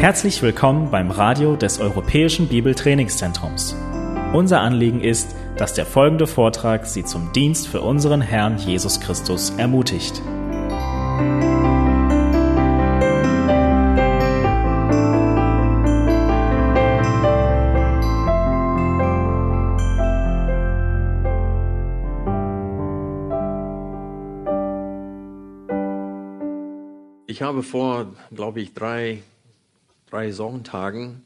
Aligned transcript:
Herzlich 0.00 0.40
willkommen 0.40 0.90
beim 0.90 1.10
Radio 1.10 1.56
des 1.56 1.78
Europäischen 1.78 2.48
Bibeltrainingszentrums. 2.48 3.76
Unser 4.32 4.62
Anliegen 4.62 5.02
ist, 5.02 5.36
dass 5.58 5.74
der 5.74 5.84
folgende 5.84 6.26
Vortrag 6.26 6.86
Sie 6.86 7.04
zum 7.04 7.34
Dienst 7.34 7.68
für 7.68 7.82
unseren 7.82 8.22
Herrn 8.22 8.56
Jesus 8.56 8.98
Christus 9.02 9.50
ermutigt. 9.58 10.22
Ich 27.26 27.42
habe 27.42 27.62
vor, 27.62 28.06
glaube 28.32 28.62
ich, 28.62 28.72
drei, 28.72 29.22
drei 30.10 30.32
Sonntagen 30.32 31.22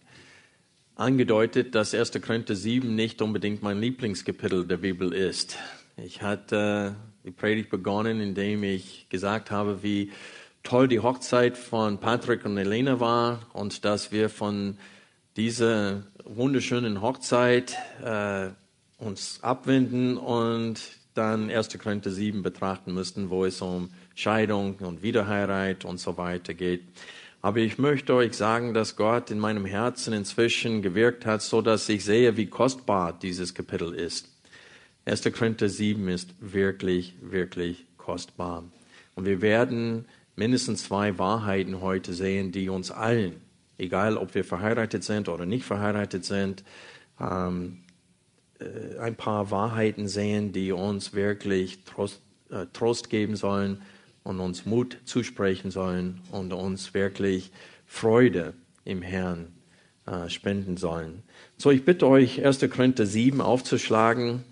angedeutet, 0.94 1.74
dass 1.74 1.94
1. 1.94 2.12
Korinther 2.22 2.54
7 2.54 2.94
nicht 2.94 3.22
unbedingt 3.22 3.62
mein 3.62 3.80
Lieblingskapitel 3.80 4.66
der 4.66 4.76
Bibel 4.76 5.12
ist. 5.12 5.56
Ich 5.96 6.22
hatte 6.22 6.94
die 7.24 7.30
Predigt 7.30 7.70
begonnen, 7.70 8.20
indem 8.20 8.62
ich 8.62 9.06
gesagt 9.08 9.50
habe, 9.50 9.82
wie 9.82 10.12
toll 10.62 10.88
die 10.88 11.00
Hochzeit 11.00 11.56
von 11.56 11.98
Patrick 11.98 12.44
und 12.44 12.56
Elena 12.58 13.00
war 13.00 13.40
und 13.52 13.84
dass 13.84 14.12
wir 14.12 14.28
von 14.28 14.76
dieser 15.36 16.04
wunderschönen 16.24 17.00
Hochzeit 17.00 17.76
äh, 18.02 18.50
uns 18.98 19.40
abwenden 19.42 20.16
und 20.16 20.80
dann 21.14 21.50
1. 21.50 21.78
Korinther 21.78 22.10
7 22.10 22.42
betrachten 22.42 22.92
müssten, 22.92 23.30
wo 23.30 23.44
es 23.44 23.60
um 23.60 23.90
Scheidung 24.14 24.76
und 24.76 25.02
Wiederheirat 25.02 25.84
und 25.84 25.98
so 25.98 26.16
weiter 26.16 26.54
geht. 26.54 26.82
Aber 27.44 27.58
ich 27.58 27.76
möchte 27.76 28.14
euch 28.14 28.32
sagen, 28.32 28.72
dass 28.72 28.96
Gott 28.96 29.30
in 29.30 29.38
meinem 29.38 29.66
Herzen 29.66 30.14
inzwischen 30.14 30.80
gewirkt 30.80 31.26
hat, 31.26 31.42
so 31.42 31.60
dass 31.60 31.86
ich 31.90 32.02
sehe, 32.02 32.38
wie 32.38 32.46
kostbar 32.46 33.12
dieses 33.12 33.52
Kapitel 33.52 33.92
ist. 33.92 34.30
1. 35.04 35.24
Korinther 35.24 35.68
7 35.68 36.08
ist 36.08 36.30
wirklich, 36.40 37.16
wirklich 37.20 37.84
kostbar. 37.98 38.64
Und 39.14 39.26
wir 39.26 39.42
werden 39.42 40.06
mindestens 40.36 40.84
zwei 40.84 41.18
Wahrheiten 41.18 41.82
heute 41.82 42.14
sehen, 42.14 42.50
die 42.50 42.70
uns 42.70 42.90
allen, 42.90 43.42
egal 43.76 44.16
ob 44.16 44.34
wir 44.34 44.42
verheiratet 44.42 45.04
sind 45.04 45.28
oder 45.28 45.44
nicht 45.44 45.66
verheiratet 45.66 46.24
sind, 46.24 46.64
ähm, 47.20 47.80
äh, 48.58 48.98
ein 49.00 49.16
paar 49.16 49.50
Wahrheiten 49.50 50.08
sehen, 50.08 50.52
die 50.52 50.72
uns 50.72 51.12
wirklich 51.12 51.84
Trost, 51.84 52.22
äh, 52.48 52.64
Trost 52.72 53.10
geben 53.10 53.36
sollen 53.36 53.82
und 54.24 54.40
uns 54.40 54.66
Mut 54.66 54.98
zusprechen 55.04 55.70
sollen 55.70 56.20
und 56.32 56.52
uns 56.52 56.94
wirklich 56.94 57.52
Freude 57.86 58.54
im 58.84 59.02
Herrn 59.02 59.52
äh, 60.06 60.28
spenden 60.28 60.76
sollen. 60.76 61.22
So, 61.56 61.70
ich 61.70 61.84
bitte 61.84 62.06
euch, 62.06 62.44
1. 62.44 62.60
Korinther 62.70 63.06
7 63.06 63.40
aufzuschlagen 63.40 64.42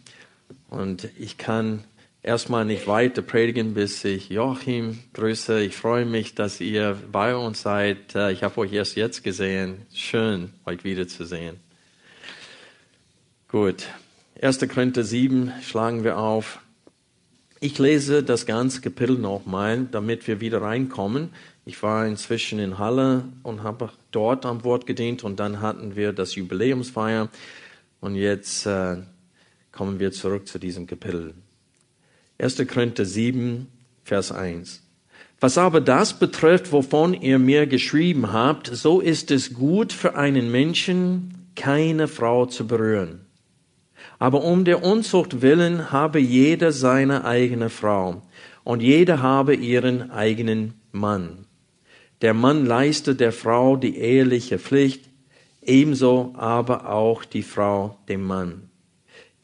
und 0.70 1.08
ich 1.18 1.38
kann 1.38 1.84
erstmal 2.22 2.64
nicht 2.64 2.86
weiter 2.86 3.22
predigen, 3.22 3.74
bis 3.74 4.04
ich 4.04 4.28
Joachim 4.28 5.00
grüße. 5.14 5.60
Ich 5.62 5.76
freue 5.76 6.04
mich, 6.04 6.34
dass 6.34 6.60
ihr 6.60 6.96
bei 7.10 7.34
uns 7.34 7.62
seid. 7.62 8.14
Äh, 8.14 8.32
ich 8.32 8.42
habe 8.42 8.58
euch 8.58 8.72
erst 8.72 8.96
jetzt 8.96 9.24
gesehen. 9.24 9.86
Schön, 9.92 10.52
euch 10.64 10.84
wiederzusehen. 10.84 11.58
Gut. 13.48 13.88
1. 14.40 14.58
Korinther 14.68 15.04
7 15.04 15.52
schlagen 15.62 16.04
wir 16.04 16.18
auf. 16.18 16.60
Ich 17.64 17.78
lese 17.78 18.24
das 18.24 18.44
ganze 18.44 18.80
Kapitel 18.80 19.16
nochmal, 19.16 19.86
damit 19.88 20.26
wir 20.26 20.40
wieder 20.40 20.62
reinkommen. 20.62 21.28
Ich 21.64 21.80
war 21.80 22.04
inzwischen 22.08 22.58
in 22.58 22.78
Halle 22.78 23.22
und 23.44 23.62
habe 23.62 23.90
dort 24.10 24.44
am 24.46 24.64
Wort 24.64 24.84
gedient 24.84 25.22
und 25.22 25.38
dann 25.38 25.60
hatten 25.60 25.94
wir 25.94 26.12
das 26.12 26.34
Jubiläumsfeier 26.34 27.28
und 28.00 28.16
jetzt 28.16 28.66
äh, 28.66 28.96
kommen 29.70 30.00
wir 30.00 30.10
zurück 30.10 30.48
zu 30.48 30.58
diesem 30.58 30.88
Kapitel. 30.88 31.34
1. 32.38 32.66
Korinther 32.66 33.04
7, 33.04 33.68
Vers 34.02 34.32
1. 34.32 34.82
Was 35.38 35.56
aber 35.56 35.80
das 35.80 36.18
betrifft, 36.18 36.72
wovon 36.72 37.14
ihr 37.14 37.38
mir 37.38 37.68
geschrieben 37.68 38.32
habt, 38.32 38.66
so 38.74 39.00
ist 39.00 39.30
es 39.30 39.54
gut 39.54 39.92
für 39.92 40.16
einen 40.16 40.50
Menschen, 40.50 41.46
keine 41.54 42.08
Frau 42.08 42.46
zu 42.46 42.66
berühren 42.66 43.20
aber 44.22 44.44
um 44.44 44.64
der 44.64 44.84
Unzucht 44.84 45.42
willen 45.42 45.90
habe 45.90 46.20
jeder 46.20 46.70
seine 46.70 47.24
eigene 47.24 47.70
Frau 47.70 48.22
und 48.62 48.80
jeder 48.80 49.20
habe 49.20 49.52
ihren 49.52 50.12
eigenen 50.12 50.74
Mann. 50.92 51.46
Der 52.20 52.32
Mann 52.32 52.64
leistet 52.64 53.18
der 53.18 53.32
Frau 53.32 53.74
die 53.74 53.96
eheliche 53.96 54.60
Pflicht, 54.60 55.10
ebenso 55.60 56.34
aber 56.36 56.88
auch 56.88 57.24
die 57.24 57.42
Frau 57.42 57.98
dem 58.08 58.22
Mann. 58.22 58.70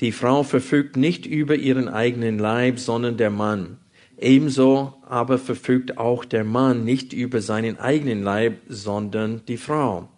Die 0.00 0.12
Frau 0.12 0.44
verfügt 0.44 0.97
nicht 0.97 1.27
über 1.27 1.56
ihren 1.56 1.89
eigenen 1.89 2.39
Leib, 2.39 2.78
sondern 2.78 3.16
der 3.16 3.31
Mann. 3.31 3.78
Ebenso 4.16 4.95
aber 5.09 5.39
verfügt 5.39 5.99
auch 5.99 6.25
der 6.25 6.45
Mann 6.45 6.84
nicht 6.84 7.12
über 7.12 7.41
seinen 7.41 7.81
eigenen 7.81 8.22
Leib, 8.22 8.60
sondern 8.69 9.43
die 9.49 9.56
Frau. 9.56 10.09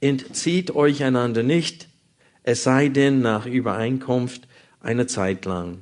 Entzieht 0.00 0.74
euch 0.74 1.04
einander 1.04 1.44
nicht, 1.44 1.93
es 2.44 2.62
sei 2.62 2.88
denn 2.88 3.20
nach 3.20 3.46
Übereinkunft 3.46 4.46
eine 4.80 5.06
Zeit 5.06 5.46
lang, 5.46 5.78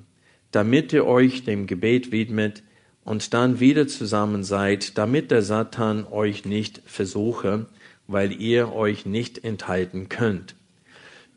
damit 0.53 0.93
ihr 0.93 1.05
euch 1.05 1.45
dem 1.45 1.67
Gebet 1.67 2.13
widmet 2.13 2.63
und 3.05 3.35
dann 3.35 3.59
wieder 3.59 3.89
zusammen 3.89 4.45
seid, 4.45 4.97
damit 4.97 5.31
der 5.33 5.43
Satan 5.43 6.07
euch 6.07 6.45
nicht 6.45 6.81
versuche, 6.87 7.67
weil 8.07 8.41
ihr 8.41 8.73
euch 8.73 9.07
nicht 9.07 9.45
enthalten 9.45 10.09
könnt. 10.09 10.55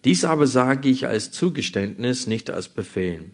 Dies 0.03 0.24
aber 0.24 0.46
sage 0.46 0.90
ich 0.90 1.08
als 1.08 1.31
Zugeständnis, 1.31 2.28
nicht 2.28 2.52
als 2.52 2.69
Befehl. 2.69 3.31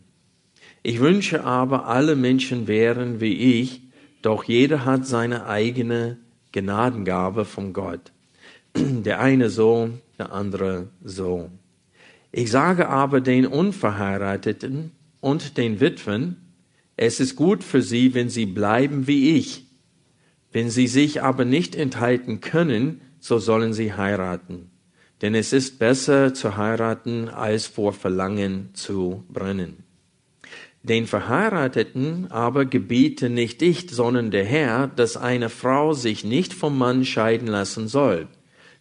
Ich 0.84 1.02
wünsche 1.02 1.44
aber, 1.44 1.88
alle 1.88 2.16
Menschen 2.16 2.68
wären 2.68 3.19
wie 3.19 3.59
ich, 3.59 3.81
doch 4.22 4.46
jeder 4.46 4.85
hat 4.85 5.06
seine 5.06 5.46
eigene 5.46 6.18
Gnadengabe 6.53 7.44
von 7.44 7.73
Gott. 7.73 8.13
Der 8.75 9.19
eine 9.19 9.50
so, 9.50 9.90
der 10.18 10.31
andere 10.31 10.88
so. 11.03 11.50
Ich 12.31 12.51
sage 12.51 12.89
aber 12.89 13.21
den 13.21 13.45
Unverheirateten 13.45 14.91
und 15.19 15.57
den 15.57 15.79
Witwen, 15.79 16.37
es 16.95 17.19
ist 17.19 17.35
gut 17.35 17.63
für 17.63 17.81
sie, 17.81 18.13
wenn 18.13 18.29
sie 18.29 18.45
bleiben 18.45 19.07
wie 19.07 19.35
ich. 19.35 19.65
Wenn 20.51 20.69
sie 20.69 20.87
sich 20.87 21.21
aber 21.23 21.45
nicht 21.45 21.75
enthalten 21.75 22.41
können, 22.41 23.01
so 23.19 23.37
sollen 23.39 23.73
sie 23.73 23.93
heiraten. 23.93 24.69
Denn 25.21 25.35
es 25.35 25.53
ist 25.53 25.79
besser 25.79 26.33
zu 26.33 26.57
heiraten, 26.57 27.29
als 27.29 27.67
vor 27.67 27.93
Verlangen 27.93 28.69
zu 28.73 29.23
brennen. 29.29 29.83
Den 30.83 31.05
Verheirateten 31.05 32.31
aber 32.31 32.65
gebiete 32.65 33.29
nicht 33.29 33.61
ich, 33.61 33.89
sondern 33.91 34.31
der 34.31 34.45
Herr, 34.45 34.87
dass 34.87 35.15
eine 35.15 35.49
Frau 35.49 35.93
sich 35.93 36.23
nicht 36.23 36.53
vom 36.53 36.77
Mann 36.77 37.05
scheiden 37.05 37.47
lassen 37.47 37.87
soll. 37.87 38.27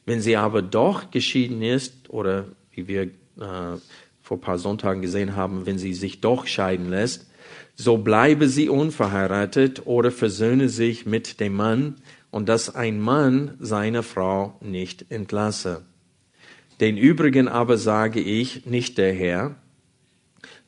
Wenn 0.07 0.23
sie 0.23 0.37
aber 0.37 0.63
doch 0.63 1.11
geschieden 1.11 1.63
ist, 1.63 2.09
oder 2.09 2.47
wie 2.71 2.89
wir 2.89 3.11
äh, 3.41 3.79
vor 4.23 4.37
ein 4.37 4.41
paar 4.41 4.59
Sonntagen 4.59 5.03
gesehen 5.03 5.37
haben, 5.37 5.67
wenn 5.67 5.79
sie 5.79 5.95
sich 5.95 6.21
doch 6.21 6.47
scheiden 6.47 6.89
lässt, 6.89 7.27
so 7.75 7.99
bleibe 7.99 8.49
sie 8.49 8.69
unverheiratet 8.69 9.87
oder 9.87 10.11
versöhne 10.11 10.69
sich 10.69 11.07
mit 11.07 11.41
dem 11.41 11.55
Mann 11.55 11.97
und 12.31 12.49
dass 12.49 12.75
ein 12.75 13.01
Mann 13.01 13.57
seine 13.59 14.03
Frau 14.03 14.57
nicht 14.61 15.11
entlasse. 15.11 15.83
Den 16.81 16.97
übrigen 16.97 17.49
aber 17.49 17.77
sage 17.77 18.21
ich, 18.21 18.67
nicht 18.67 18.99
der 18.99 19.13
Herr, 19.13 19.57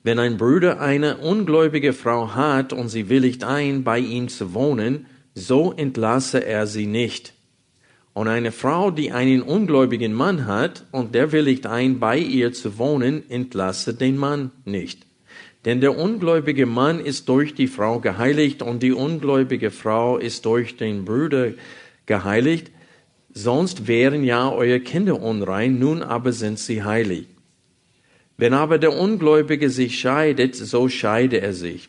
wenn 0.02 0.18
ein 0.18 0.36
Bruder 0.36 0.80
eine 0.80 1.18
ungläubige 1.18 1.92
Frau 1.92 2.34
hat 2.34 2.72
und 2.72 2.88
sie 2.88 3.08
willigt 3.08 3.44
ein, 3.44 3.84
bei 3.84 3.98
ihm 3.98 4.28
zu 4.28 4.52
wohnen, 4.52 5.06
so 5.34 5.72
entlasse 5.72 6.44
er 6.44 6.66
sie 6.66 6.86
nicht. 6.86 7.34
Und 8.14 8.28
eine 8.28 8.52
Frau, 8.52 8.90
die 8.90 9.10
einen 9.12 9.42
ungläubigen 9.42 10.12
Mann 10.12 10.46
hat 10.46 10.84
und 10.90 11.14
der 11.14 11.32
willigt 11.32 11.66
ein, 11.66 11.98
bei 11.98 12.18
ihr 12.18 12.52
zu 12.52 12.78
wohnen, 12.78 13.28
entlasse 13.30 13.94
den 13.94 14.18
Mann 14.18 14.50
nicht. 14.64 15.06
Denn 15.64 15.80
der 15.80 15.96
ungläubige 15.96 16.66
Mann 16.66 17.00
ist 17.00 17.28
durch 17.28 17.54
die 17.54 17.68
Frau 17.68 18.00
geheiligt 18.00 18.62
und 18.62 18.82
die 18.82 18.92
ungläubige 18.92 19.70
Frau 19.70 20.18
ist 20.18 20.44
durch 20.44 20.76
den 20.76 21.04
Bruder 21.04 21.52
geheiligt. 22.04 22.70
Sonst 23.32 23.86
wären 23.86 24.24
ja 24.24 24.50
eure 24.50 24.80
Kinder 24.80 25.22
unrein, 25.22 25.78
nun 25.78 26.02
aber 26.02 26.32
sind 26.32 26.58
sie 26.58 26.82
heilig. 26.82 27.28
Wenn 28.36 28.54
aber 28.54 28.78
der 28.78 28.98
Ungläubige 28.98 29.70
sich 29.70 29.98
scheidet, 29.98 30.56
so 30.56 30.88
scheide 30.88 31.40
er 31.40 31.54
sich. 31.54 31.88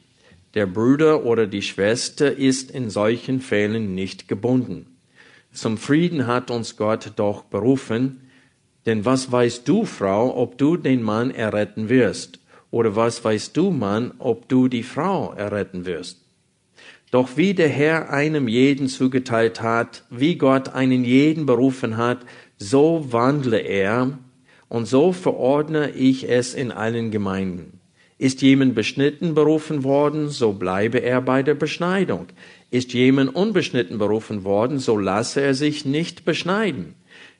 Der 0.54 0.68
Bruder 0.68 1.26
oder 1.26 1.48
die 1.48 1.64
Schwester 1.64 2.32
ist 2.32 2.70
in 2.70 2.92
solchen 2.92 3.42
Fällen 3.42 3.96
nicht 3.96 4.28
gebunden. 4.28 4.93
Zum 5.54 5.78
Frieden 5.78 6.26
hat 6.26 6.50
uns 6.50 6.78
Gott 6.78 7.12
doch 7.16 7.44
berufen, 7.44 8.22
denn 8.88 9.06
was 9.06 9.32
weißt 9.32 9.68
du, 9.68 9.86
Frau, 9.86 10.36
ob 10.36 10.58
du 10.58 10.78
den 10.78 11.04
Mann 11.04 11.30
erretten 11.30 11.90
wirst? 11.90 12.40
Oder 12.72 12.96
was 12.96 13.24
weißt 13.24 13.56
du, 13.56 13.70
Mann, 13.70 14.14
ob 14.18 14.50
du 14.50 14.68
die 14.68 14.82
Frau 14.82 15.32
erretten 15.34 15.86
wirst? 15.86 16.22
Doch 17.12 17.38
wie 17.38 17.54
der 17.54 17.70
Herr 17.70 18.10
einem 18.10 18.48
jeden 18.48 18.88
zugeteilt 18.88 19.62
hat, 19.62 20.04
wie 20.10 20.36
Gott 20.36 20.70
einen 20.70 21.06
jeden 21.06 21.46
berufen 21.46 21.98
hat, 21.98 22.26
so 22.58 23.06
wandle 23.12 23.60
er 23.60 24.18
und 24.70 24.88
so 24.88 25.12
verordne 25.12 25.92
ich 25.92 26.28
es 26.28 26.56
in 26.56 26.72
allen 26.72 27.12
Gemeinden. 27.12 27.80
Ist 28.18 28.42
jemand 28.42 28.74
beschnitten 28.74 29.36
berufen 29.36 29.84
worden, 29.84 30.30
so 30.30 30.54
bleibe 30.54 30.98
er 30.98 31.22
bei 31.22 31.44
der 31.44 31.54
Beschneidung. 31.54 32.28
Ist 32.74 32.94
jemand 32.94 33.36
unbeschnitten 33.36 34.00
berufen 34.00 34.44
worden, 34.44 34.80
so 34.80 34.98
lasse 34.98 35.42
er 35.42 35.54
sich 35.54 35.86
nicht 35.86 36.26
beschneiden. 36.26 36.96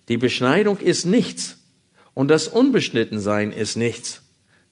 Die 0.08 0.18
Beschneidung 0.18 0.78
ist 0.78 1.06
nichts 1.06 1.58
und 2.14 2.28
das 2.28 2.48
Unbeschnittensein 2.48 3.52
ist 3.52 3.76
nichts, 3.76 4.22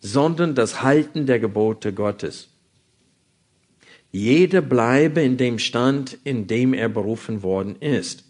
sondern 0.01 0.53
das 0.53 0.83
Halten 0.83 1.25
der 1.25 1.39
Gebote 1.39 1.93
Gottes. 1.93 2.49
Jeder 4.11 4.61
bleibe 4.61 5.21
in 5.21 5.35
dem 5.37 5.57
Stand, 5.57 6.19
in 6.25 6.45
dem 6.45 6.75
er 6.75 6.89
berufen 6.89 7.41
worden 7.41 7.75
ist. 7.79 8.25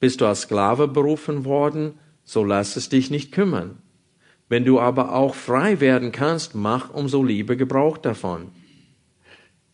Bist 0.00 0.20
du 0.20 0.26
als 0.26 0.42
Sklave 0.42 0.86
berufen 0.86 1.46
worden, 1.46 1.94
so 2.26 2.44
lass 2.44 2.76
es 2.76 2.90
dich 2.90 3.10
nicht 3.10 3.32
kümmern. 3.32 3.78
Wenn 4.50 4.66
du 4.66 4.80
aber 4.80 5.14
auch 5.14 5.34
frei 5.34 5.80
werden 5.80 6.12
kannst, 6.12 6.54
mach 6.54 6.92
umso 6.92 7.22
lieber 7.22 7.56
Gebrauch 7.56 7.96
davon. 7.96 8.50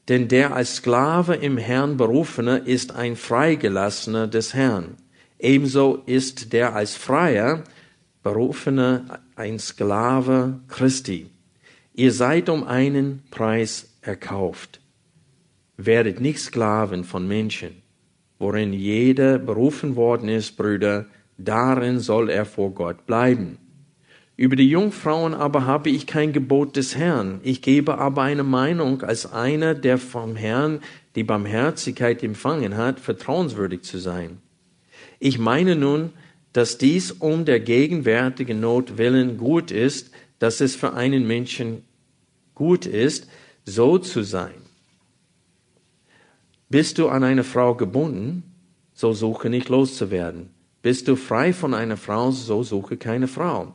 Denn 0.08 0.28
der 0.28 0.54
als 0.54 0.76
Sklave 0.76 1.36
im 1.36 1.56
Herrn 1.56 1.96
berufene 1.96 2.58
ist 2.58 2.94
ein 2.94 3.16
Freigelassener 3.16 4.26
des 4.26 4.54
Herrn. 4.54 4.96
Ebenso 5.38 6.02
ist 6.06 6.52
der 6.52 6.74
als 6.74 6.94
Freier 6.94 7.64
berufene 8.22 9.20
ein 9.36 9.58
Sklave 9.58 10.60
Christi. 10.68 11.30
Ihr 11.94 12.12
seid 12.12 12.48
um 12.48 12.64
einen 12.64 13.22
Preis 13.30 13.94
erkauft 14.00 14.80
werdet 15.84 16.20
nicht 16.20 16.40
Sklaven 16.40 17.04
von 17.04 17.26
Menschen, 17.26 17.82
worin 18.38 18.72
jeder 18.72 19.38
berufen 19.38 19.96
worden 19.96 20.28
ist, 20.28 20.56
Brüder, 20.56 21.06
darin 21.38 22.00
soll 22.00 22.30
er 22.30 22.44
vor 22.44 22.72
Gott 22.72 23.06
bleiben. 23.06 23.58
Über 24.40 24.56
die 24.56 24.70
Jungfrauen 24.70 25.34
aber 25.34 25.66
habe 25.66 25.90
ich 25.90 26.06
kein 26.06 26.32
Gebot 26.32 26.74
des 26.74 26.96
Herrn. 26.96 27.40
Ich 27.42 27.60
gebe 27.60 27.98
aber 27.98 28.22
eine 28.22 28.42
Meinung 28.42 29.02
als 29.02 29.30
einer, 29.30 29.74
der 29.74 29.98
vom 29.98 30.34
Herrn 30.34 30.80
die 31.14 31.24
Barmherzigkeit 31.24 32.22
empfangen 32.22 32.78
hat, 32.78 33.00
vertrauenswürdig 33.00 33.82
zu 33.82 33.98
sein. 33.98 34.38
Ich 35.18 35.38
meine 35.38 35.76
nun, 35.76 36.12
dass 36.54 36.78
dies 36.78 37.12
um 37.12 37.44
der 37.44 37.60
gegenwärtigen 37.60 38.60
Not 38.60 38.96
willen 38.96 39.36
gut 39.36 39.70
ist, 39.70 40.10
dass 40.38 40.62
es 40.62 40.74
für 40.74 40.94
einen 40.94 41.26
Menschen 41.26 41.84
gut 42.54 42.86
ist, 42.86 43.28
so 43.66 43.98
zu 43.98 44.22
sein. 44.22 44.54
Bist 46.70 46.96
du 46.96 47.10
an 47.10 47.24
eine 47.24 47.44
Frau 47.44 47.74
gebunden, 47.74 48.42
so 48.94 49.12
suche 49.12 49.50
nicht 49.50 49.68
loszuwerden. 49.68 50.48
Bist 50.80 51.08
du 51.08 51.16
frei 51.16 51.52
von 51.52 51.74
einer 51.74 51.98
Frau, 51.98 52.30
so 52.30 52.62
suche 52.62 52.96
keine 52.96 53.28
Frau. 53.28 53.74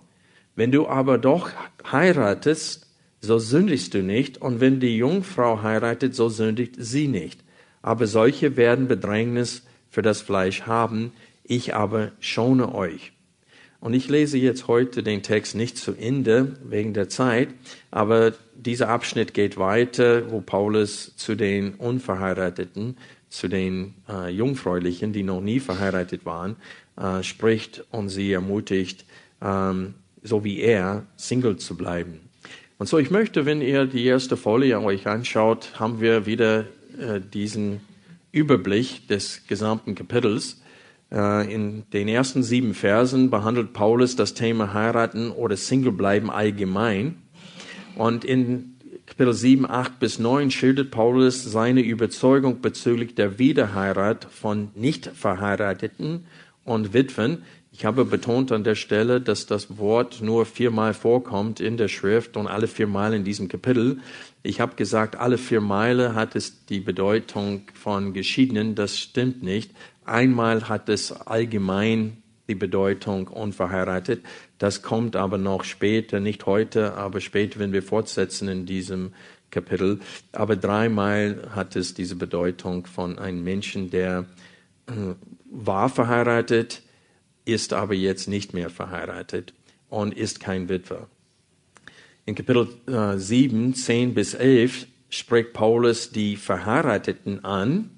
Wenn 0.55 0.71
du 0.71 0.87
aber 0.87 1.17
doch 1.17 1.51
heiratest, 1.91 2.87
so 3.19 3.39
sündigst 3.39 3.93
du 3.93 4.03
nicht, 4.03 4.37
und 4.37 4.61
wenn 4.61 4.79
die 4.79 4.97
Jungfrau 4.97 5.61
heiratet, 5.61 6.15
so 6.15 6.29
sündigt 6.29 6.75
sie 6.77 7.07
nicht. 7.07 7.43
Aber 7.81 8.07
solche 8.07 8.55
werden 8.55 8.87
Bedrängnis 8.87 9.63
für 9.89 10.01
das 10.01 10.21
Fleisch 10.21 10.63
haben, 10.63 11.11
ich 11.43 11.75
aber 11.75 12.11
schone 12.19 12.73
euch. 12.73 13.11
Und 13.79 13.93
ich 13.93 14.09
lese 14.09 14.37
jetzt 14.37 14.67
heute 14.67 15.03
den 15.03 15.21
Text 15.21 15.53
nicht 15.53 15.77
zu 15.77 15.93
Ende 15.93 16.55
wegen 16.63 16.93
der 16.93 17.09
Zeit, 17.09 17.49
aber 17.91 18.33
dieser 18.55 18.89
Abschnitt 18.89 19.33
geht 19.33 19.57
weiter, 19.57 20.31
wo 20.31 20.41
Paulus 20.41 21.15
zu 21.17 21.35
den 21.35 21.75
Unverheirateten, 21.75 22.97
zu 23.29 23.47
den 23.47 23.93
äh, 24.09 24.29
Jungfräulichen, 24.29 25.13
die 25.13 25.23
noch 25.23 25.41
nie 25.41 25.59
verheiratet 25.59 26.25
waren, 26.25 26.55
äh, 26.97 27.21
spricht 27.21 27.83
und 27.91 28.09
sie 28.09 28.31
ermutigt, 28.31 29.05
ähm, 29.41 29.93
so 30.25 30.43
wie 30.43 30.59
er, 30.59 31.05
Single 31.15 31.57
zu 31.57 31.77
bleiben. 31.77 32.19
Und 32.77 32.87
so, 32.87 32.97
ich 32.97 33.09
möchte, 33.09 33.45
wenn 33.45 33.61
ihr 33.61 33.85
die 33.85 34.03
erste 34.05 34.35
Folie 34.35 34.81
euch 34.81 35.07
anschaut, 35.07 35.79
haben 35.79 36.01
wir 36.01 36.25
wieder 36.25 36.65
äh, 36.99 37.21
diesen 37.21 37.79
Überblick 38.31 39.07
des 39.07 39.47
gesamten 39.47 39.95
Kapitels. 39.95 40.61
Äh, 41.11 41.53
in 41.53 41.83
den 41.93 42.09
ersten 42.09 42.43
sieben 42.43 42.73
Versen 42.73 43.29
behandelt 43.29 43.71
Paulus 43.71 44.17
das 44.17 44.33
Thema 44.33 44.73
heiraten 44.73 45.31
oder 45.31 45.55
Single 45.55 45.93
bleiben 45.93 46.29
allgemein. 46.29 47.21
Und 47.95 48.25
in 48.25 48.75
Kapitel 49.05 49.33
7, 49.33 49.69
8 49.69 49.99
bis 49.99 50.19
9 50.19 50.51
schildert 50.51 50.91
Paulus 50.91 51.43
seine 51.43 51.81
Überzeugung 51.81 52.59
bezüglich 52.59 53.15
der 53.15 53.39
Wiederheirat 53.39 54.25
von 54.25 54.69
nicht 54.75 55.05
verheirateten 55.05 56.25
und 56.65 56.93
Witwen. 56.93 57.43
Ich 57.77 57.83
habe 57.83 58.05
betont 58.05 58.53
an 58.53 58.63
der 58.63 58.75
Stelle, 58.75 59.19
dass 59.19 59.47
das 59.47 59.77
Wort 59.77 60.21
nur 60.21 60.45
viermal 60.45 60.93
vorkommt 60.93 61.59
in 61.59 61.75
der 61.75 61.89
Schrift 61.89 62.37
und 62.37 62.47
alle 62.47 62.67
viermal 62.67 63.13
in 63.13 63.25
diesem 63.25 63.49
Kapitel. 63.49 63.99
Ich 64.43 64.61
habe 64.61 64.77
gesagt, 64.77 65.17
alle 65.17 65.37
vier 65.37 65.59
Meile 65.59 66.15
hat 66.15 66.37
es 66.37 66.65
die 66.67 66.79
Bedeutung 66.79 67.63
von 67.73 68.13
Geschiedenen. 68.13 68.75
Das 68.75 68.97
stimmt 68.97 69.43
nicht. 69.43 69.71
Einmal 70.05 70.69
hat 70.69 70.87
es 70.87 71.11
allgemein 71.11 72.23
die 72.47 72.55
Bedeutung 72.55 73.27
unverheiratet. 73.27 74.23
Das 74.57 74.81
kommt 74.81 75.17
aber 75.17 75.37
noch 75.37 75.65
später, 75.65 76.21
nicht 76.21 76.45
heute, 76.45 76.93
aber 76.93 77.19
später, 77.19 77.59
wenn 77.59 77.73
wir 77.73 77.83
fortsetzen 77.83 78.47
in 78.47 78.65
diesem 78.65 79.11
Kapitel. 79.51 79.99
Aber 80.31 80.55
dreimal 80.55 81.49
hat 81.53 81.75
es 81.75 81.93
diese 81.93 82.15
Bedeutung 82.15 82.85
von 82.85 83.19
einem 83.19 83.43
Menschen, 83.43 83.89
der 83.89 84.27
äh, 84.87 84.93
war 85.51 85.89
verheiratet, 85.89 86.81
ist 87.45 87.73
aber 87.73 87.93
jetzt 87.93 88.27
nicht 88.27 88.53
mehr 88.53 88.69
verheiratet 88.69 89.53
und 89.89 90.17
ist 90.17 90.39
kein 90.39 90.67
Witwer. 90.67 91.07
In 92.25 92.35
Kapitel 92.35 92.67
äh, 92.87 93.17
7, 93.17 93.75
10 93.75 94.13
bis 94.13 94.33
11 94.33 94.87
spricht 95.09 95.53
Paulus 95.53 96.11
die 96.11 96.35
Verheirateten 96.35 97.45
an, 97.45 97.91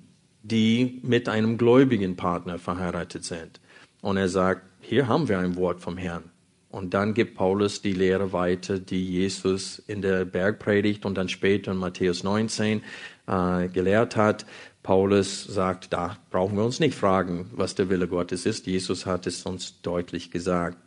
die 0.43 0.99
mit 1.03 1.29
einem 1.29 1.57
gläubigen 1.57 2.15
Partner 2.15 2.59
verheiratet 2.59 3.23
sind. 3.23 3.59
Und 4.01 4.17
er 4.17 4.29
sagt, 4.29 4.63
hier 4.81 5.07
haben 5.07 5.27
wir 5.27 5.39
ein 5.39 5.55
Wort 5.55 5.81
vom 5.81 5.97
Herrn. 5.97 6.25
Und 6.69 6.93
dann 6.93 7.13
gibt 7.13 7.35
Paulus 7.35 7.81
die 7.81 7.93
Lehre 7.93 8.33
weiter, 8.33 8.79
die 8.79 9.03
Jesus 9.05 9.79
in 9.87 10.01
der 10.01 10.25
Bergpredigt 10.25 11.05
und 11.05 11.15
dann 11.15 11.29
später 11.29 11.71
in 11.71 11.77
Matthäus 11.77 12.23
19 12.23 12.81
äh, 13.27 13.67
gelehrt 13.69 14.15
hat. 14.15 14.45
Paulus 14.87 15.43
sagt, 15.43 15.91
da 15.91 16.17
brauchen 16.31 16.55
wir 16.55 16.63
uns 16.63 16.79
nicht 16.79 16.95
fragen, 16.95 17.49
was 17.51 17.75
der 17.75 17.89
Wille 17.89 18.07
Gottes 18.07 18.45
ist. 18.45 18.67
Jesus 18.67 19.05
hat 19.05 19.27
es 19.27 19.43
uns 19.43 19.81
deutlich 19.81 20.31
gesagt. 20.31 20.77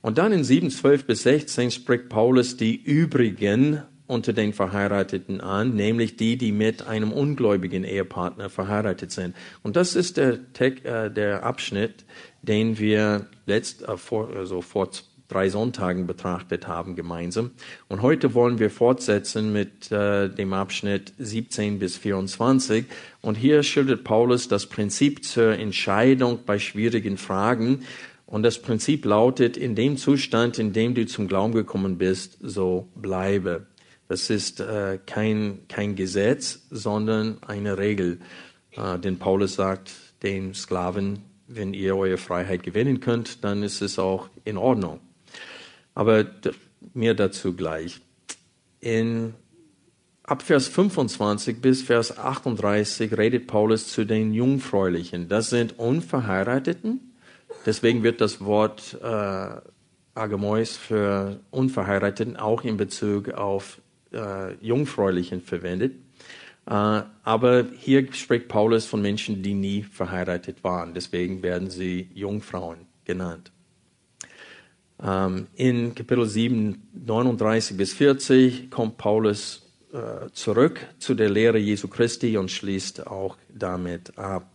Und 0.00 0.16
dann 0.16 0.32
in 0.32 0.42
7, 0.42 0.70
12 0.70 1.04
bis 1.04 1.24
16 1.24 1.70
spricht 1.70 2.08
Paulus 2.08 2.56
die 2.56 2.74
übrigen 2.74 3.82
unter 4.06 4.32
den 4.32 4.54
Verheirateten 4.54 5.42
an, 5.42 5.74
nämlich 5.74 6.16
die, 6.16 6.38
die 6.38 6.50
mit 6.50 6.86
einem 6.86 7.12
ungläubigen 7.12 7.84
Ehepartner 7.84 8.48
verheiratet 8.48 9.12
sind. 9.12 9.36
Und 9.62 9.76
das 9.76 9.96
ist 9.96 10.16
der, 10.16 10.38
äh, 10.58 11.10
der 11.10 11.42
Abschnitt, 11.44 12.06
den 12.40 12.78
wir 12.78 13.26
letzt, 13.44 13.82
äh, 13.82 13.98
vor, 13.98 14.30
also 14.34 14.62
vor 14.62 14.88
drei 15.32 15.48
Sonntagen 15.48 16.06
betrachtet 16.06 16.66
haben 16.68 16.94
gemeinsam. 16.94 17.52
Und 17.88 18.02
heute 18.02 18.34
wollen 18.34 18.58
wir 18.58 18.70
fortsetzen 18.70 19.52
mit 19.52 19.90
äh, 19.90 20.28
dem 20.28 20.52
Abschnitt 20.52 21.12
17 21.18 21.78
bis 21.78 21.96
24. 21.96 22.84
Und 23.22 23.36
hier 23.36 23.62
schildert 23.62 24.04
Paulus 24.04 24.48
das 24.48 24.66
Prinzip 24.66 25.24
zur 25.24 25.58
Entscheidung 25.58 26.40
bei 26.44 26.58
schwierigen 26.58 27.16
Fragen. 27.16 27.84
Und 28.26 28.42
das 28.42 28.60
Prinzip 28.60 29.04
lautet, 29.04 29.56
in 29.56 29.74
dem 29.74 29.96
Zustand, 29.96 30.58
in 30.58 30.72
dem 30.72 30.94
du 30.94 31.06
zum 31.06 31.28
Glauben 31.28 31.52
gekommen 31.52 31.98
bist, 31.98 32.38
so 32.40 32.88
bleibe. 32.94 33.66
Das 34.08 34.30
ist 34.30 34.60
äh, 34.60 34.98
kein, 35.06 35.60
kein 35.68 35.96
Gesetz, 35.96 36.66
sondern 36.70 37.38
eine 37.46 37.78
Regel. 37.78 38.20
Äh, 38.72 38.98
denn 38.98 39.18
Paulus 39.18 39.54
sagt 39.54 39.92
den 40.22 40.54
Sklaven, 40.54 41.20
wenn 41.46 41.74
ihr 41.74 41.96
eure 41.96 42.18
Freiheit 42.18 42.62
gewinnen 42.62 43.00
könnt, 43.00 43.44
dann 43.44 43.62
ist 43.62 43.82
es 43.82 43.98
auch 43.98 44.28
in 44.44 44.56
Ordnung. 44.56 45.00
Aber 45.94 46.26
mehr 46.94 47.14
dazu 47.14 47.54
gleich. 47.54 48.00
In 48.80 49.34
ab 50.24 50.42
Vers 50.42 50.68
25 50.68 51.60
bis 51.60 51.82
Vers 51.82 52.16
38 52.16 53.16
redet 53.16 53.46
Paulus 53.46 53.88
zu 53.88 54.04
den 54.04 54.32
Jungfräulichen. 54.32 55.28
Das 55.28 55.50
sind 55.50 55.78
Unverheirateten. 55.78 57.12
Deswegen 57.66 58.02
wird 58.02 58.20
das 58.20 58.40
Wort 58.40 58.98
äh, 59.02 59.60
Agamois 60.14 60.66
für 60.66 61.40
Unverheirateten 61.50 62.36
auch 62.36 62.64
in 62.64 62.76
Bezug 62.76 63.30
auf 63.30 63.80
äh, 64.12 64.54
Jungfräulichen 64.54 65.40
verwendet. 65.40 65.94
Äh, 66.66 67.02
aber 67.22 67.66
hier 67.78 68.12
spricht 68.12 68.48
Paulus 68.48 68.86
von 68.86 69.02
Menschen, 69.02 69.42
die 69.42 69.54
nie 69.54 69.82
verheiratet 69.82 70.64
waren. 70.64 70.94
Deswegen 70.94 71.42
werden 71.42 71.70
sie 71.70 72.08
Jungfrauen 72.14 72.86
genannt. 73.04 73.52
Ähm, 75.04 75.48
in 75.56 75.94
Kapitel 75.94 76.26
7, 76.26 76.80
39 77.06 77.76
bis 77.76 77.92
40 77.94 78.70
kommt 78.70 78.98
Paulus 78.98 79.66
äh, 79.92 80.30
zurück 80.32 80.80
zu 80.98 81.14
der 81.14 81.28
Lehre 81.28 81.58
Jesu 81.58 81.88
Christi 81.88 82.36
und 82.36 82.50
schließt 82.50 83.06
auch 83.06 83.36
damit 83.52 84.16
ab. 84.16 84.48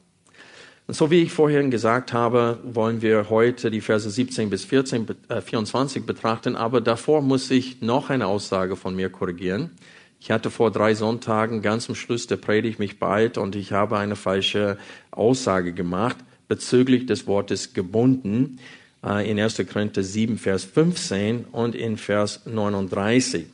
Und 0.88 0.94
so 0.94 1.12
wie 1.12 1.22
ich 1.22 1.34
vorhin 1.34 1.70
gesagt 1.70 2.13
habe, 2.13 2.60
wollen 2.63 3.01
wir 3.01 3.30
heute 3.30 3.70
die 3.70 3.82
Verse 3.82 4.10
17 4.10 4.50
bis 4.50 4.63
14, 4.63 5.06
äh, 5.27 5.42
24 5.42 6.06
betrachten, 6.06 6.56
aber 6.56 6.80
davor 6.80 7.22
muss 7.22 7.51
ich 7.51 7.82
noch 7.82 8.10
eine 8.10 8.27
Aussage 8.27 8.77
von 8.77 8.96
mir 8.96 9.10
korrigieren. 9.10 9.72
Ich 10.20 10.32
hatte 10.32 10.50
vor 10.50 10.72
drei 10.72 10.96
Sonntagen 10.96 11.62
ganz 11.62 11.89
am 11.89 11.96
Schluss 11.96 12.25
der 12.25 12.38
Predigt 12.38 12.80
mich 12.80 13.00
beeilt 13.00 13.38
und 13.38 13.56
ich 13.56 13.74
habe 13.74 13.98
eine 14.00 14.16
falsche 14.16 14.77
Aussage 15.12 15.74
gemacht 15.74 16.18
bezüglich 16.48 17.06
des 17.06 17.27
Wortes 17.27 17.74
gebunden 17.74 18.60
in 19.07 19.39
1. 19.39 19.63
Korinther 19.71 20.03
7, 20.03 20.37
Vers 20.37 20.65
15 20.65 21.45
und 21.51 21.75
in 21.75 21.97
Vers 21.97 22.41
39. 22.45 23.45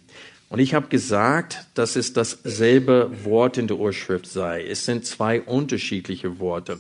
Und 0.50 0.60
ich 0.60 0.74
habe 0.74 0.88
gesagt, 0.88 1.66
dass 1.74 1.96
es 1.96 2.14
dasselbe 2.14 3.10
Wort 3.24 3.58
in 3.58 3.68
der 3.68 3.78
Urschrift 3.78 4.28
sei. 4.28 4.66
Es 4.66 4.86
sind 4.86 5.06
zwei 5.06 5.42
unterschiedliche 5.42 6.40
Worte. 6.40 6.80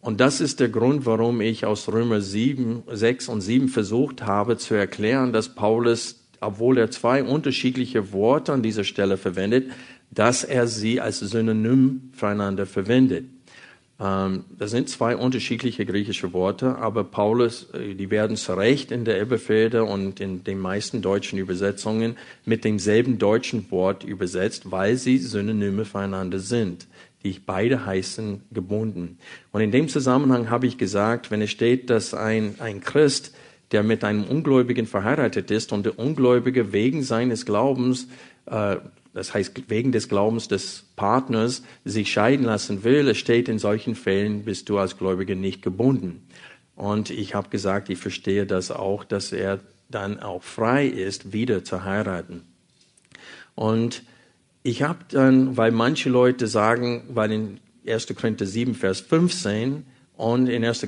Und 0.00 0.20
das 0.20 0.40
ist 0.40 0.60
der 0.60 0.68
Grund, 0.68 1.06
warum 1.06 1.40
ich 1.40 1.64
aus 1.64 1.88
Römer 1.88 2.20
7, 2.20 2.82
6 2.90 3.28
und 3.28 3.40
7 3.40 3.68
versucht 3.68 4.22
habe 4.22 4.56
zu 4.56 4.74
erklären, 4.74 5.32
dass 5.32 5.54
Paulus, 5.54 6.24
obwohl 6.40 6.78
er 6.78 6.90
zwei 6.90 7.22
unterschiedliche 7.22 8.12
Worte 8.12 8.52
an 8.52 8.62
dieser 8.62 8.84
Stelle 8.84 9.16
verwendet, 9.16 9.70
dass 10.10 10.42
er 10.42 10.66
sie 10.66 11.00
als 11.00 11.20
Synonym 11.20 12.10
füreinander 12.14 12.66
verwendet. 12.66 13.26
Ähm, 14.00 14.44
das 14.58 14.70
sind 14.70 14.88
zwei 14.88 15.16
unterschiedliche 15.16 15.86
griechische 15.86 16.32
Worte, 16.32 16.76
aber 16.76 17.04
Paulus, 17.04 17.70
äh, 17.72 17.94
die 17.94 18.10
werden 18.10 18.36
zu 18.36 18.54
Recht 18.54 18.90
in 18.90 19.04
der 19.04 19.16
Elberfelder 19.16 19.86
und 19.86 20.20
in 20.20 20.44
den 20.44 20.58
meisten 20.58 21.02
deutschen 21.02 21.38
Übersetzungen 21.38 22.16
mit 22.44 22.64
demselben 22.64 23.18
deutschen 23.18 23.70
Wort 23.70 24.04
übersetzt, 24.04 24.70
weil 24.70 24.96
sie 24.96 25.18
Synonyme 25.18 25.84
füreinander 25.84 26.38
sind 26.38 26.86
die 27.24 27.38
beide 27.38 27.86
heißen 27.86 28.42
gebunden. 28.50 29.18
Und 29.52 29.60
in 29.60 29.70
dem 29.70 29.88
Zusammenhang 29.88 30.50
habe 30.50 30.66
ich 30.66 30.78
gesagt, 30.78 31.30
wenn 31.30 31.40
es 31.42 31.50
steht, 31.50 31.90
dass 31.90 32.14
ein, 32.14 32.56
ein 32.58 32.80
Christ, 32.80 33.34
der 33.70 33.82
mit 33.82 34.04
einem 34.04 34.24
Ungläubigen 34.24 34.86
verheiratet 34.86 35.50
ist 35.50 35.72
und 35.72 35.86
der 35.86 35.98
Ungläubige 35.98 36.72
wegen 36.72 37.02
seines 37.02 37.46
Glaubens, 37.46 38.08
äh, 38.46 38.76
das 39.14 39.34
heißt 39.34 39.68
wegen 39.68 39.92
des 39.92 40.08
Glaubens 40.08 40.48
des 40.48 40.84
Partners, 40.96 41.62
sich 41.84 42.12
scheiden 42.12 42.46
lassen 42.46 42.84
will, 42.84 43.08
es 43.08 43.18
steht, 43.18 43.48
in 43.48 43.58
solchen 43.58 43.94
Fällen 43.94 44.44
bist 44.44 44.68
du 44.68 44.78
als 44.78 44.96
Gläubiger 44.96 45.34
nicht 45.34 45.62
gebunden. 45.62 46.26
Und 46.74 47.10
ich 47.10 47.34
habe 47.34 47.50
gesagt, 47.50 47.90
ich 47.90 47.98
verstehe 47.98 48.46
das 48.46 48.70
auch, 48.70 49.04
dass 49.04 49.32
er 49.32 49.60
dann 49.90 50.20
auch 50.20 50.42
frei 50.42 50.86
ist, 50.86 51.32
wieder 51.32 51.64
zu 51.64 51.84
heiraten. 51.84 52.42
Und 53.54 54.02
ich 54.62 54.82
habe 54.82 55.00
dann, 55.10 55.56
weil 55.56 55.72
manche 55.72 56.08
Leute 56.08 56.46
sagen, 56.46 57.04
weil 57.08 57.32
in 57.32 57.60
1. 57.86 58.06
Korinther 58.14 58.46
7, 58.46 58.74
Vers 58.74 59.00
15 59.00 59.84
und 60.22 60.48
in 60.48 60.64
1. 60.64 60.86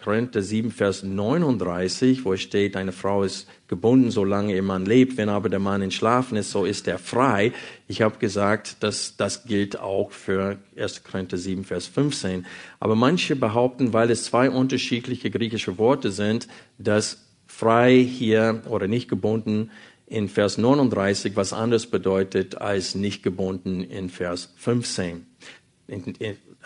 Korinther 0.00 0.42
7, 0.42 0.70
Vers 0.70 1.02
39, 1.02 2.24
wo 2.24 2.36
steht, 2.36 2.76
eine 2.76 2.92
Frau 2.92 3.24
ist 3.24 3.48
gebunden, 3.66 4.12
solange 4.12 4.54
ihr 4.54 4.62
Mann 4.62 4.86
lebt, 4.86 5.16
wenn 5.16 5.28
aber 5.28 5.48
der 5.48 5.58
Mann 5.58 5.82
entschlafen 5.82 6.36
ist, 6.36 6.52
so 6.52 6.64
ist 6.64 6.86
er 6.86 7.00
frei. 7.00 7.52
Ich 7.88 8.00
habe 8.00 8.18
gesagt, 8.18 8.84
dass 8.84 9.16
das 9.16 9.44
gilt 9.44 9.76
auch 9.76 10.12
für 10.12 10.58
1. 10.76 11.02
Korinther 11.02 11.36
7, 11.36 11.64
Vers 11.64 11.88
15. 11.88 12.46
Aber 12.78 12.94
manche 12.94 13.34
behaupten, 13.34 13.92
weil 13.92 14.08
es 14.08 14.26
zwei 14.26 14.50
unterschiedliche 14.50 15.32
griechische 15.32 15.78
Worte 15.78 16.12
sind, 16.12 16.46
dass 16.78 17.26
frei 17.48 17.96
hier 17.98 18.62
oder 18.68 18.86
nicht 18.86 19.08
gebunden 19.08 19.72
in 20.06 20.28
Vers 20.28 20.58
39 20.58 21.34
was 21.34 21.52
anderes 21.52 21.88
bedeutet 21.88 22.58
als 22.58 22.94
nicht 22.94 23.24
gebunden 23.24 23.82
in 23.82 24.10
Vers 24.10 24.54
15. 24.58 25.26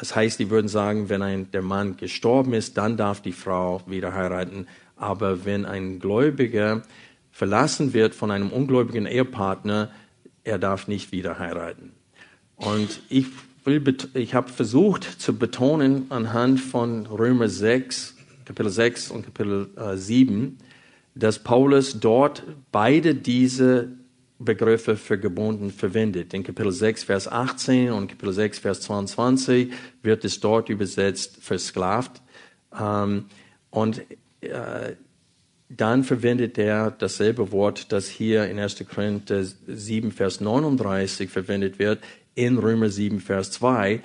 Das 0.00 0.16
heißt, 0.16 0.38
die 0.38 0.48
würden 0.48 0.68
sagen, 0.68 1.10
wenn 1.10 1.20
ein, 1.20 1.50
der 1.50 1.60
Mann 1.60 1.98
gestorben 1.98 2.54
ist, 2.54 2.78
dann 2.78 2.96
darf 2.96 3.20
die 3.20 3.32
Frau 3.32 3.82
wieder 3.86 4.14
heiraten. 4.14 4.66
Aber 4.96 5.44
wenn 5.44 5.66
ein 5.66 5.98
Gläubiger 5.98 6.80
verlassen 7.30 7.92
wird 7.92 8.14
von 8.14 8.30
einem 8.30 8.48
ungläubigen 8.50 9.04
Ehepartner, 9.04 9.90
er 10.42 10.58
darf 10.58 10.88
nicht 10.88 11.12
wieder 11.12 11.38
heiraten. 11.38 11.92
Und 12.56 13.02
ich, 13.10 13.26
ich 14.14 14.34
habe 14.34 14.50
versucht 14.50 15.04
zu 15.04 15.36
betonen 15.36 16.06
anhand 16.08 16.60
von 16.60 17.04
Römer 17.04 17.50
6, 17.50 18.16
Kapitel 18.46 18.70
6 18.70 19.10
und 19.10 19.26
Kapitel 19.26 19.68
äh, 19.76 19.98
7, 19.98 20.56
dass 21.14 21.40
Paulus 21.40 22.00
dort 22.00 22.42
beide 22.72 23.14
diese 23.14 23.99
Begriffe 24.40 24.96
für 24.96 25.18
gebunden 25.18 25.70
verwendet. 25.70 26.32
In 26.32 26.42
Kapitel 26.42 26.72
6, 26.72 27.04
Vers 27.04 27.28
18 27.28 27.92
und 27.92 28.08
Kapitel 28.08 28.32
6, 28.32 28.58
Vers 28.58 28.80
22 28.80 29.70
wird 30.02 30.24
es 30.24 30.40
dort 30.40 30.70
übersetzt 30.70 31.36
versklavt. 31.42 32.22
Ähm, 32.78 33.26
und 33.70 34.02
äh, 34.40 34.94
dann 35.68 36.04
verwendet 36.04 36.56
er 36.56 36.90
dasselbe 36.90 37.52
Wort, 37.52 37.92
das 37.92 38.08
hier 38.08 38.48
in 38.48 38.58
1. 38.58 38.84
Korinther 38.92 39.44
7, 39.44 40.10
Vers 40.10 40.40
39 40.40 41.28
verwendet 41.28 41.78
wird, 41.78 42.00
in 42.34 42.56
Römer 42.56 42.88
7, 42.88 43.20
Vers 43.20 43.52
2. 43.52 44.00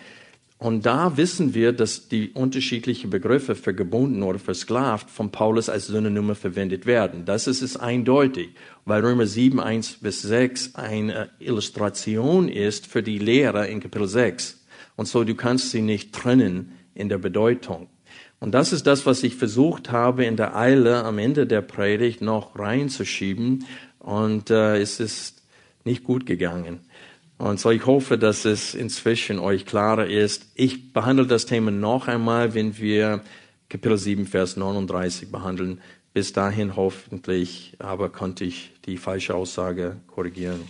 Und 0.57 0.85
da 0.85 1.17
wissen 1.17 1.53
wir, 1.53 1.73
dass 1.73 2.07
die 2.07 2.31
unterschiedlichen 2.31 3.09
Begriffe 3.09 3.55
für 3.55 3.73
gebunden 3.73 4.23
oder 4.23 4.39
versklavt 4.39 5.09
von 5.09 5.29
Paulus 5.29 5.67
als 5.67 5.87
Synonyme 5.87 6.33
verwendet 6.33 6.85
werden. 6.85 7.25
Das 7.25 7.47
ist 7.47 7.61
es 7.61 7.75
eindeutig, 7.75 8.51
weil 8.85 9.01
Römer 9.01 9.27
7, 9.27 9.59
1 9.59 9.99
bis 10.01 10.21
6 10.21 10.75
eine 10.75 11.29
Illustration 11.39 12.47
ist 12.47 12.87
für 12.87 13.03
die 13.03 13.19
Lehre 13.19 13.67
in 13.67 13.81
Kapitel 13.81 14.07
6. 14.07 14.65
Und 14.95 15.07
so, 15.09 15.25
du 15.25 15.35
kannst 15.35 15.71
sie 15.71 15.81
nicht 15.81 16.13
trennen 16.13 16.71
in 16.93 17.09
der 17.09 17.17
Bedeutung. 17.17 17.89
Und 18.39 18.53
das 18.53 18.71
ist 18.71 18.87
das, 18.87 19.05
was 19.05 19.23
ich 19.23 19.35
versucht 19.35 19.91
habe, 19.91 20.23
in 20.23 20.37
der 20.37 20.55
Eile 20.55 21.03
am 21.03 21.17
Ende 21.17 21.47
der 21.47 21.61
Predigt 21.61 22.21
noch 22.21 22.57
reinzuschieben. 22.57 23.65
Und 23.99 24.49
äh, 24.51 24.77
es 24.77 25.01
ist 25.01 25.43
nicht 25.83 26.03
gut 26.03 26.25
gegangen. 26.25 26.79
Und 27.37 27.59
so 27.59 27.69
ich 27.69 27.85
hoffe, 27.85 28.17
dass 28.17 28.45
es 28.45 28.73
inzwischen 28.73 29.39
euch 29.39 29.65
klarer 29.65 30.07
ist. 30.07 30.47
Ich 30.55 30.93
behandle 30.93 31.27
das 31.27 31.45
Thema 31.45 31.71
noch 31.71 32.07
einmal, 32.07 32.53
wenn 32.53 32.77
wir 32.77 33.21
Kapitel 33.67 33.97
7, 33.97 34.25
Vers 34.25 34.55
39 34.55 35.31
behandeln. 35.31 35.81
Bis 36.13 36.31
dahin 36.31 36.77
hoffentlich, 36.77 37.75
aber 37.79 38.09
konnte 38.09 38.45
ich 38.45 38.71
die 38.85 38.95
falsche 38.95 39.35
Aussage 39.35 39.97
korrigieren. 40.07 40.61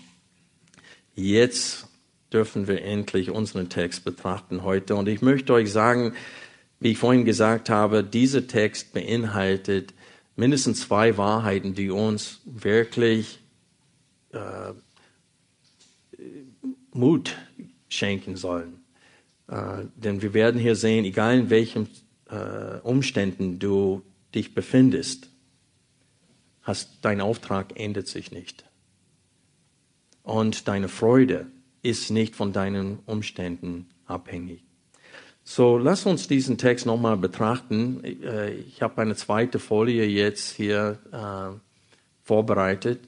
Jetzt 1.13 1.87
dürfen 2.33 2.67
wir 2.67 2.81
endlich 2.81 3.29
unseren 3.29 3.69
Text 3.69 4.03
betrachten 4.03 4.63
heute. 4.63 4.95
Und 4.95 5.07
ich 5.07 5.21
möchte 5.21 5.53
euch 5.53 5.71
sagen, 5.71 6.13
wie 6.79 6.91
ich 6.91 6.97
vorhin 6.97 7.25
gesagt 7.25 7.69
habe, 7.69 8.03
dieser 8.03 8.47
Text 8.47 8.93
beinhaltet 8.93 9.93
mindestens 10.35 10.81
zwei 10.81 11.15
Wahrheiten, 11.17 11.75
die 11.75 11.91
uns 11.91 12.41
wirklich 12.45 13.39
äh, 14.33 14.73
Mut 16.95 17.35
schenken 17.89 18.35
sollen. 18.35 18.83
Äh, 19.47 19.85
denn 19.95 20.21
wir 20.21 20.33
werden 20.33 20.59
hier 20.59 20.75
sehen, 20.75 21.05
egal 21.05 21.37
in 21.37 21.49
welchen 21.49 21.87
äh, 22.29 22.79
Umständen 22.83 23.59
du 23.59 24.01
dich 24.33 24.55
befindest, 24.55 25.29
hast, 26.61 26.99
dein 27.01 27.21
Auftrag 27.21 27.79
ändert 27.79 28.07
sich 28.07 28.31
nicht. 28.31 28.65
Und 30.23 30.67
deine 30.67 30.87
Freude 30.87 31.47
ist 31.83 32.09
nicht 32.09 32.35
von 32.35 32.51
deinen 32.51 32.99
Umständen 33.05 33.87
abhängig. 34.07 34.63
So, 35.43 35.77
lass 35.77 36.07
uns 36.07 36.27
diesen 36.27 36.57
Text 36.57 36.87
nochmal 36.87 37.17
betrachten. 37.17 38.03
Äh, 38.03 38.53
ich 38.55 38.81
habe 38.81 39.01
eine 39.01 39.15
zweite 39.15 39.59
Folie 39.59 40.05
jetzt 40.05 40.55
hier 40.55 40.97
äh, 41.11 41.59
vorbereitet. 42.23 43.01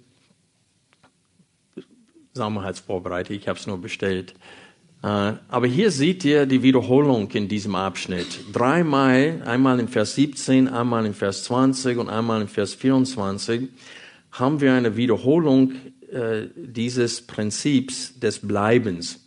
Sommerheitsvorbereitung, 2.38 3.36
ich 3.36 3.48
habe 3.48 3.60
es 3.60 3.68
nur 3.68 3.80
bestellt. 3.80 4.34
Äh, 5.04 5.34
aber 5.48 5.68
hier 5.68 5.92
seht 5.92 6.26
ihr 6.26 6.46
die 6.46 6.64
Wiederholung 6.64 7.30
in 7.32 7.48
diesem 7.48 7.76
Abschnitt. 7.76 8.40
Dreimal, 8.54 9.42
einmal 9.46 9.80
in 9.80 9.88
Vers 9.88 10.16
17, 10.16 10.68
einmal 10.68 11.06
in 11.06 11.14
Vers 11.14 11.44
20 11.44 11.98
und 11.98 12.10
einmal 12.10 12.42
in 12.42 12.48
Vers 12.48 12.74
24, 12.74 13.70
haben 14.32 14.62
wir 14.62 14.74
eine 14.74 14.98
Wiederholung 14.98 15.74
äh, 16.12 16.48
dieses 16.56 17.22
Prinzips 17.28 18.20
des 18.20 18.40
Bleibens. 18.40 19.20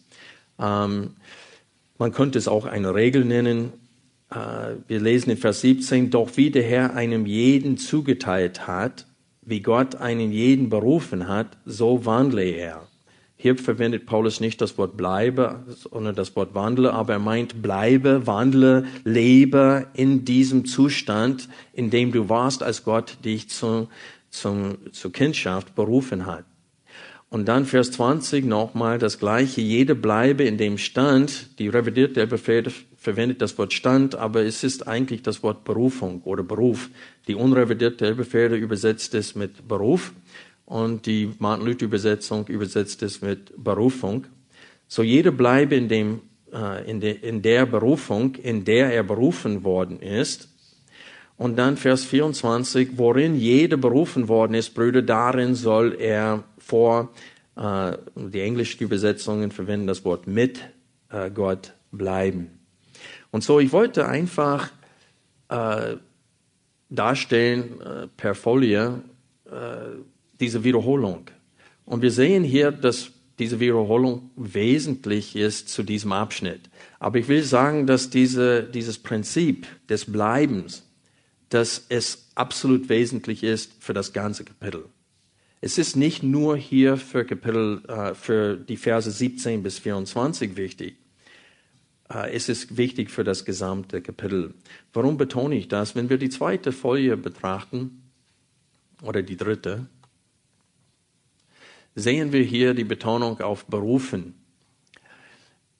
Ähm, 0.59 1.17
man 1.99 2.13
könnte 2.13 2.39
es 2.39 2.49
auch 2.49 2.65
eine 2.65 2.95
Regel 2.95 3.25
nennen. 3.25 3.73
Äh, 4.31 4.77
wir 4.89 5.01
lesen 5.01 5.31
in 5.31 5.37
Vers 5.37 5.61
17, 5.61 6.11
doch 6.11 6.37
wie 6.37 6.51
der 6.51 6.63
Herr 6.63 6.95
einem 6.95 7.27
jeden 7.27 7.77
zugeteilt 7.77 8.67
hat, 8.67 9.07
wie 9.43 9.61
Gott 9.61 9.97
einen 9.97 10.33
jeden 10.33 10.69
berufen 10.69 11.29
hat, 11.29 11.59
so 11.65 12.05
wandle 12.07 12.43
er. 12.43 12.90
Hier 13.43 13.57
verwendet 13.57 14.05
Paulus 14.05 14.39
nicht 14.41 14.61
das 14.61 14.77
Wort 14.77 14.99
bleibe, 14.99 15.65
sondern 15.67 16.15
das 16.15 16.37
Wort 16.37 16.55
wandle, 16.55 16.93
aber 16.93 17.15
er 17.15 17.19
meint 17.19 17.63
bleibe, 17.63 18.27
wandle, 18.27 18.85
lebe 19.05 19.87
in 19.95 20.27
diesem 20.27 20.67
Zustand, 20.67 21.49
in 21.73 21.89
dem 21.89 22.13
du 22.13 22.29
warst, 22.29 22.63
als 22.63 22.85
Gott 22.85 23.17
dich 23.25 23.49
zu, 23.49 23.89
zum, 24.29 24.77
zur 24.93 25.13
Kindschaft 25.13 25.75
berufen 25.75 26.27
hat. 26.27 26.45
Und 27.31 27.49
dann 27.49 27.65
Vers 27.65 27.93
20 27.93 28.45
nochmal 28.45 28.99
das 28.99 29.19
gleiche. 29.19 29.63
Jede 29.63 29.95
bleibe 29.95 30.45
in 30.45 30.59
dem 30.59 30.77
Stand. 30.77 31.59
Die 31.59 31.69
revidierte 31.69 32.21
Elberfelder 32.21 32.71
verwendet 32.99 33.41
das 33.41 33.57
Wort 33.57 33.73
Stand, 33.73 34.17
aber 34.17 34.43
es 34.43 34.65
ist 34.65 34.87
eigentlich 34.87 35.23
das 35.23 35.43
Wort 35.43 35.65
Berufung 35.65 36.21
oder 36.25 36.43
Beruf. 36.43 36.91
Die 37.27 37.37
unrevidierte 37.37 38.05
Elberfelder 38.05 38.57
übersetzt 38.57 39.15
es 39.15 39.35
mit 39.35 39.67
Beruf 39.67 40.13
und 40.71 41.07
die 41.07 41.35
Martin 41.41 41.67
Luther 41.67 41.85
Übersetzung 41.85 42.47
übersetzt 42.47 43.03
es 43.03 43.23
mit 43.23 43.53
Berufung. 43.57 44.29
So 44.87 45.03
jede 45.03 45.33
bleibe 45.33 45.75
in 45.75 45.89
dem, 45.89 46.21
äh, 46.53 46.89
in, 46.89 47.01
de, 47.01 47.13
in 47.13 47.43
der 47.43 47.67
Berufung, 47.67 48.37
in 48.37 48.65
der 48.65 48.93
er 48.93 49.03
berufen 49.03 49.65
worden 49.65 49.99
ist. 49.99 50.49
Und 51.37 51.57
dann 51.57 51.77
Vers 51.77 52.05
24, 52.05 52.91
worin 52.99 53.35
jede 53.35 53.79
berufen 53.79 54.29
worden 54.29 54.55
ist, 54.55 54.73
Brüder, 54.73 55.03
darin 55.03 55.57
soll 55.57 55.97
er 55.99 56.45
vor, 56.59 57.09
äh, 57.57 57.97
die 58.15 58.41
englischen 58.41 58.85
Übersetzungen 58.85 59.51
verwenden 59.51 59.89
das 59.89 60.05
Wort 60.05 60.29
mit 60.29 60.61
äh, 61.09 61.33
Gott 61.33 61.73
bleiben. 61.91 62.61
Und 63.33 63.43
so, 63.43 63.59
ich 63.59 63.73
wollte 63.73 64.07
einfach 64.07 64.71
äh, 65.49 65.97
darstellen 66.91 67.81
äh, 67.81 68.07
per 68.17 68.37
Folie 68.37 69.03
äh, 69.47 69.51
diese 70.41 70.65
Wiederholung. 70.65 71.27
Und 71.85 72.03
wir 72.03 72.11
sehen 72.11 72.45
hier, 72.45 72.73
dass 72.73 73.13
diese 73.39 73.61
Wiederholung 73.61 74.31
wesentlich 74.37 75.35
ist 75.37 75.69
zu 75.69 75.83
diesem 75.83 76.13
Abschnitt. 76.13 76.69
Aber 76.99 77.19
ich 77.19 77.29
will 77.29 77.43
sagen, 77.43 77.87
dass 77.87 78.11
diese, 78.11 78.63
dieses 78.63 78.99
Prinzip 78.99 79.67
des 79.89 80.05
Bleibens, 80.05 80.87
dass 81.49 81.87
es 81.89 82.31
absolut 82.35 82.89
wesentlich 82.89 83.43
ist 83.43 83.73
für 83.81 83.95
das 83.95 84.13
ganze 84.13 84.45
Kapitel. 84.45 84.85
Es 85.63 85.79
ist 85.79 85.97
nicht 85.97 86.23
nur 86.23 86.57
hier 86.57 86.97
für 86.97 87.25
Kapitel, 87.25 87.83
äh, 87.89 88.15
für 88.15 88.57
die 88.57 88.77
Verse 88.77 89.11
17 89.11 89.63
bis 89.63 89.79
24 89.79 90.57
wichtig. 90.57 90.97
Äh, 92.11 92.33
es 92.33 92.49
ist 92.49 92.77
wichtig 92.77 93.11
für 93.11 93.25
das 93.25 93.45
gesamte 93.45 94.01
Kapitel. 94.01 94.55
Warum 94.93 95.17
betone 95.17 95.57
ich 95.57 95.69
das? 95.69 95.95
Wenn 95.95 96.09
wir 96.09 96.19
die 96.19 96.31
zweite 96.31 96.73
Folie 96.73 97.17
betrachten, 97.17 98.01
oder 99.03 99.23
die 99.23 99.37
dritte, 99.37 99.87
sehen 101.95 102.33
wir 102.33 102.43
hier 102.43 102.75
die 102.75 102.85
Betonung 102.85 103.41
auf 103.41 103.65
berufen. 103.67 104.35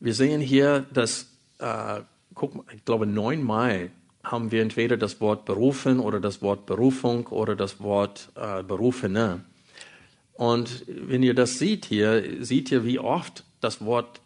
Wir 0.01 0.15
sehen 0.15 0.41
hier, 0.41 0.87
dass, 0.93 1.31
äh, 1.59 2.01
guck 2.35 2.65
ich 2.75 2.85
glaube, 2.85 3.07
neunmal 3.07 3.91
haben 4.23 4.51
wir 4.51 4.63
entweder 4.63 4.97
das 4.97 5.21
Wort 5.21 5.45
berufen 5.45 6.01
oder 6.01 6.21
das 6.21 6.43
Wort 6.43 6.67
Berufung 6.67 7.27
oder 7.29 7.57
das 7.57 7.81
Wort 7.81 8.31
äh, 8.35 8.63
Berufene. 8.63 9.45
Und 10.35 10.85
wenn 10.87 11.23
ihr 11.23 11.35
das 11.35 11.59
seht 11.59 11.87
hier, 11.87 12.45
seht 12.45 12.71
ihr, 12.71 12.85
wie 12.85 12.99
oft 12.99 13.45
das 13.61 13.85
Wort 13.85 14.21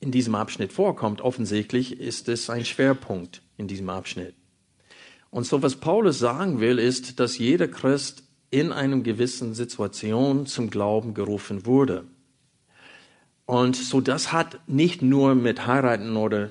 in 0.00 0.10
diesem 0.10 0.34
Abschnitt 0.34 0.72
vorkommt. 0.72 1.20
Offensichtlich 1.20 2.00
ist 2.00 2.28
es 2.28 2.48
ein 2.48 2.64
Schwerpunkt 2.64 3.42
in 3.58 3.68
diesem 3.68 3.90
Abschnitt. 3.90 4.34
Und 5.30 5.44
so 5.44 5.62
was 5.62 5.76
Paulus 5.76 6.18
sagen 6.18 6.60
will, 6.60 6.78
ist, 6.78 7.20
dass 7.20 7.38
jeder 7.38 7.68
Christ 7.68 8.24
in 8.50 8.72
einer 8.72 8.98
gewissen 9.00 9.54
Situation 9.54 10.46
zum 10.46 10.70
Glauben 10.70 11.14
gerufen 11.14 11.66
wurde. 11.66 12.04
Und 13.46 13.76
so 13.76 14.00
das 14.00 14.32
hat 14.32 14.60
nicht 14.68 15.02
nur 15.02 15.34
mit 15.34 15.66
heiraten 15.66 16.16
oder, 16.16 16.50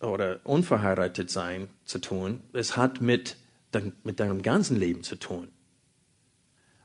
oder 0.00 0.40
unverheiratet 0.44 1.30
sein 1.30 1.68
zu 1.84 1.98
tun, 1.98 2.40
es 2.52 2.76
hat 2.76 3.00
mit, 3.00 3.36
mit 4.04 4.20
deinem 4.20 4.42
ganzen 4.42 4.76
Leben 4.76 5.02
zu 5.02 5.16
tun. 5.16 5.48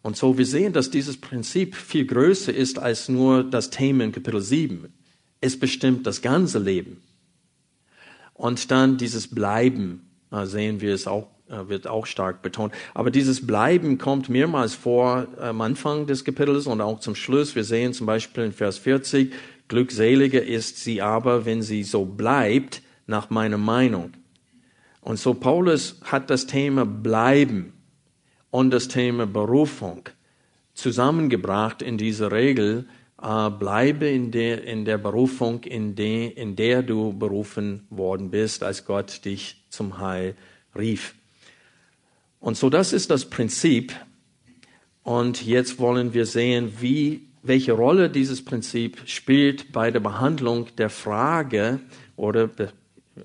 Und 0.03 0.17
so 0.17 0.38
wir 0.38 0.45
sehen, 0.45 0.72
dass 0.72 0.91
dieses 0.91 1.19
Prinzip 1.19 1.75
viel 1.75 2.05
größer 2.05 2.53
ist 2.53 2.77
als 2.77 3.10
nur 3.10 3.43
das 3.43 3.72
Thema 3.72 4.03
in 4.03 4.12
Kapitel 4.12 4.39
7. 4.39 4.93
Es 5.41 5.60
bestimmt 5.60 6.05
das 6.05 6.22
ganze 6.22 6.60
Leben. 6.60 7.01
Und 8.36 8.69
dann 8.69 8.98
dieses 8.98 9.27
Bleiben, 9.27 10.12
äh, 10.29 10.45
sehen 10.45 10.79
wir 10.79 10.93
es 10.93 11.07
auch, 11.07 11.27
wird 11.48 11.88
auch 11.88 12.06
stark 12.06 12.42
betont. 12.42 12.74
Aber 12.94 13.12
dieses 13.12 13.46
Bleiben 13.46 13.98
kommt 13.98 14.29
mehrmals 14.29 14.74
vor 14.74 15.27
am 15.40 15.62
Anfang 15.62 16.08
des 16.08 16.25
Kapitels 16.25 16.68
und 16.68 16.81
auch 16.81 17.00
zum 17.00 17.16
Schluss. 17.16 17.55
Wir 17.55 17.64
sehen 17.64 17.94
zum 17.94 18.08
Beispiel 18.08 18.46
in 18.46 18.51
Vers 18.51 18.77
40, 18.79 19.34
glückseliger 19.68 20.44
ist 20.44 20.77
sie 20.77 21.01
aber, 21.01 21.46
wenn 21.46 21.62
sie 21.62 21.84
so 21.84 22.05
bleibt, 22.05 22.81
nach 23.08 23.29
meiner 23.29 23.58
Meinung. 23.58 24.14
Und 25.01 25.20
so 25.20 25.36
Paulus 25.36 26.00
hat 26.03 26.29
das 26.29 26.48
Thema 26.48 26.86
Bleiben 26.86 27.74
und 28.50 28.72
das 28.72 28.88
Thema 28.88 29.27
Berufung 29.27 30.10
zusammengebracht 30.74 31.81
in 31.81 31.98
dieser 31.98 32.31
Regel, 32.31 32.88
äh, 33.22 33.50
bleibe 33.50 34.08
in 34.08 34.31
der, 34.31 34.64
in 34.64 34.86
der 34.86 34.98
Berufung, 34.98 35.64
in, 35.64 35.96
de, 35.96 36.27
in 36.27 36.55
der 36.55 36.84
du 36.84 37.14
berufen 37.14 37.86
worden 37.90 38.31
bist, 38.31 38.64
als 38.64 38.86
Gott 38.86 39.25
dich 39.25 39.64
zum 39.70 40.00
Heil 40.00 40.36
rief. 40.75 41.16
Und 42.46 42.58
so 42.58 42.70
das 42.70 42.94
ist 42.94 43.10
das 43.10 43.25
Prinzip. 43.25 43.96
Und 45.01 45.44
jetzt 45.44 45.79
wollen 45.79 46.14
wir 46.14 46.27
sehen, 46.27 46.74
wie, 46.79 47.24
welche 47.42 47.72
Rolle 47.72 48.08
dieses 48.08 48.46
Prinzip 48.46 49.01
spielt 49.08 49.72
bei 49.72 49.90
der 49.90 50.00
Behandlung 50.00 50.68
der 50.77 50.92
Frage 50.92 51.79
oder 52.16 52.51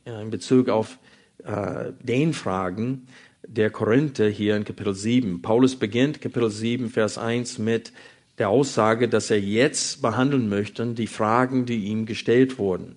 in 0.06 0.30
Bezug 0.30 0.70
auf 0.70 0.96
äh, 1.44 1.92
den 2.02 2.33
Fragen, 2.33 3.09
der 3.46 3.68
Korinther 3.68 4.26
hier 4.26 4.56
in 4.56 4.64
Kapitel 4.64 4.94
7. 4.94 5.42
Paulus 5.42 5.76
beginnt 5.76 6.22
Kapitel 6.22 6.50
7, 6.50 6.88
Vers 6.88 7.18
1 7.18 7.59
mit 7.59 7.92
der 8.38 8.48
Aussage, 8.48 9.06
dass 9.06 9.30
er 9.30 9.38
jetzt 9.38 10.00
behandeln 10.00 10.48
möchte, 10.48 10.87
die 10.94 11.06
Fragen, 11.06 11.66
die 11.66 11.85
ihm 11.85 12.06
gestellt 12.06 12.59
wurden. 12.59 12.96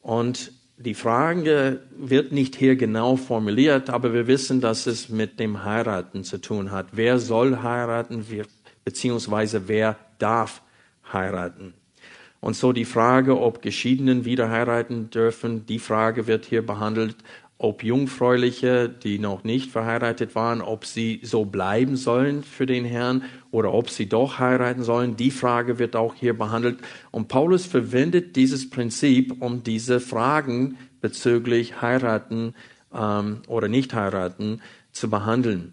Und 0.00 0.50
die 0.82 0.94
Frage 0.94 1.80
wird 1.96 2.32
nicht 2.32 2.56
hier 2.56 2.76
genau 2.76 3.16
formuliert, 3.16 3.90
aber 3.90 4.12
wir 4.12 4.26
wissen, 4.26 4.60
dass 4.60 4.86
es 4.86 5.08
mit 5.08 5.38
dem 5.38 5.64
Heiraten 5.64 6.24
zu 6.24 6.38
tun 6.38 6.70
hat. 6.70 6.88
Wer 6.92 7.18
soll 7.18 7.62
heiraten, 7.62 8.24
beziehungsweise 8.84 9.68
wer 9.68 9.96
darf 10.18 10.62
heiraten? 11.12 11.74
Und 12.40 12.56
so 12.56 12.72
die 12.72 12.84
Frage, 12.84 13.40
ob 13.40 13.62
Geschiedenen 13.62 14.24
wieder 14.24 14.50
heiraten 14.50 15.10
dürfen, 15.10 15.64
die 15.66 15.78
Frage 15.78 16.26
wird 16.26 16.44
hier 16.44 16.66
behandelt 16.66 17.14
ob 17.62 17.84
Jungfräuliche, 17.84 18.88
die 18.88 19.20
noch 19.20 19.44
nicht 19.44 19.70
verheiratet 19.70 20.34
waren, 20.34 20.60
ob 20.60 20.84
sie 20.84 21.20
so 21.22 21.44
bleiben 21.44 21.96
sollen 21.96 22.42
für 22.42 22.66
den 22.66 22.84
Herrn 22.84 23.22
oder 23.52 23.72
ob 23.72 23.88
sie 23.88 24.08
doch 24.08 24.40
heiraten 24.40 24.82
sollen. 24.82 25.16
Die 25.16 25.30
Frage 25.30 25.78
wird 25.78 25.94
auch 25.94 26.14
hier 26.14 26.36
behandelt. 26.36 26.80
Und 27.12 27.28
Paulus 27.28 27.64
verwendet 27.64 28.34
dieses 28.34 28.68
Prinzip, 28.68 29.40
um 29.40 29.62
diese 29.62 30.00
Fragen 30.00 30.76
bezüglich 31.00 31.80
heiraten 31.80 32.54
ähm, 32.92 33.42
oder 33.46 33.68
nicht 33.68 33.94
heiraten 33.94 34.60
zu 34.90 35.08
behandeln. 35.08 35.72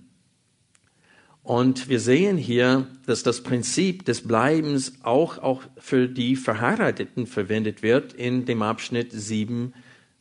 Und 1.42 1.90
wir 1.90 2.00
sehen 2.00 2.38
hier, 2.38 2.86
dass 3.08 3.24
das 3.24 3.42
Prinzip 3.42 4.06
des 4.06 4.28
Bleibens 4.28 4.94
auch, 5.02 5.40
auch 5.40 5.64
für 5.78 6.08
die 6.08 6.36
Verheirateten 6.36 7.26
verwendet 7.26 7.82
wird 7.82 8.14
in 8.14 8.46
dem 8.46 8.62
Abschnitt 8.62 9.12
7, 9.12 9.74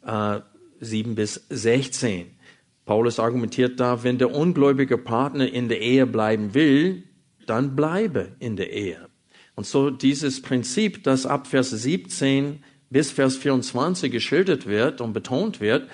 äh, 0.07 0.41
7 0.81 1.15
bis 1.15 1.47
16. 1.51 2.27
Paulus 2.85 3.19
argumentiert 3.21 3.81
da, 3.81 4.03
wenn 4.03 4.19
der 4.19 4.35
ungläubige 4.35 4.97
Partner 4.97 5.53
in 5.53 5.69
der 5.69 5.81
Ehe 5.81 6.07
bleiben 6.07 6.55
will, 6.55 7.05
dann 7.47 7.77
bleibe 7.77 8.37
in 8.39 8.57
der 8.57 8.73
Ehe. 8.73 9.09
Und 9.55 9.67
so 9.67 9.91
dieses 9.91 10.41
Prinzip, 10.41 11.05
das 11.05 11.27
ab 11.27 11.47
Vers 11.47 11.71
17 11.71 12.63
bis 12.91 13.11
Vers 13.11 13.37
24 13.37 14.11
geschildert 14.11 14.67
wird 14.67 15.01
und 15.01 15.13
betont 15.13 15.61
wird, 15.61 15.89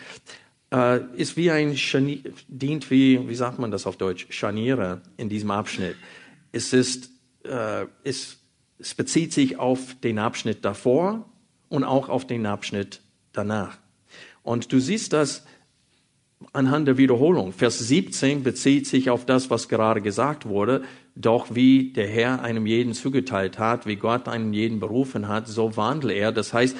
äh, 0.73 1.01
ist 1.16 1.37
wie 1.37 1.51
ein 1.51 1.77
Scharnier, 1.77 2.20
dient 2.49 2.90
wie, 2.90 3.29
wie 3.29 3.35
sagt 3.35 3.59
man 3.59 3.70
das 3.70 3.87
auf 3.87 3.97
Deutsch, 3.97 4.27
Scharniere 4.31 5.03
in 5.16 5.29
diesem 5.29 5.51
Abschnitt. 5.51 5.97
Es 6.53 6.73
ist, 6.73 7.11
äh, 7.44 7.87
es, 8.05 8.38
es 8.79 8.94
bezieht 8.94 9.33
sich 9.33 9.59
auf 9.59 9.97
den 10.03 10.18
Abschnitt 10.18 10.64
davor 10.64 11.29
und 11.68 11.85
auch 11.85 12.09
auf 12.09 12.27
den 12.27 12.47
Abschnitt 12.47 13.01
danach. 13.33 13.79
Und 14.45 14.73
du 14.73 14.79
siehst 14.79 15.13
das 15.13 15.45
anhand 16.53 16.87
der 16.87 16.99
Wiederholung. 16.99 17.53
Vers 17.53 17.81
17 17.81 18.45
bezieht 18.45 18.87
sich 18.87 19.11
auf 19.11 19.27
das, 19.27 19.51
was 19.51 19.69
gerade 19.69 20.01
gesagt 20.01 20.47
wurde. 20.47 20.83
Doch 21.17 21.55
wie 21.55 21.93
der 21.93 22.07
Herr 22.07 22.43
einem 22.43 22.67
jeden 22.67 22.93
zugeteilt 22.93 23.59
hat, 23.59 23.87
wie 23.87 23.97
Gott 23.97 24.29
einen 24.29 24.53
jeden 24.53 24.79
berufen 24.79 25.27
hat, 25.27 25.49
so 25.49 25.77
wandle 25.77 26.13
er. 26.13 26.31
Das 26.31 26.53
heißt, 26.53 26.77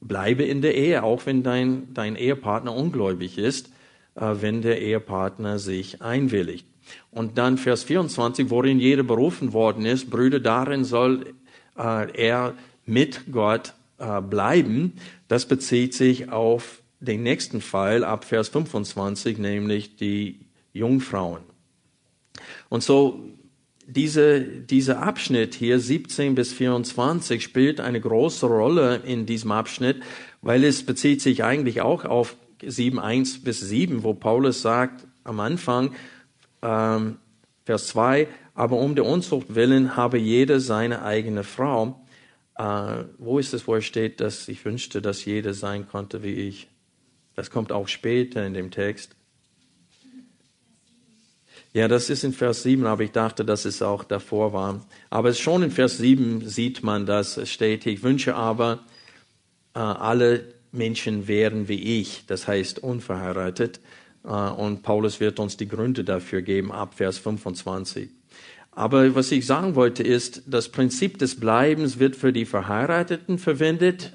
bleibe 0.00 0.44
in 0.44 0.62
der 0.62 0.76
Ehe, 0.76 1.02
auch 1.02 1.26
wenn 1.26 1.42
dein, 1.42 1.92
dein 1.92 2.16
Ehepartner 2.16 2.74
ungläubig 2.74 3.38
ist, 3.38 3.70
äh, 4.14 4.34
wenn 4.40 4.62
der 4.62 4.80
Ehepartner 4.80 5.58
sich 5.58 6.00
einwilligt. 6.00 6.66
Und 7.10 7.38
dann 7.38 7.58
Vers 7.58 7.84
24, 7.84 8.50
worin 8.50 8.78
jeder 8.78 9.02
berufen 9.02 9.52
worden 9.52 9.86
ist, 9.86 10.10
Brüder, 10.10 10.40
darin 10.40 10.84
soll 10.84 11.34
äh, 11.76 12.10
er 12.12 12.54
mit 12.84 13.32
Gott 13.32 13.74
äh, 13.98 14.20
bleiben. 14.20 14.94
Das 15.28 15.46
bezieht 15.46 15.94
sich 15.94 16.30
auf 16.30 16.81
den 17.02 17.22
nächsten 17.22 17.60
Fall 17.60 18.04
ab 18.04 18.24
Vers 18.24 18.48
25, 18.48 19.38
nämlich 19.38 19.96
die 19.96 20.46
Jungfrauen. 20.72 21.42
Und 22.68 22.82
so 22.82 23.20
diese, 23.86 24.40
dieser 24.40 25.02
Abschnitt 25.02 25.54
hier, 25.54 25.78
17 25.78 26.34
bis 26.34 26.52
24, 26.52 27.42
spielt 27.42 27.80
eine 27.80 28.00
große 28.00 28.46
Rolle 28.46 29.02
in 29.04 29.26
diesem 29.26 29.52
Abschnitt, 29.52 30.02
weil 30.40 30.64
es 30.64 30.86
bezieht 30.86 31.20
sich 31.20 31.44
eigentlich 31.44 31.80
auch 31.80 32.04
auf 32.04 32.36
7, 32.64 32.98
1 32.98 33.42
bis 33.42 33.60
7, 33.60 34.04
wo 34.04 34.14
Paulus 34.14 34.62
sagt 34.62 35.06
am 35.24 35.40
Anfang, 35.40 35.92
ähm, 36.62 37.18
Vers 37.64 37.88
2, 37.88 38.28
aber 38.54 38.76
um 38.76 38.94
der 38.94 39.04
Unzucht 39.04 39.54
willen 39.54 39.96
habe 39.96 40.18
jeder 40.18 40.60
seine 40.60 41.02
eigene 41.02 41.42
Frau. 41.42 42.00
Äh, 42.56 43.04
wo 43.18 43.38
ist 43.38 43.54
es, 43.54 43.66
wo 43.66 43.74
er 43.74 43.82
steht, 43.82 44.20
dass 44.20 44.48
ich 44.48 44.64
wünschte, 44.64 45.02
dass 45.02 45.24
jeder 45.24 45.54
sein 45.54 45.88
konnte 45.88 46.22
wie 46.22 46.34
ich? 46.34 46.68
Das 47.34 47.50
kommt 47.50 47.72
auch 47.72 47.88
später 47.88 48.46
in 48.46 48.54
dem 48.54 48.70
Text. 48.70 49.16
Ja, 51.74 51.88
das 51.88 52.10
ist 52.10 52.22
in 52.22 52.34
Vers 52.34 52.64
7, 52.64 52.84
aber 52.84 53.02
ich 53.02 53.12
dachte, 53.12 53.46
dass 53.46 53.64
es 53.64 53.80
auch 53.80 54.04
davor 54.04 54.52
war. 54.52 54.84
Aber 55.08 55.32
schon 55.32 55.62
in 55.62 55.70
Vers 55.70 55.96
7 55.96 56.46
sieht 56.46 56.82
man, 56.82 57.06
dass 57.06 57.38
es 57.38 57.50
steht, 57.50 57.86
ich 57.86 58.02
wünsche 58.02 58.34
aber, 58.34 58.80
äh, 59.74 59.78
alle 59.78 60.44
Menschen 60.70 61.28
wären 61.28 61.68
wie 61.68 62.00
ich, 62.00 62.24
das 62.26 62.46
heißt 62.46 62.80
unverheiratet. 62.80 63.80
Äh, 64.24 64.28
und 64.28 64.82
Paulus 64.82 65.20
wird 65.20 65.40
uns 65.40 65.56
die 65.56 65.68
Gründe 65.68 66.04
dafür 66.04 66.42
geben 66.42 66.72
ab 66.72 66.94
Vers 66.94 67.16
25. 67.18 68.10
Aber 68.70 69.14
was 69.14 69.32
ich 69.32 69.46
sagen 69.46 69.74
wollte 69.74 70.02
ist, 70.02 70.42
das 70.46 70.70
Prinzip 70.70 71.18
des 71.18 71.40
Bleibens 71.40 71.98
wird 71.98 72.16
für 72.16 72.34
die 72.34 72.46
Verheirateten 72.46 73.38
verwendet 73.38 74.12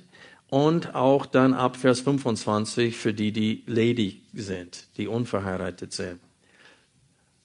und 0.50 0.96
auch 0.96 1.26
dann 1.26 1.54
ab 1.54 1.76
Vers 1.76 2.02
25 2.02 2.96
für 2.96 3.14
die, 3.14 3.32
die 3.32 3.64
ledig 3.66 4.22
sind, 4.34 4.88
die 4.98 5.08
unverheiratet 5.08 5.94
sind. 5.94 6.20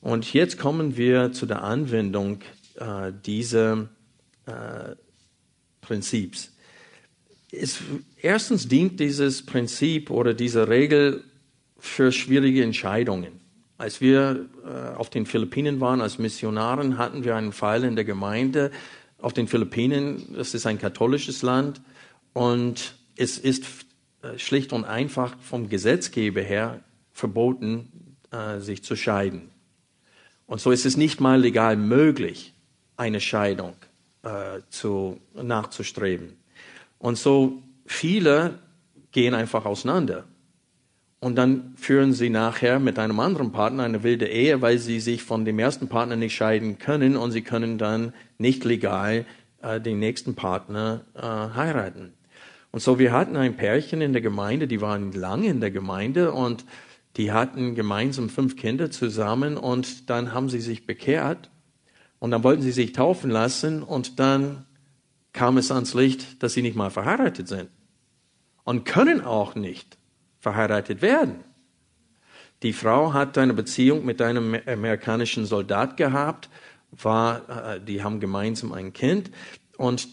Und 0.01 0.33
jetzt 0.33 0.59
kommen 0.59 0.97
wir 0.97 1.33
zu 1.33 1.47
der 1.47 1.63
Anwendung 1.63 2.41
äh, 2.77 3.13
dieser 3.25 3.89
äh, 4.47 4.97
Prinzips. 5.81 6.53
Es, 7.51 7.79
erstens 8.21 8.69
dient 8.69 8.99
dieses 8.99 9.45
Prinzip 9.45 10.11
oder 10.11 10.35
diese 10.35 10.69
Regel 10.69 11.23
für 11.79 12.13
schwierige 12.13 12.63
Entscheidungen. 12.63 13.41
Als 13.79 14.01
wir 14.01 14.49
äh, 14.65 14.97
auf 14.97 15.11
den 15.11 15.27
Philippinen 15.27 15.81
waren 15.81 16.01
als 16.01 16.19
Missionaren, 16.19 16.99
hatten 16.99 17.25
wir 17.25 17.37
einen 17.37 17.53
Fall 17.53 17.85
in 17.85 17.97
der 17.97 18.05
Gemeinde 18.05 18.71
auf 19.19 19.33
den 19.33 19.49
Philippinen. 19.49 20.35
Das 20.37 20.55
ist 20.55 20.67
ein 20.67 20.79
katholisches 20.79 21.43
Land 21.43 21.81
und 22.33 22.95
es 23.17 23.39
ist 23.39 23.65
äh, 24.23 24.39
schlicht 24.39 24.73
und 24.73 24.85
einfach 24.85 25.37
vom 25.41 25.69
Gesetzgeber 25.69 26.41
her 26.41 26.81
verboten, 27.13 28.17
äh, 28.31 28.61
sich 28.61 28.83
zu 28.83 28.97
scheiden. 28.97 29.51
Und 30.47 30.61
so 30.61 30.71
ist 30.71 30.87
es 30.87 30.97
nicht 30.97 31.21
mal 31.21 31.41
legal 31.41 31.77
möglich, 31.77 32.55
eine 32.97 33.21
Scheidung 33.21 33.75
äh, 34.23 34.61
zu, 34.71 35.21
nachzustreben. 35.35 36.37
Und 36.99 37.19
so 37.19 37.63
viele 37.87 38.59
gehen 39.11 39.35
einfach 39.35 39.65
auseinander. 39.65 40.25
Und 41.21 41.37
dann 41.37 41.75
führen 41.77 42.13
sie 42.13 42.31
nachher 42.31 42.81
mit 42.81 42.99
einem 42.99 43.21
anderen 43.21 43.53
Partner 43.53 43.85
eine 43.85 44.03
wilde 44.03 44.27
Ehe, 44.27 44.61
weil 44.61 44.79
sie 44.79 44.99
sich 44.99 45.23
von 45.23 45.45
dem 45.45 45.59
ersten 45.59 45.89
Partner 45.89 46.17
nicht 46.17 46.35
scheiden 46.35 46.79
können 46.79 47.17
und 47.17 47.31
sie 47.31 47.43
können 47.43 47.79
dann 47.79 48.13
nicht 48.39 48.65
legal 48.65 49.25
äh, 49.63 49.81
den 49.81 50.01
nächsten 50.01 50.35
Partner 50.35 51.05
äh, 51.15 51.21
heiraten. 51.21 52.13
Und 52.73 52.81
so 52.81 52.99
wir 52.99 53.13
hatten 53.13 53.37
ein 53.37 53.57
Pärchen 53.57 54.01
in 54.01 54.13
der 54.13 54.23
Gemeinde, 54.23 54.67
die 54.67 54.81
waren 54.81 55.13
lange 55.13 55.47
in 55.47 55.61
der 55.61 55.71
Gemeinde 55.71 56.33
und 56.33 56.65
die 57.17 57.31
hatten 57.31 57.75
gemeinsam 57.75 58.31
fünf 58.31 58.57
Kinder 58.57 58.91
zusammen 58.91 59.59
und 59.59 60.09
dann 60.09 60.33
haben 60.33 60.49
sie 60.49 60.61
sich 60.61 60.87
bekehrt 60.87 61.51
und 62.19 62.31
dann 62.31 62.43
wollten 62.43 62.63
sie 62.63 62.73
sich 62.73 62.93
taufen 62.93 63.31
lassen 63.31 63.83
und 63.83 64.19
dann 64.19 64.65
kam 65.35 65.59
es 65.59 65.71
ans 65.71 65.93
Licht, 65.93 66.43
dass 66.43 66.55
sie 66.55 66.63
nicht 66.63 66.75
mal 66.75 66.91
verheiratet 66.91 67.47
sind 67.47 67.69
und 68.65 68.85
können 68.85 69.21
auch 69.21 69.55
nicht 69.55 69.99
verheiratet 70.39 71.03
werden. 71.03 71.45
Die 72.63 72.73
Frau 72.73 73.13
hat 73.13 73.37
eine 73.37 73.55
Beziehung 73.55 74.05
mit 74.07 74.23
einem 74.23 74.57
amerikanischen 74.67 75.45
Soldat 75.45 75.99
gehabt, 75.99 76.49
war, 76.91 77.75
äh, 77.75 77.81
die 77.81 78.03
haben 78.03 78.21
gemeinsam 78.21 78.73
ein 78.73 78.95
Kind 78.95 79.31
und 79.77 80.09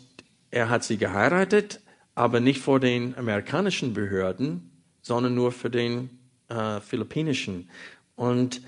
er 0.51 0.69
hat 0.69 0.83
sie 0.83 0.97
geheiratet, 0.97 1.79
aber 2.19 2.41
nicht 2.41 2.59
vor 2.59 2.81
den 2.81 3.17
amerikanischen 3.17 3.93
Behörden, 3.93 4.69
sondern 5.01 5.35
nur 5.35 5.53
für 5.53 5.69
den 5.69 6.09
äh, 6.49 6.81
Philippinischen. 6.81 7.69
Und 8.17 8.61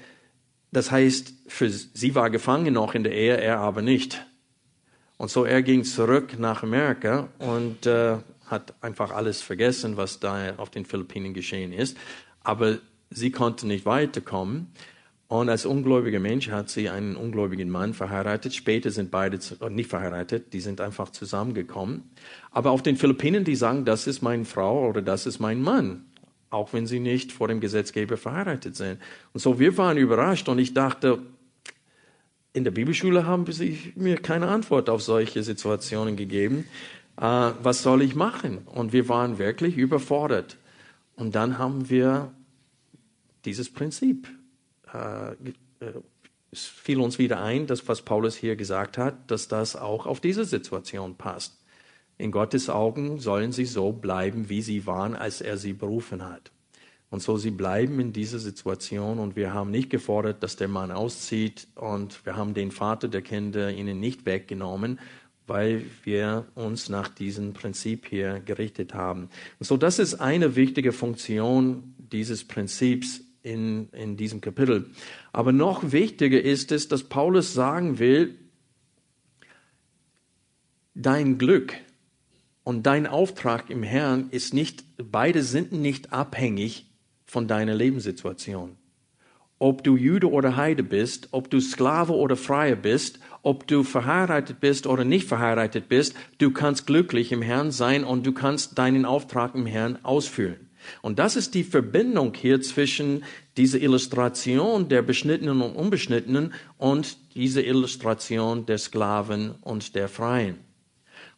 das 0.71 0.89
heißt, 0.89 1.33
für 1.47 1.69
sie 1.69 2.15
war 2.15 2.29
gefangen 2.29 2.73
noch 2.73 2.95
in 2.95 3.03
der 3.03 3.11
Ehe, 3.11 3.35
er 3.35 3.59
aber 3.59 3.81
nicht. 3.81 4.25
Und 5.17 5.31
so 5.31 5.43
er 5.43 5.63
ging 5.63 5.83
zurück 5.83 6.39
nach 6.39 6.63
Amerika 6.63 7.27
und 7.39 7.85
äh, 7.85 8.19
hat 8.45 8.73
einfach 8.79 9.11
alles 9.11 9.41
vergessen, 9.41 9.97
was 9.97 10.21
da 10.21 10.55
auf 10.55 10.69
den 10.69 10.85
Philippinen 10.85 11.33
geschehen 11.33 11.73
ist. 11.73 11.97
Aber 12.43 12.77
sie 13.09 13.31
konnte 13.31 13.67
nicht 13.67 13.85
weiterkommen. 13.85 14.71
Und 15.31 15.47
als 15.47 15.65
ungläubiger 15.65 16.19
Mensch 16.19 16.49
hat 16.49 16.69
sie 16.69 16.89
einen 16.89 17.15
ungläubigen 17.15 17.69
Mann 17.69 17.93
verheiratet. 17.93 18.53
Später 18.53 18.91
sind 18.91 19.11
beide 19.11 19.39
äh, 19.61 19.69
nicht 19.69 19.89
verheiratet, 19.89 20.51
die 20.51 20.59
sind 20.59 20.81
einfach 20.81 21.09
zusammengekommen. 21.09 22.03
Aber 22.51 22.71
auf 22.71 22.83
den 22.83 22.97
Philippinen, 22.97 23.45
die 23.45 23.55
sagen, 23.55 23.85
das 23.85 24.07
ist 24.07 24.21
meine 24.21 24.43
Frau 24.43 24.89
oder 24.89 25.01
das 25.01 25.25
ist 25.25 25.39
mein 25.39 25.61
Mann 25.61 26.05
auch 26.49 26.73
wenn 26.73 26.85
sie 26.85 26.99
nicht 26.99 27.31
vor 27.31 27.47
dem 27.47 27.61
Gesetzgeber 27.61 28.17
verheiratet 28.17 28.75
sind. 28.75 28.99
Und 29.31 29.39
so, 29.39 29.57
wir 29.57 29.77
waren 29.77 29.95
überrascht 29.95 30.49
und 30.49 30.59
ich 30.59 30.73
dachte, 30.73 31.19
in 32.51 32.65
der 32.65 32.71
Bibelschule 32.71 33.25
haben 33.25 33.49
sie 33.49 33.93
mir 33.95 34.17
keine 34.17 34.49
Antwort 34.49 34.89
auf 34.89 35.01
solche 35.01 35.43
Situationen 35.43 36.17
gegeben. 36.17 36.65
Äh, 37.15 37.51
was 37.63 37.83
soll 37.83 38.01
ich 38.01 38.15
machen? 38.15 38.57
Und 38.65 38.91
wir 38.91 39.07
waren 39.07 39.37
wirklich 39.37 39.77
überfordert. 39.77 40.57
Und 41.15 41.35
dann 41.35 41.57
haben 41.57 41.89
wir 41.89 42.33
dieses 43.45 43.71
Prinzip. 43.71 44.27
Äh, 44.93 45.35
es 46.51 46.65
fiel 46.65 46.99
uns 46.99 47.17
wieder 47.17 47.41
ein, 47.41 47.65
dass 47.65 47.87
was 47.87 48.01
Paulus 48.01 48.35
hier 48.35 48.55
gesagt 48.55 48.97
hat, 48.97 49.31
dass 49.31 49.47
das 49.47 49.75
auch 49.75 50.05
auf 50.05 50.19
diese 50.19 50.45
Situation 50.45 51.15
passt. 51.15 51.57
In 52.17 52.31
Gottes 52.31 52.69
Augen 52.69 53.19
sollen 53.19 53.51
sie 53.51 53.65
so 53.65 53.93
bleiben, 53.93 54.49
wie 54.49 54.61
sie 54.61 54.85
waren, 54.85 55.15
als 55.15 55.41
er 55.41 55.57
sie 55.57 55.73
berufen 55.73 56.23
hat. 56.23 56.51
Und 57.09 57.21
so 57.21 57.37
sie 57.37 57.51
bleiben 57.51 57.99
in 57.99 58.13
dieser 58.13 58.39
Situation 58.39 59.19
und 59.19 59.35
wir 59.35 59.53
haben 59.53 59.71
nicht 59.71 59.89
gefordert, 59.89 60.43
dass 60.43 60.55
der 60.55 60.67
Mann 60.67 60.91
auszieht 60.91 61.67
und 61.75 62.25
wir 62.25 62.35
haben 62.35 62.53
den 62.53 62.71
Vater 62.71 63.07
der 63.07 63.21
Kinder 63.21 63.71
ihnen 63.71 63.99
nicht 63.99 64.25
weggenommen, 64.25 64.99
weil 65.47 65.83
wir 66.03 66.45
uns 66.55 66.87
nach 66.87 67.09
diesem 67.09 67.53
Prinzip 67.53 68.07
hier 68.07 68.39
gerichtet 68.39 68.93
haben. 68.93 69.29
Und 69.59 69.65
so 69.65 69.75
das 69.75 69.99
ist 69.99 70.15
eine 70.15 70.55
wichtige 70.55 70.93
Funktion 70.93 71.95
dieses 71.97 72.45
Prinzips 72.47 73.21
in, 73.43 73.89
in 73.89 74.17
diesem 74.17 74.41
Kapitel. 74.41 74.91
Aber 75.33 75.51
noch 75.51 75.91
wichtiger 75.91 76.41
ist 76.41 76.71
es, 76.71 76.87
dass 76.87 77.03
Paulus 77.03 77.53
sagen 77.53 77.99
will, 77.99 78.35
dein 80.93 81.37
Glück, 81.37 81.75
und 82.63 82.85
dein 82.85 83.07
Auftrag 83.07 83.69
im 83.69 83.83
Herrn 83.83 84.29
ist 84.29 84.53
nicht, 84.53 84.83
beide 84.97 85.43
sind 85.43 85.71
nicht 85.71 86.13
abhängig 86.13 86.89
von 87.25 87.47
deiner 87.47 87.73
Lebenssituation. 87.73 88.77
Ob 89.57 89.83
du 89.83 89.95
Jude 89.95 90.29
oder 90.29 90.55
Heide 90.55 90.83
bist, 90.83 91.29
ob 91.31 91.49
du 91.49 91.59
Sklave 91.59 92.13
oder 92.13 92.35
Freier 92.35 92.75
bist, 92.75 93.19
ob 93.43 93.67
du 93.67 93.83
verheiratet 93.83 94.59
bist 94.59 94.87
oder 94.87 95.03
nicht 95.03 95.27
verheiratet 95.27 95.87
bist, 95.87 96.15
du 96.39 96.51
kannst 96.51 96.87
glücklich 96.87 97.31
im 97.31 97.41
Herrn 97.41 97.71
sein 97.71 98.03
und 98.03 98.25
du 98.25 98.31
kannst 98.31 98.77
deinen 98.77 99.05
Auftrag 99.05 99.53
im 99.53 99.67
Herrn 99.67 100.03
ausführen. 100.03 100.70
Und 101.01 101.19
das 101.19 101.35
ist 101.35 101.53
die 101.53 101.63
Verbindung 101.63 102.33
hier 102.33 102.61
zwischen 102.61 103.23
dieser 103.57 103.79
Illustration 103.79 104.89
der 104.89 105.01
Beschnittenen 105.01 105.61
und 105.61 105.75
Unbeschnittenen 105.75 106.53
und 106.77 107.17
dieser 107.35 107.63
Illustration 107.63 108.65
der 108.65 108.77
Sklaven 108.77 109.55
und 109.61 109.95
der 109.95 110.07
Freien. 110.07 110.57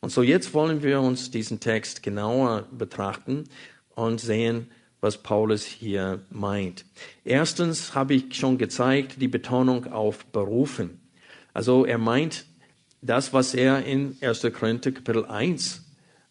Und 0.01 0.11
so 0.11 0.21
jetzt 0.21 0.53
wollen 0.53 0.83
wir 0.83 1.01
uns 1.01 1.31
diesen 1.31 1.59
Text 1.59 2.03
genauer 2.03 2.67
betrachten 2.71 3.45
und 3.95 4.19
sehen, 4.19 4.67
was 4.99 5.17
Paulus 5.17 5.63
hier 5.65 6.21
meint. 6.29 6.85
Erstens 7.25 7.93
habe 7.93 8.13
ich 8.13 8.35
schon 8.35 8.57
gezeigt, 8.57 9.21
die 9.21 9.27
Betonung 9.27 9.91
auf 9.91 10.25
berufen. 10.25 11.01
Also 11.53 11.85
er 11.85 11.97
meint 11.97 12.45
das, 13.01 13.33
was 13.33 13.53
er 13.53 13.85
in 13.85 14.17
1. 14.21 14.47
Korinther 14.53 14.91
Kapitel 14.91 15.25
1 15.25 15.83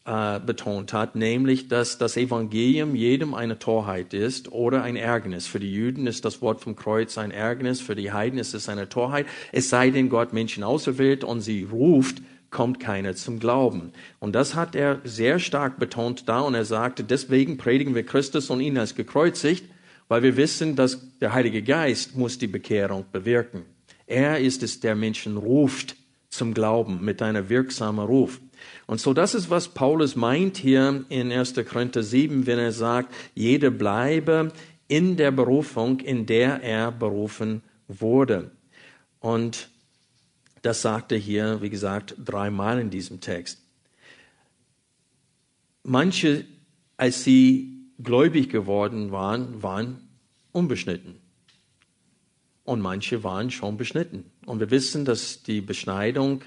äh, 0.04 0.40
betont 0.40 0.92
hat, 0.92 1.14
nämlich, 1.14 1.68
dass 1.68 1.96
das 1.96 2.16
Evangelium 2.16 2.94
jedem 2.94 3.34
eine 3.34 3.58
Torheit 3.58 4.14
ist 4.14 4.50
oder 4.50 4.82
ein 4.82 4.96
Ärgernis. 4.96 5.46
Für 5.46 5.60
die 5.60 5.72
Juden 5.72 6.06
ist 6.06 6.24
das 6.24 6.42
Wort 6.42 6.60
vom 6.60 6.74
Kreuz 6.74 7.18
ein 7.18 7.30
Ärgernis, 7.30 7.80
für 7.80 7.94
die 7.94 8.12
Heiden 8.12 8.38
ist 8.38 8.52
es 8.54 8.68
eine 8.68 8.88
Torheit. 8.88 9.26
Es 9.52 9.68
sei 9.68 9.90
denn, 9.90 10.08
Gott 10.08 10.32
Menschen 10.32 10.64
auserwählt 10.64 11.22
und 11.22 11.40
sie 11.40 11.68
ruft, 11.70 12.22
kommt 12.50 12.80
keiner 12.80 13.14
zum 13.14 13.38
Glauben. 13.38 13.92
Und 14.18 14.34
das 14.34 14.54
hat 14.54 14.74
er 14.74 15.00
sehr 15.04 15.38
stark 15.38 15.78
betont 15.78 16.28
da 16.28 16.40
und 16.40 16.54
er 16.54 16.64
sagte, 16.64 17.04
deswegen 17.04 17.56
predigen 17.56 17.94
wir 17.94 18.04
Christus 18.04 18.50
und 18.50 18.60
ihn 18.60 18.78
als 18.78 18.94
gekreuzigt, 18.94 19.64
weil 20.08 20.22
wir 20.22 20.36
wissen, 20.36 20.76
dass 20.76 21.00
der 21.20 21.32
Heilige 21.32 21.62
Geist 21.62 22.16
muss 22.16 22.38
die 22.38 22.46
Bekehrung 22.46 23.06
bewirken. 23.10 23.62
Er 24.06 24.40
ist 24.40 24.62
es, 24.62 24.80
der 24.80 24.94
Menschen 24.94 25.36
ruft 25.36 25.96
zum 26.28 26.54
Glauben 26.54 27.04
mit 27.04 27.22
einer 27.22 27.48
wirksamen 27.48 28.04
Ruf. 28.04 28.40
Und 28.86 29.00
so 29.00 29.12
das 29.14 29.34
ist, 29.34 29.50
was 29.50 29.68
Paulus 29.68 30.16
meint 30.16 30.56
hier 30.56 31.04
in 31.08 31.32
1. 31.32 31.54
Korinther 31.68 32.02
7, 32.02 32.46
wenn 32.46 32.58
er 32.58 32.72
sagt, 32.72 33.14
jeder 33.34 33.70
bleibe 33.70 34.52
in 34.88 35.16
der 35.16 35.30
Berufung, 35.30 36.00
in 36.00 36.26
der 36.26 36.62
er 36.62 36.92
berufen 36.92 37.62
wurde. 37.88 38.50
Und 39.20 39.68
das 40.62 40.82
sagt 40.82 41.12
er 41.12 41.18
hier, 41.18 41.62
wie 41.62 41.70
gesagt, 41.70 42.14
dreimal 42.24 42.78
in 42.78 42.90
diesem 42.90 43.20
Text. 43.20 43.60
Manche, 45.82 46.44
als 46.96 47.24
sie 47.24 47.72
gläubig 48.02 48.48
geworden 48.48 49.10
waren, 49.10 49.62
waren 49.62 50.08
unbeschnitten. 50.52 51.16
Und 52.64 52.80
manche 52.80 53.24
waren 53.24 53.50
schon 53.50 53.76
beschnitten. 53.76 54.30
Und 54.46 54.60
wir 54.60 54.70
wissen, 54.70 55.04
dass 55.04 55.42
die 55.42 55.60
Beschneidung, 55.60 56.42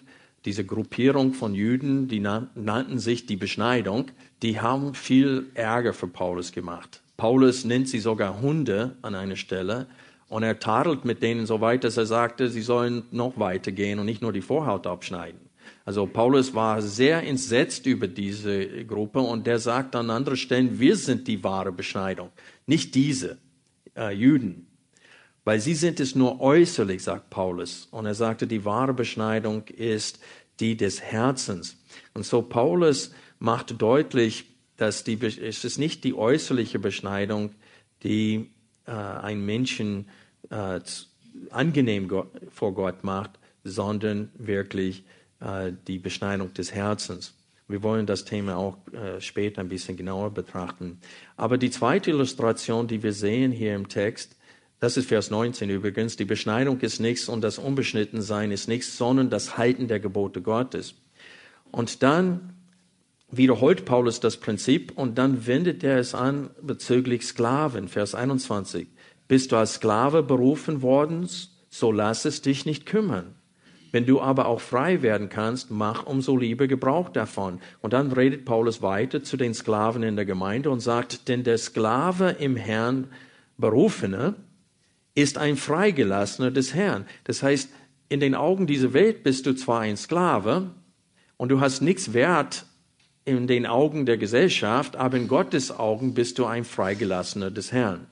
diese 0.45 0.63
Gruppierung 0.63 1.33
von 1.33 1.55
Juden, 1.55 2.07
die 2.07 2.19
nannten 2.19 2.99
sich 2.99 3.25
die 3.25 3.35
Beschneidung, 3.35 4.11
die 4.41 4.61
haben 4.61 4.93
viel 4.93 5.47
Ärger 5.55 5.93
für 5.93 6.07
Paulus 6.07 6.51
gemacht. 6.51 7.01
Paulus 7.17 7.65
nennt 7.65 7.89
sie 7.89 7.99
sogar 7.99 8.41
Hunde 8.41 8.95
an 9.01 9.15
einer 9.15 9.35
Stelle 9.35 9.87
und 10.29 10.43
er 10.43 10.59
tadelt 10.59 11.05
mit 11.05 11.23
denen 11.23 11.45
so 11.45 11.61
weit, 11.61 11.83
dass 11.83 11.97
er 11.97 12.05
sagte, 12.05 12.49
sie 12.49 12.61
sollen 12.61 13.03
noch 13.11 13.39
weiter 13.39 13.71
gehen 13.71 13.99
und 13.99 14.05
nicht 14.05 14.21
nur 14.21 14.33
die 14.33 14.41
Vorhaut 14.41 14.85
abschneiden. 14.85 15.39
Also 15.85 16.07
Paulus 16.07 16.53
war 16.53 16.81
sehr 16.81 17.23
entsetzt 17.23 17.85
über 17.85 18.07
diese 18.07 18.85
Gruppe 18.85 19.19
und 19.19 19.47
der 19.47 19.59
sagt 19.59 19.95
an 19.95 20.09
anderen 20.09 20.37
Stellen, 20.37 20.79
wir 20.79 20.95
sind 20.95 21.27
die 21.27 21.43
wahre 21.43 21.71
Beschneidung, 21.71 22.29
nicht 22.65 22.95
diese 22.95 23.37
äh, 23.95 24.13
Juden. 24.13 24.64
Weil 25.45 25.59
sie 25.59 25.75
sind 25.75 25.99
es 25.99 26.15
nur 26.15 26.41
äußerlich, 26.41 27.03
sagt 27.03 27.29
Paulus. 27.29 27.87
Und 27.91 28.05
er 28.05 28.15
sagte, 28.15 28.47
die 28.47 28.65
wahre 28.65 28.93
Beschneidung 28.93 29.67
ist 29.67 30.19
die 30.59 30.75
des 30.75 31.01
Herzens. 31.01 31.77
Und 32.13 32.25
so 32.25 32.41
Paulus 32.41 33.11
macht 33.39 33.81
deutlich, 33.81 34.45
dass 34.77 35.03
die, 35.03 35.21
es 35.23 35.63
ist 35.63 35.77
nicht 35.77 36.03
die 36.03 36.15
äußerliche 36.15 36.79
Beschneidung, 36.79 37.51
die 38.03 38.49
äh, 38.85 38.91
einen 38.91 39.45
Menschen 39.45 40.09
äh, 40.49 40.79
angenehm 41.51 42.09
vor 42.49 42.73
Gott 42.73 43.03
macht, 43.03 43.31
sondern 43.63 44.31
wirklich 44.37 45.03
äh, 45.39 45.71
die 45.87 45.99
Beschneidung 45.99 46.53
des 46.53 46.73
Herzens. 46.73 47.35
Wir 47.67 47.83
wollen 47.83 48.05
das 48.05 48.25
Thema 48.25 48.57
auch 48.57 48.77
äh, 48.93 49.19
später 49.21 49.61
ein 49.61 49.69
bisschen 49.69 49.97
genauer 49.97 50.31
betrachten. 50.31 50.99
Aber 51.35 51.57
die 51.57 51.71
zweite 51.71 52.11
Illustration, 52.11 52.87
die 52.87 53.01
wir 53.01 53.13
sehen 53.13 53.51
hier 53.51 53.75
im 53.75 53.89
Text, 53.89 54.35
das 54.79 54.97
ist 54.97 55.07
Vers 55.07 55.31
19 55.31 55.69
übrigens, 55.69 56.15
die 56.15 56.25
Beschneidung 56.25 56.79
ist 56.81 56.99
nichts 56.99 57.29
und 57.29 57.41
das 57.41 57.57
Unbeschnittensein 57.57 58.51
ist 58.51 58.67
nichts, 58.67 58.97
sondern 58.97 59.29
das 59.29 59.57
Halten 59.57 59.87
der 59.87 59.99
Gebote 59.99 60.41
Gottes. 60.41 60.95
Und 61.71 62.03
dann 62.03 62.55
wiederholt 63.31 63.85
Paulus 63.85 64.19
das 64.19 64.37
Prinzip 64.37 64.91
und 64.95 65.17
dann 65.17 65.47
wendet 65.47 65.83
er 65.83 65.97
es 65.97 66.13
an 66.13 66.49
bezüglich 66.61 67.25
Sklaven, 67.25 67.87
Vers 67.87 68.15
21. 68.15 68.87
Bist 69.27 69.51
du 69.51 69.57
als 69.57 69.75
Sklave 69.75 70.23
berufen 70.23 70.81
worden, 70.81 71.27
so 71.69 71.91
lass 71.91 72.25
es 72.25 72.41
dich 72.41 72.65
nicht 72.65 72.85
kümmern. 72.85 73.35
Wenn 73.91 74.05
du 74.05 74.19
aber 74.19 74.47
auch 74.47 74.59
frei 74.59 75.01
werden 75.01 75.29
kannst, 75.29 75.71
mach 75.71 76.05
umso 76.05 76.35
lieber 76.35 76.67
Gebrauch 76.67 77.09
davon. 77.09 77.61
Und 77.81 77.93
dann 77.93 78.11
redet 78.11 78.43
Paulus 78.43 78.81
weiter 78.81 79.23
zu 79.23 79.37
den 79.37 79.53
Sklaven 79.53 80.03
in 80.03 80.17
der 80.17 80.25
Gemeinde 80.25 80.69
und 80.69 80.81
sagt, 80.81 81.29
denn 81.29 81.45
der 81.45 81.57
Sklave 81.57 82.35
im 82.39 82.57
Herrn 82.57 83.07
Berufene 83.57 84.35
ist 85.15 85.37
ein 85.37 85.55
Freigelassener 85.55 86.51
des 86.51 86.73
Herrn. 86.73 87.05
Das 87.23 87.41
heißt, 87.41 87.69
in 88.09 88.19
den 88.19 88.35
Augen 88.35 88.67
dieser 88.67 88.93
Welt 88.93 89.23
bist 89.23 89.45
du 89.45 89.53
zwar 89.53 89.81
ein 89.81 89.97
Sklave 89.97 90.71
und 91.37 91.49
du 91.49 91.59
hast 91.59 91.81
nichts 91.81 92.13
wert 92.13 92.65
in 93.23 93.47
den 93.47 93.65
Augen 93.65 94.05
der 94.05 94.17
Gesellschaft, 94.17 94.95
aber 94.95 95.17
in 95.17 95.27
Gottes 95.27 95.71
Augen 95.71 96.13
bist 96.13 96.37
du 96.37 96.45
ein 96.45 96.63
Freigelassener 96.63 97.49
des 97.49 97.71
Herrn. 97.71 98.05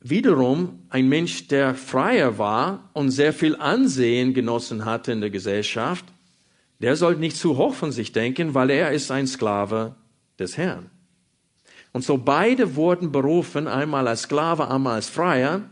Wiederum 0.00 0.84
ein 0.88 1.08
Mensch, 1.08 1.48
der 1.48 1.74
freier 1.74 2.38
war 2.38 2.90
und 2.92 3.10
sehr 3.10 3.32
viel 3.32 3.56
Ansehen 3.56 4.34
genossen 4.34 4.84
hatte 4.84 5.12
in 5.12 5.20
der 5.20 5.30
Gesellschaft, 5.30 6.04
der 6.78 6.96
sollte 6.96 7.20
nicht 7.20 7.36
zu 7.36 7.56
hoch 7.56 7.74
von 7.74 7.92
sich 7.92 8.12
denken, 8.12 8.54
weil 8.54 8.70
er 8.70 8.92
ist 8.92 9.10
ein 9.10 9.26
Sklave 9.26 9.96
des 10.38 10.56
Herrn. 10.56 10.90
Und 11.96 12.02
so 12.02 12.18
beide 12.18 12.76
wurden 12.76 13.10
berufen, 13.10 13.66
einmal 13.66 14.06
als 14.06 14.24
Sklave, 14.24 14.68
einmal 14.68 14.96
als 14.96 15.08
Freier, 15.08 15.62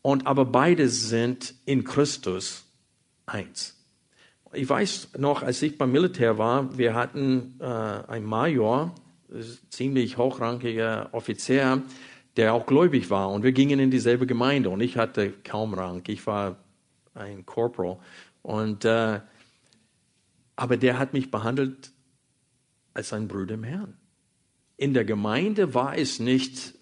und 0.00 0.28
aber 0.28 0.44
beide 0.44 0.88
sind 0.88 1.56
in 1.64 1.82
Christus 1.82 2.66
eins. 3.26 3.76
Ich 4.52 4.68
weiß 4.68 5.08
noch, 5.18 5.42
als 5.42 5.60
ich 5.62 5.76
beim 5.76 5.90
Militär 5.90 6.38
war, 6.38 6.78
wir 6.78 6.94
hatten 6.94 7.56
äh, 7.58 7.64
einen 7.64 8.26
Major, 8.26 8.94
ziemlich 9.70 10.18
hochrangiger 10.18 11.08
Offizier, 11.10 11.82
der 12.36 12.54
auch 12.54 12.64
gläubig 12.66 13.10
war. 13.10 13.28
Und 13.30 13.42
wir 13.42 13.50
gingen 13.50 13.80
in 13.80 13.90
dieselbe 13.90 14.28
Gemeinde 14.28 14.70
und 14.70 14.80
ich 14.80 14.96
hatte 14.96 15.32
kaum 15.42 15.74
Rang. 15.74 16.04
Ich 16.06 16.28
war 16.28 16.58
ein 17.14 17.44
Corporal. 17.44 17.98
Und, 18.42 18.84
äh, 18.84 19.18
aber 20.54 20.76
der 20.76 21.00
hat 21.00 21.12
mich 21.12 21.32
behandelt 21.32 21.90
als 22.94 23.12
ein 23.12 23.26
Bruder 23.26 23.54
im 23.54 23.64
Herrn. 23.64 23.99
In 24.80 24.94
der 24.94 25.04
Gemeinde 25.04 25.74
war 25.74 25.98
es 25.98 26.20
nicht, 26.20 26.72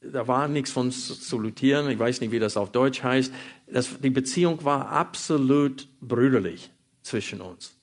da 0.00 0.28
war 0.28 0.46
nichts 0.46 0.70
von 0.70 0.92
salutieren. 0.92 1.90
Ich 1.90 1.98
weiß 1.98 2.20
nicht, 2.20 2.30
wie 2.30 2.38
das 2.38 2.56
auf 2.56 2.70
Deutsch 2.70 3.02
heißt. 3.02 3.34
Das, 3.66 3.98
die 3.98 4.10
Beziehung 4.10 4.64
war 4.64 4.90
absolut 4.90 5.88
brüderlich 6.00 6.70
zwischen 7.02 7.40
uns. 7.40 7.76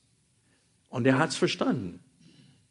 Und 0.88 1.06
er 1.06 1.20
hat 1.20 1.32
es 1.32 1.36
verstanden. 1.36 2.00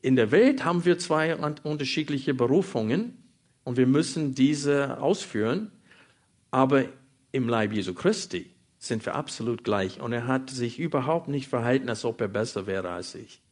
In 0.01 0.17
der 0.17 0.31
Welt 0.31 0.65
haben 0.65 0.87
wir 0.87 0.99
zwei 0.99 1.37
unterschiedliche 1.37 2.33
Berufungen 2.33 3.25
und 3.63 3.77
wir 3.77 3.87
müssen 3.87 4.35
diese 4.35 5.03
ausführen. 5.03 5.73
Aber 6.51 6.87
im 7.31 7.47
Leib 7.47 7.75
Jesu 7.75 7.93
Christi 7.93 8.55
sind 8.79 9.05
wir 9.05 9.17
absolut 9.17 9.65
gleich. 9.65 10.01
Und 10.01 10.15
er 10.15 10.27
hat 10.27 10.49
sich 10.49 10.79
überhaupt 10.79 11.29
nicht 11.29 11.47
verhalten, 11.47 11.91
als 11.91 12.07
ob 12.07 12.23
er 12.23 12.29
besser 12.29 12.67
wäre 12.67 12.89
als 12.89 13.15
ich. 13.15 13.43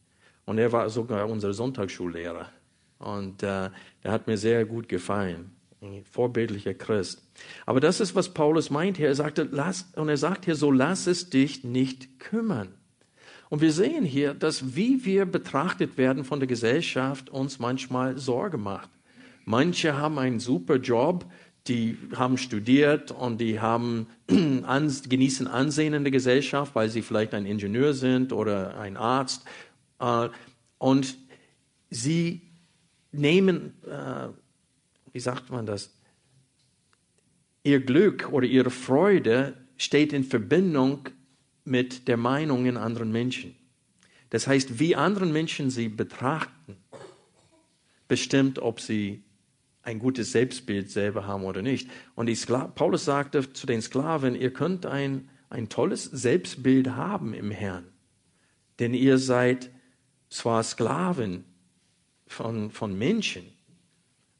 Und 0.45 0.57
er 0.57 0.71
war 0.71 0.89
sogar 0.89 1.29
unser 1.29 1.53
Sonntagsschullehrer. 1.53 2.49
Und 2.99 3.43
äh, 3.43 3.69
der 4.03 4.11
hat 4.11 4.27
mir 4.27 4.37
sehr 4.37 4.65
gut 4.65 4.87
gefallen. 4.87 5.51
Ein 5.81 6.03
vorbildlicher 6.03 6.73
Christ. 6.73 7.25
Aber 7.65 7.79
das 7.79 8.01
ist, 8.01 8.13
was 8.13 8.33
Paulus 8.33 8.69
meint 8.69 8.97
hier. 8.97 9.07
Er 9.07 9.15
sagte, 9.15 9.47
lass, 9.49 9.91
und 9.95 10.09
er 10.09 10.17
sagt 10.17 10.45
hier 10.45 10.55
so, 10.55 10.71
lass 10.71 11.07
es 11.07 11.29
dich 11.29 11.63
nicht 11.63 12.19
kümmern. 12.19 12.73
Und 13.49 13.61
wir 13.61 13.71
sehen 13.71 14.03
hier, 14.03 14.33
dass 14.33 14.75
wie 14.75 15.05
wir 15.05 15.25
betrachtet 15.25 15.97
werden 15.97 16.23
von 16.23 16.39
der 16.39 16.47
Gesellschaft 16.47 17.29
uns 17.29 17.59
manchmal 17.59 18.17
Sorge 18.17 18.57
macht. 18.57 18.89
Manche 19.45 19.97
haben 19.97 20.19
einen 20.19 20.39
super 20.39 20.75
Job, 20.75 21.25
die 21.67 21.97
haben 22.15 22.37
studiert 22.37 23.11
und 23.11 23.39
die 23.39 23.59
haben, 23.59 24.07
genießen 24.27 25.47
Ansehen 25.47 25.93
in 25.93 26.03
der 26.03 26.11
Gesellschaft, 26.11 26.75
weil 26.75 26.89
sie 26.89 27.01
vielleicht 27.01 27.33
ein 27.33 27.45
Ingenieur 27.45 27.93
sind 27.93 28.33
oder 28.33 28.77
ein 28.77 28.97
Arzt. 28.97 29.45
Äh, 29.99 30.29
und 30.77 31.17
sie 31.89 32.48
nehmen, 33.11 33.73
äh, 33.85 34.29
wie 35.11 35.19
sagt 35.19 35.49
man 35.49 35.65
das, 35.65 35.95
ihr 37.63 37.79
Glück 37.79 38.29
oder 38.31 38.47
ihre 38.47 38.69
Freude 38.69 39.55
steht 39.77 40.13
in 40.13 40.23
Verbindung 40.23 41.09
mit 41.63 42.07
der 42.07 42.17
Meinung 42.17 42.65
in 42.65 42.77
anderen 42.77 43.11
Menschen. 43.11 43.55
Das 44.29 44.47
heißt, 44.47 44.79
wie 44.79 44.95
anderen 44.95 45.31
Menschen 45.31 45.69
sie 45.69 45.89
betrachten, 45.89 46.77
bestimmt, 48.07 48.59
ob 48.59 48.79
sie 48.81 49.23
ein 49.81 49.99
gutes 49.99 50.31
Selbstbild 50.31 50.91
selber 50.91 51.25
haben 51.25 51.43
oder 51.43 51.61
nicht. 51.61 51.89
Und 52.15 52.29
Paulus 52.75 53.05
sagte 53.05 53.51
zu 53.53 53.65
den 53.65 53.81
Sklaven, 53.81 54.35
ihr 54.35 54.51
könnt 54.51 54.85
ein, 54.85 55.29
ein 55.49 55.69
tolles 55.69 56.03
Selbstbild 56.03 56.91
haben 56.91 57.33
im 57.33 57.49
Herrn, 57.49 57.85
denn 58.77 58.93
ihr 58.93 59.17
seid 59.17 59.71
zwar 60.29 60.63
Sklaven 60.63 61.45
von, 62.29 62.71
von 62.71 62.97
Menschen, 62.97 63.43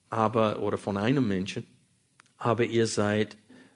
aber, 0.10 0.62
oder 0.62 0.78
von 0.78 0.95
einem 0.95 1.28
Menschen, 1.28 1.65
aber 2.38 2.63
ihr 2.63 2.88
seid, 2.88 3.36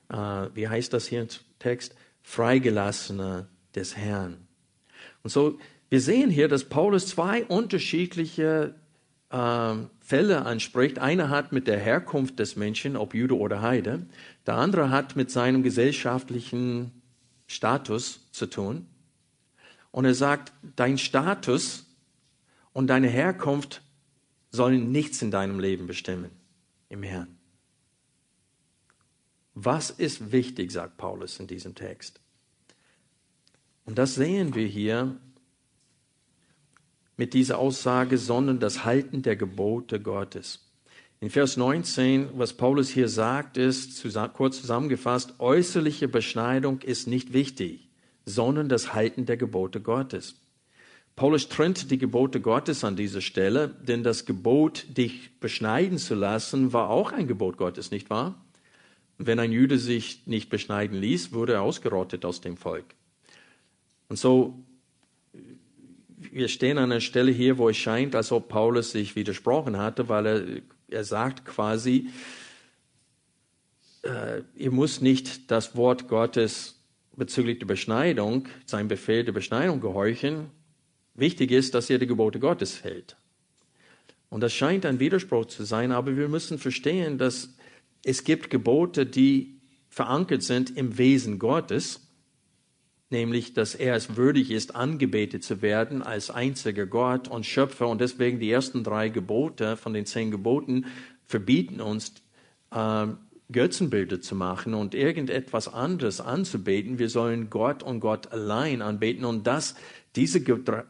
äh, 0.10 0.16
wie 0.54 0.70
heißt 0.70 0.94
das 0.94 1.08
hier 1.08 1.22
im 1.22 1.28
Text, 1.60 1.96
Freigelassene 2.22 3.50
des 3.76 3.98
Herrn. 3.98 4.48
Und 5.24 5.32
so, 5.32 5.60
wir 5.90 6.00
sehen 6.00 6.30
hier, 6.30 6.48
dass 6.48 6.64
Paulus 6.64 7.08
zwei 7.08 7.44
unterschiedliche 7.46 8.76
äh, 9.30 9.76
Fälle 10.00 10.46
anspricht. 10.46 11.00
Einer 11.00 11.30
hat 11.30 11.52
mit 11.52 11.68
der 11.68 11.80
Herkunft 11.80 12.40
des 12.40 12.56
Menschen, 12.56 12.96
ob 12.96 13.14
Jude 13.14 13.38
oder 13.38 13.62
Heide. 13.62 14.06
Der 14.46 14.56
andere 14.56 14.90
hat 14.90 15.16
mit 15.16 15.32
seinem 15.32 15.64
gesellschaftlichen 15.64 16.92
Status 17.48 18.28
zu 18.32 18.46
tun. 18.46 18.88
Und 19.92 20.06
er 20.06 20.14
sagt, 20.14 20.54
dein 20.76 20.98
Status 20.98 21.86
und 22.74 22.88
deine 22.88 23.10
Herkunft 23.10 23.82
sollen 24.54 24.92
nichts 24.92 25.22
in 25.22 25.32
deinem 25.32 25.60
Leben 25.60 25.88
bestimmen 25.88 26.30
im 26.88 27.04
Herrn. 27.04 27.36
Was 29.56 29.90
ist 29.90 30.32
wichtig, 30.32 30.72
sagt 30.72 30.98
Paulus 30.98 31.40
in 31.40 31.48
diesem 31.48 31.76
Text. 31.76 32.22
Und 33.86 33.98
das 33.98 34.16
sehen 34.16 34.56
wir 34.56 34.66
hier 34.66 35.18
mit 37.18 37.34
dieser 37.34 37.58
Aussage, 37.60 38.18
sondern 38.18 38.60
das 38.60 38.86
Halten 38.86 39.22
der 39.24 39.36
Gebote 39.36 40.00
Gottes. 40.00 40.72
In 41.20 41.30
Vers 41.30 41.58
19, 41.58 42.38
was 42.38 42.54
Paulus 42.54 42.90
hier 42.90 43.08
sagt, 43.08 43.58
ist 43.58 44.06
kurz 44.34 44.62
zusammengefasst, 44.62 45.40
äußerliche 45.40 46.08
Beschneidung 46.08 46.82
ist 46.82 47.08
nicht 47.08 47.34
wichtig, 47.34 47.90
sondern 48.26 48.70
das 48.70 48.94
Halten 48.94 49.26
der 49.26 49.38
Gebote 49.38 49.82
Gottes. 49.82 50.43
Paulus 51.16 51.48
trennt 51.48 51.92
die 51.92 52.00
Gebote 52.00 52.42
Gottes 52.42 52.84
an 52.84 52.96
dieser 52.96 53.22
Stelle, 53.22 53.70
denn 53.70 54.04
das 54.04 54.26
Gebot, 54.26 54.86
dich 54.98 55.40
beschneiden 55.40 56.00
zu 56.00 56.16
lassen, 56.16 56.74
war 56.74 56.90
auch 56.90 57.12
ein 57.12 57.28
Gebot 57.28 57.58
Gottes, 57.58 57.92
nicht 57.92 58.10
wahr? 58.10 58.44
Wenn 59.20 59.40
ein 59.40 59.52
Jude 59.52 59.78
sich 59.78 60.26
nicht 60.26 60.50
beschneiden 60.50 60.98
ließ, 60.98 61.34
wurde 61.34 61.54
er 61.54 61.62
ausgerottet 61.62 62.26
aus 62.26 62.42
dem 62.42 62.58
Volk. 62.58 62.86
Und 64.10 64.18
so, 64.18 64.58
wir 66.18 66.48
stehen 66.48 66.80
an 66.80 66.92
einer 66.92 67.02
Stelle 67.02 67.32
hier, 67.32 67.60
wo 67.60 67.70
es 67.70 67.78
scheint, 67.78 68.16
als 68.16 68.32
ob 68.32 68.50
Paulus 68.50 68.92
sich 68.92 69.16
widersprochen 69.16 69.78
hatte, 69.78 70.10
weil 70.10 70.26
er, 70.26 70.44
er 70.88 71.04
sagt 71.04 71.46
quasi, 71.46 72.10
äh, 74.02 74.42
ihr 74.56 74.72
müsst 74.72 75.04
nicht 75.04 75.52
das 75.52 75.76
Wort 75.76 76.08
Gottes 76.08 76.80
bezüglich 77.16 77.60
der 77.60 77.68
Beschneidung, 77.68 78.48
sein 78.66 78.88
Befehl 78.88 79.24
der 79.24 79.32
Beschneidung 79.32 79.80
gehorchen, 79.80 80.50
Wichtig 81.16 81.52
ist, 81.52 81.74
dass 81.74 81.90
ihr 81.90 82.00
die 82.00 82.08
Gebote 82.08 82.40
Gottes 82.40 82.84
hält. 82.84 83.16
Und 84.30 84.42
das 84.42 84.54
scheint 84.54 84.86
ein 84.86 85.00
Widerspruch 85.00 85.46
zu 85.46 85.64
sein, 85.64 85.92
aber 85.92 86.18
wir 86.18 86.28
müssen 86.28 86.58
verstehen, 86.58 87.18
dass 87.18 87.56
es 88.04 88.24
gibt 88.24 88.50
Gebote, 88.50 89.06
die 89.06 89.62
verankert 89.90 90.42
sind 90.42 90.76
im 90.76 90.98
Wesen 90.98 91.38
Gottes, 91.38 92.08
nämlich, 93.12 93.54
dass 93.54 93.76
er 93.76 93.96
es 93.96 94.18
würdig 94.18 94.50
ist, 94.50 94.76
angebetet 94.76 95.44
zu 95.44 95.62
werden 95.62 96.02
als 96.02 96.32
einziger 96.32 96.88
Gott 96.88 97.28
und 97.28 97.46
Schöpfer. 97.46 97.88
Und 97.88 98.02
deswegen 98.02 98.40
die 98.40 98.50
ersten 98.50 98.84
drei 98.84 99.10
Gebote 99.10 99.78
von 99.78 99.94
den 99.94 100.08
zehn 100.08 100.32
Geboten 100.32 100.88
verbieten 101.28 101.80
uns, 101.80 102.14
äh, 102.72 103.08
Götzenbilder 103.52 104.20
zu 104.20 104.36
machen 104.36 104.74
und 104.74 104.96
irgendetwas 104.96 105.72
anderes 105.72 106.20
anzubeten. 106.20 106.98
Wir 106.98 107.10
sollen 107.10 107.52
Gott 107.52 107.84
und 107.84 108.00
Gott 108.00 108.32
allein 108.32 108.82
anbeten. 108.82 109.26
Und 109.26 109.46
das 109.46 109.76
diese 110.16 110.44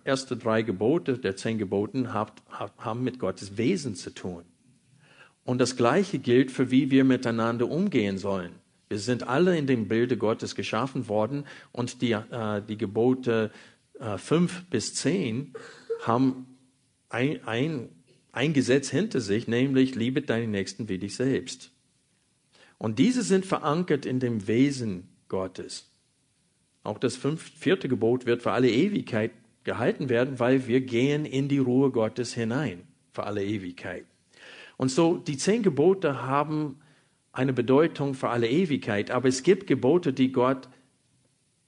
ersten 0.03 0.39
drei 0.39 0.63
Gebote 0.63 1.17
der 1.17 1.35
zehn 1.35 1.57
Geboten 1.57 2.13
haben 2.13 3.03
mit 3.03 3.19
Gottes 3.19 3.57
Wesen 3.57 3.95
zu 3.95 4.13
tun. 4.13 4.43
Und 5.45 5.59
das 5.59 5.75
Gleiche 5.75 6.19
gilt 6.19 6.51
für 6.51 6.71
wie 6.71 6.91
wir 6.91 7.03
miteinander 7.03 7.69
umgehen 7.69 8.17
sollen. 8.17 8.53
Wir 8.89 8.99
sind 8.99 9.27
alle 9.27 9.57
in 9.57 9.67
dem 9.67 9.87
Bilde 9.87 10.17
Gottes 10.17 10.55
geschaffen 10.55 11.07
worden 11.07 11.45
und 11.71 12.01
die, 12.01 12.11
äh, 12.11 12.61
die 12.61 12.77
Gebote 12.77 13.51
äh, 13.99 14.17
fünf 14.17 14.63
bis 14.69 14.93
zehn 14.93 15.53
haben 16.01 16.57
ein, 17.09 17.45
ein, 17.47 17.89
ein 18.31 18.53
Gesetz 18.53 18.89
hinter 18.89 19.19
sich, 19.19 19.47
nämlich 19.47 19.95
liebe 19.95 20.21
deinen 20.21 20.51
Nächsten 20.51 20.89
wie 20.89 20.97
dich 20.97 21.15
selbst. 21.15 21.71
Und 22.77 22.99
diese 22.99 23.23
sind 23.23 23.45
verankert 23.45 24.05
in 24.05 24.19
dem 24.19 24.47
Wesen 24.47 25.07
Gottes. 25.29 25.92
Auch 26.83 26.97
das 26.97 27.17
vierte 27.17 27.87
Gebot 27.87 28.25
wird 28.25 28.41
für 28.41 28.51
alle 28.51 28.69
Ewigkeit 28.69 29.31
gehalten 29.63 30.09
werden, 30.09 30.39
weil 30.39 30.67
wir 30.67 30.81
gehen 30.81 31.25
in 31.25 31.47
die 31.47 31.59
Ruhe 31.59 31.91
Gottes 31.91 32.33
hinein 32.33 32.83
für 33.11 33.23
alle 33.23 33.43
Ewigkeit. 33.43 34.05
Und 34.77 34.89
so, 34.89 35.17
die 35.17 35.37
zehn 35.37 35.63
Gebote 35.63 36.23
haben 36.23 36.79
eine 37.31 37.53
Bedeutung 37.53 38.13
für 38.13 38.29
alle 38.29 38.49
Ewigkeit, 38.49 39.11
aber 39.11 39.27
es 39.27 39.43
gibt 39.43 39.67
Gebote, 39.67 40.13
die 40.13 40.31
Gott, 40.31 40.67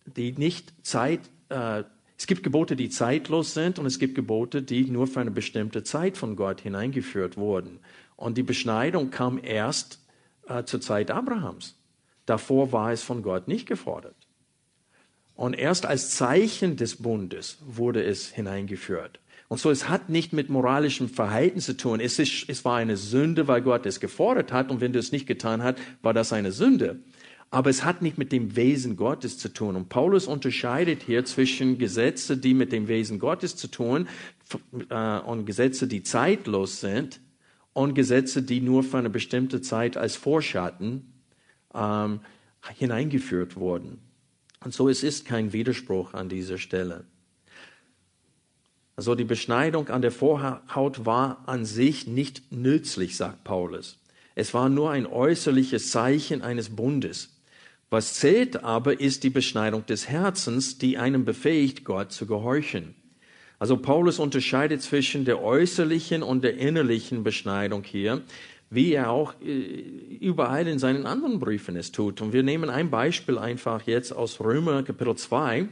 die 0.05 0.33
nicht 0.33 0.73
Zeit, 0.85 1.21
äh, 1.49 1.83
es 2.17 2.27
gibt 2.27 2.43
Gebote, 2.43 2.75
die 2.75 2.89
zeitlos 2.89 3.53
sind 3.53 3.79
und 3.79 3.85
es 3.85 3.99
gibt 3.99 4.15
Gebote, 4.15 4.61
die 4.61 4.85
nur 4.89 5.07
für 5.07 5.21
eine 5.21 5.31
bestimmte 5.31 5.83
Zeit 5.83 6.17
von 6.17 6.35
Gott 6.35 6.61
hineingeführt 6.61 7.37
wurden. 7.37 7.79
Und 8.15 8.37
die 8.37 8.43
Beschneidung 8.43 9.11
kam 9.11 9.39
erst 9.41 9.99
äh, 10.47 10.63
zur 10.63 10.81
Zeit 10.81 11.11
Abrahams. 11.11 11.77
Davor 12.25 12.71
war 12.71 12.91
es 12.91 13.03
von 13.03 13.21
Gott 13.21 13.47
nicht 13.47 13.67
gefordert. 13.67 14.24
Und 15.35 15.53
erst 15.53 15.85
als 15.85 16.11
Zeichen 16.11 16.77
des 16.77 16.97
Bundes 16.97 17.57
wurde 17.65 18.03
es 18.03 18.29
hineingeführt. 18.29 19.19
Und 19.47 19.59
so, 19.59 19.69
es 19.69 19.89
hat 19.89 20.09
nicht 20.09 20.33
mit 20.33 20.49
moralischem 20.49 21.07
Verhalten 21.07 21.59
zu 21.59 21.77
tun. 21.77 21.99
Es, 21.99 22.17
ist, 22.17 22.49
es 22.49 22.65
war 22.65 22.77
eine 22.77 22.97
Sünde, 22.97 23.47
weil 23.47 23.61
Gott 23.61 23.85
es 23.85 23.99
gefordert 23.99 24.51
hat. 24.51 24.71
Und 24.71 24.81
wenn 24.81 24.93
du 24.93 24.99
es 24.99 25.11
nicht 25.11 25.27
getan 25.27 25.61
hast, 25.61 25.77
war 26.01 26.13
das 26.13 26.33
eine 26.33 26.51
Sünde. 26.51 26.99
Aber 27.51 27.69
es 27.69 27.85
hat 27.85 28.01
nicht 28.01 28.17
mit 28.17 28.31
dem 28.31 28.55
Wesen 28.55 28.95
Gottes 28.95 29.37
zu 29.37 29.49
tun. 29.49 29.75
Und 29.75 29.89
Paulus 29.89 30.25
unterscheidet 30.25 31.03
hier 31.03 31.25
zwischen 31.25 31.77
Gesetze, 31.77 32.37
die 32.37 32.53
mit 32.53 32.71
dem 32.71 32.87
Wesen 32.87 33.19
Gottes 33.19 33.55
zu 33.55 33.67
tun, 33.67 34.07
äh, 34.89 35.19
und 35.19 35.45
Gesetze, 35.45 35.87
die 35.87 36.03
zeitlos 36.03 36.79
sind, 36.79 37.21
und 37.73 37.93
Gesetze, 37.93 38.41
die 38.41 38.61
nur 38.61 38.83
für 38.83 38.97
eine 38.97 39.09
bestimmte 39.09 39.61
Zeit 39.61 39.97
als 39.97 40.15
Vorschatten 40.15 41.13
ähm, 41.73 42.21
hineingeführt 42.77 43.57
wurden. 43.57 43.99
Und 44.65 44.73
so 44.73 44.89
es 44.89 45.03
ist 45.03 45.25
kein 45.25 45.53
Widerspruch 45.53 46.15
an 46.15 46.27
dieser 46.27 46.57
Stelle. 46.57 47.05
Also 48.95 49.13
die 49.13 49.23
Beschneidung 49.23 49.89
an 49.89 50.01
der 50.01 50.11
Vorhaut 50.11 51.05
war 51.05 51.43
an 51.45 51.65
sich 51.65 52.07
nicht 52.07 52.51
nützlich, 52.51 53.15
sagt 53.15 53.43
Paulus. 53.43 53.99
Es 54.33 54.55
war 54.55 54.69
nur 54.69 54.89
ein 54.89 55.05
äußerliches 55.05 55.91
Zeichen 55.91 56.41
eines 56.41 56.75
Bundes. 56.75 57.37
Was 57.91 58.15
zählt 58.15 58.63
aber, 58.63 58.99
ist 58.99 59.23
die 59.23 59.29
Beschneidung 59.29 59.85
des 59.85 60.09
Herzens, 60.09 60.79
die 60.79 60.97
einem 60.97 61.25
befähigt, 61.25 61.85
Gott 61.85 62.11
zu 62.11 62.25
gehorchen. 62.25 62.95
Also 63.59 63.77
Paulus 63.77 64.17
unterscheidet 64.17 64.81
zwischen 64.81 65.25
der 65.25 65.43
äußerlichen 65.43 66.23
und 66.23 66.43
der 66.43 66.57
innerlichen 66.57 67.23
Beschneidung 67.23 67.83
hier 67.83 68.23
wie 68.75 68.93
er 68.93 69.09
auch 69.09 69.33
äh, 69.41 69.47
überall 70.19 70.67
in 70.67 70.79
seinen 70.79 71.05
anderen 71.05 71.39
Briefen 71.39 71.75
es 71.75 71.91
tut. 71.91 72.21
Und 72.21 72.33
wir 72.33 72.43
nehmen 72.43 72.69
ein 72.69 72.89
Beispiel 72.89 73.37
einfach 73.37 73.83
jetzt 73.87 74.11
aus 74.11 74.39
Römer 74.39 74.83
Kapitel 74.83 75.15
2. 75.15 75.67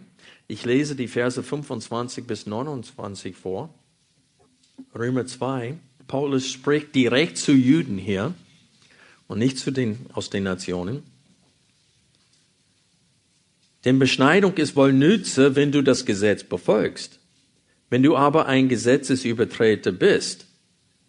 Ich 0.47 0.65
lese 0.65 0.95
die 0.95 1.07
Verse 1.07 1.41
25 1.41 2.25
bis 2.25 2.47
29 2.47 3.35
vor. 3.35 3.73
Römer 4.95 5.25
2. 5.25 5.75
Paulus 6.07 6.49
spricht 6.49 6.95
direkt 6.95 7.37
zu 7.37 7.51
Juden 7.51 7.97
hier 7.97 8.33
und 9.27 9.39
nicht 9.39 9.57
zu 9.57 9.71
den 9.71 10.05
aus 10.13 10.29
den 10.29 10.43
Nationen. 10.43 11.03
Denn 13.85 13.99
Beschneidung 13.99 14.55
ist 14.55 14.75
wohl 14.75 14.93
nütze, 14.93 15.55
wenn 15.55 15.71
du 15.71 15.81
das 15.81 16.05
Gesetz 16.05 16.43
befolgst. 16.43 17.19
Wenn 17.89 18.01
du 18.01 18.15
aber 18.15 18.45
ein 18.45 18.69
Gesetzesübertreter 18.69 19.91
bist, 19.91 20.47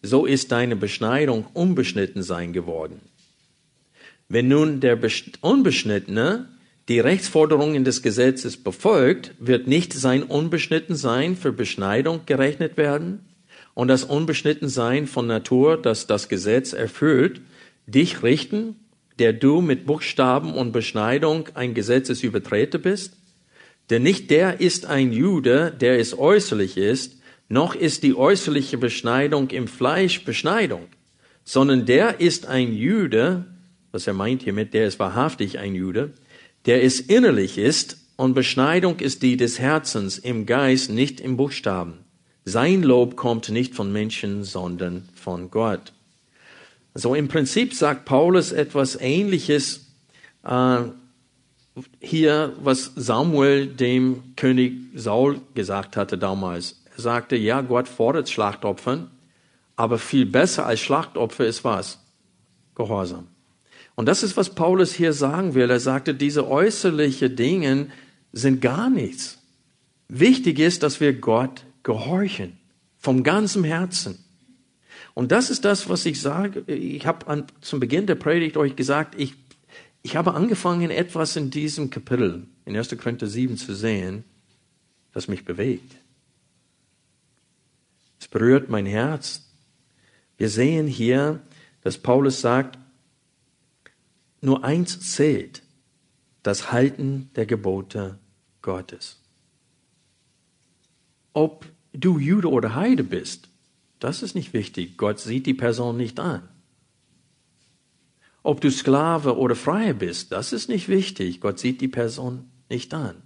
so 0.04 0.26
ist 0.26 0.52
deine 0.52 0.76
Beschneidung 0.76 1.46
unbeschnitten 1.54 2.22
sein 2.22 2.52
geworden. 2.52 3.00
Wenn 4.28 4.48
nun 4.48 4.80
der 4.80 4.98
Unbeschnittene 5.40 6.48
die 6.88 7.00
Rechtsforderungen 7.00 7.84
des 7.84 8.02
Gesetzes 8.02 8.56
befolgt, 8.56 9.32
wird 9.38 9.66
nicht 9.66 9.92
sein 9.92 10.22
Unbeschnittensein 10.22 11.36
für 11.36 11.52
Beschneidung 11.52 12.20
gerechnet 12.26 12.76
werden 12.76 13.20
und 13.72 13.88
das 13.88 14.04
Unbeschnittensein 14.04 15.06
von 15.06 15.26
Natur, 15.26 15.80
das 15.80 16.06
das 16.06 16.28
Gesetz 16.28 16.72
erfüllt, 16.72 17.40
dich 17.86 18.22
richten, 18.22 18.76
der 19.18 19.32
du 19.32 19.60
mit 19.60 19.86
Buchstaben 19.86 20.52
und 20.52 20.72
Beschneidung 20.72 21.48
ein 21.54 21.74
Gesetzesübertreter 21.74 22.78
bist? 22.78 23.16
Denn 23.90 24.02
nicht 24.02 24.30
der 24.30 24.60
ist 24.60 24.86
ein 24.86 25.12
Jude, 25.12 25.74
der 25.78 25.98
es 25.98 26.18
äußerlich 26.18 26.76
ist, 26.76 27.18
noch 27.48 27.74
ist 27.74 28.02
die 28.02 28.16
äußerliche 28.16 28.78
Beschneidung 28.78 29.50
im 29.50 29.68
Fleisch 29.68 30.24
Beschneidung, 30.24 30.86
sondern 31.44 31.86
der 31.86 32.20
ist 32.20 32.46
ein 32.46 32.72
Jude, 32.72 33.44
was 33.92 34.06
er 34.06 34.14
meint 34.14 34.42
hiermit, 34.42 34.74
der 34.74 34.86
ist 34.86 34.98
wahrhaftig 34.98 35.58
ein 35.58 35.74
Jude, 35.74 36.12
der 36.66 36.82
es 36.82 37.00
innerlich 37.00 37.58
ist 37.58 37.98
und 38.16 38.34
Beschneidung 38.34 38.98
ist 39.00 39.22
die 39.22 39.36
des 39.36 39.58
Herzens 39.58 40.18
im 40.18 40.46
Geist, 40.46 40.90
nicht 40.90 41.20
im 41.20 41.36
Buchstaben. 41.36 41.98
Sein 42.44 42.82
Lob 42.82 43.16
kommt 43.16 43.48
nicht 43.48 43.74
von 43.74 43.92
Menschen, 43.92 44.44
sondern 44.44 45.08
von 45.14 45.50
Gott. 45.50 45.92
So 46.94 47.14
im 47.14 47.28
Prinzip 47.28 47.74
sagt 47.74 48.04
Paulus 48.04 48.52
etwas 48.52 48.98
Ähnliches 49.00 49.86
äh, 50.44 50.78
hier, 52.00 52.52
was 52.62 52.92
Samuel 52.94 53.66
dem 53.66 54.34
König 54.36 54.74
Saul 54.94 55.40
gesagt 55.54 55.96
hatte 55.96 56.16
damals 56.18 56.83
sagte, 56.96 57.36
ja, 57.36 57.60
Gott 57.60 57.88
fordert 57.88 58.28
Schlachtopfern, 58.28 59.10
aber 59.76 59.98
viel 59.98 60.26
besser 60.26 60.66
als 60.66 60.80
Schlachtopfer 60.80 61.46
ist 61.46 61.64
was? 61.64 62.00
Gehorsam. 62.74 63.28
Und 63.94 64.06
das 64.06 64.22
ist, 64.22 64.36
was 64.36 64.54
Paulus 64.54 64.92
hier 64.92 65.12
sagen 65.12 65.54
will. 65.54 65.70
Er 65.70 65.80
sagte, 65.80 66.14
diese 66.14 66.48
äußerlichen 66.48 67.36
Dinge 67.36 67.88
sind 68.32 68.60
gar 68.60 68.90
nichts. 68.90 69.38
Wichtig 70.08 70.58
ist, 70.58 70.82
dass 70.82 71.00
wir 71.00 71.12
Gott 71.12 71.64
gehorchen. 71.82 72.58
Vom 72.98 73.22
ganzen 73.22 73.64
Herzen. 73.64 74.24
Und 75.14 75.30
das 75.30 75.50
ist 75.50 75.64
das, 75.64 75.88
was 75.88 76.06
ich 76.06 76.20
sage. 76.20 76.60
Ich 76.66 77.06
habe 77.06 77.46
zum 77.60 77.78
Beginn 77.78 78.06
der 78.06 78.16
Predigt 78.16 78.56
euch 78.56 78.74
gesagt, 78.74 79.14
ich, 79.16 79.34
ich 80.02 80.16
habe 80.16 80.34
angefangen, 80.34 80.90
etwas 80.90 81.36
in 81.36 81.50
diesem 81.50 81.90
Kapitel, 81.90 82.46
in 82.64 82.76
1. 82.76 82.96
Korinther 82.98 83.28
7 83.28 83.56
zu 83.56 83.74
sehen, 83.74 84.24
das 85.12 85.28
mich 85.28 85.44
bewegt. 85.44 85.94
Es 88.24 88.28
berührt 88.28 88.70
mein 88.70 88.86
Herz. 88.86 89.42
Wir 90.38 90.48
sehen 90.48 90.86
hier, 90.86 91.42
dass 91.82 91.98
Paulus 91.98 92.40
sagt, 92.40 92.78
nur 94.40 94.64
eins 94.64 94.98
zählt, 95.12 95.62
das 96.42 96.72
Halten 96.72 97.28
der 97.36 97.44
Gebote 97.44 98.18
Gottes. 98.62 99.20
Ob 101.34 101.66
du 101.92 102.18
Jude 102.18 102.48
oder 102.48 102.74
Heide 102.74 103.04
bist, 103.04 103.50
das 103.98 104.22
ist 104.22 104.34
nicht 104.34 104.54
wichtig. 104.54 104.96
Gott 104.96 105.20
sieht 105.20 105.44
die 105.44 105.52
Person 105.52 105.98
nicht 105.98 106.18
an. 106.18 106.48
Ob 108.42 108.62
du 108.62 108.70
Sklave 108.70 109.36
oder 109.36 109.54
Freie 109.54 109.92
bist, 109.92 110.32
das 110.32 110.54
ist 110.54 110.70
nicht 110.70 110.88
wichtig. 110.88 111.42
Gott 111.42 111.58
sieht 111.58 111.82
die 111.82 111.88
Person 111.88 112.50
nicht 112.70 112.94
an. 112.94 113.16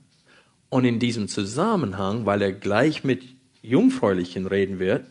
Und 0.71 0.85
in 0.85 0.99
diesem 0.99 1.29
Zusammenhang, 1.29 2.27
weil 2.27 2.43
er 2.43 2.53
gleich 2.53 3.05
mit 3.05 3.38
Jungfräulichen 3.69 4.47
reden 4.47 4.79
wird, 4.79 5.07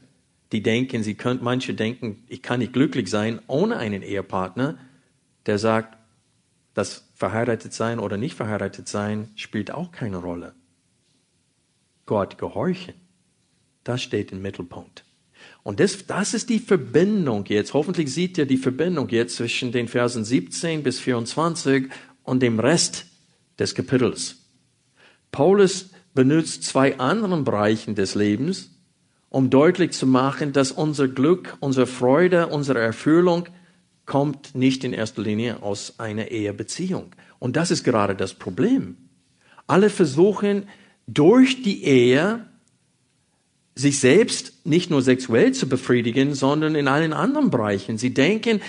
die 0.52 0.64
denken, 0.64 1.04
sie 1.04 1.16
können, 1.16 1.40
manche 1.44 1.74
denken, 1.74 2.24
ich 2.28 2.42
kann 2.42 2.60
nicht 2.60 2.74
glücklich 2.74 3.10
sein 3.10 3.40
ohne 3.48 3.78
einen 3.78 4.02
Ehepartner, 4.02 4.78
der 5.46 5.60
sagt, 5.60 5.98
das 6.74 7.10
verheiratet 7.16 7.74
sein 7.74 8.00
oder 8.00 8.18
nicht 8.18 8.36
verheiratet 8.36 8.88
sein 8.88 9.32
spielt 9.36 9.72
auch 9.72 9.92
keine 9.92 10.18
Rolle. 10.18 10.54
Gott 12.06 12.38
gehorchen, 12.38 12.94
das 13.84 14.02
steht 14.02 14.32
im 14.32 14.42
Mittelpunkt. 14.42 15.04
Und 15.64 15.80
das, 15.80 16.06
das 16.06 16.34
ist 16.34 16.50
die 16.50 16.60
Verbindung 16.60 17.46
jetzt. 17.46 17.74
Hoffentlich 17.74 18.14
sieht 18.14 18.38
ihr 18.38 18.46
die 18.46 18.58
Verbindung 18.58 19.10
jetzt 19.10 19.36
zwischen 19.36 19.72
den 19.72 19.88
Versen 19.88 20.24
17 20.24 20.84
bis 20.84 21.00
24 21.00 21.90
und 22.24 22.42
dem 22.42 22.60
Rest 22.60 23.06
des 23.60 23.76
Kapitels. 23.76 24.38
Paulus 25.32 25.90
benutzt 26.18 26.64
zwei 26.64 26.98
anderen 26.98 27.44
Bereichen 27.44 27.94
des 27.94 28.16
Lebens, 28.16 28.72
um 29.30 29.52
deutlich 29.52 29.92
zu 29.92 30.08
machen, 30.08 30.52
dass 30.52 30.72
unser 30.72 31.08
Glück, 31.08 31.56
unsere 31.60 31.86
Freude, 31.86 32.48
unsere 32.48 32.80
Erfüllung 32.80 33.48
kommt 34.08 34.56
nicht 34.56 34.84
in 34.84 34.94
erster 34.94 35.22
Linie 35.22 35.62
aus 35.62 36.00
einer 36.00 36.32
Ehebeziehung. 36.32 37.12
Und 37.38 37.56
das 37.56 37.70
ist 37.70 37.84
gerade 37.84 38.16
das 38.16 38.34
Problem. 38.34 38.98
Alle 39.68 39.92
versuchen 39.92 40.68
durch 41.06 41.62
die 41.62 41.84
Ehe 41.84 42.48
sich 43.76 44.00
selbst 44.00 44.66
nicht 44.66 44.90
nur 44.90 45.04
sexuell 45.04 45.52
zu 45.52 45.70
befriedigen, 45.70 46.34
sondern 46.34 46.74
in 46.74 46.88
allen 46.88 47.14
anderen 47.14 47.52
Bereichen. 47.52 48.00
Sie 48.00 48.16
denken, 48.16 48.60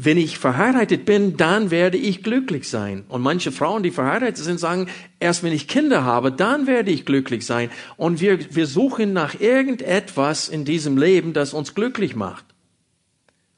wenn 0.00 0.16
ich 0.16 0.38
verheiratet 0.38 1.04
bin, 1.04 1.36
dann 1.36 1.72
werde 1.72 1.98
ich 1.98 2.22
glücklich 2.22 2.68
sein. 2.68 3.04
Und 3.08 3.20
manche 3.20 3.50
Frauen, 3.50 3.82
die 3.82 3.90
verheiratet 3.90 4.36
sind, 4.36 4.58
sagen, 4.60 4.88
erst 5.18 5.42
wenn 5.42 5.52
ich 5.52 5.66
Kinder 5.66 6.04
habe, 6.04 6.30
dann 6.30 6.68
werde 6.68 6.92
ich 6.92 7.04
glücklich 7.04 7.44
sein. 7.44 7.68
Und 7.96 8.20
wir, 8.20 8.54
wir 8.54 8.68
suchen 8.68 9.12
nach 9.12 9.40
irgendetwas 9.40 10.48
in 10.48 10.64
diesem 10.64 10.96
Leben, 10.96 11.32
das 11.32 11.52
uns 11.52 11.74
glücklich 11.74 12.14
macht, 12.14 12.44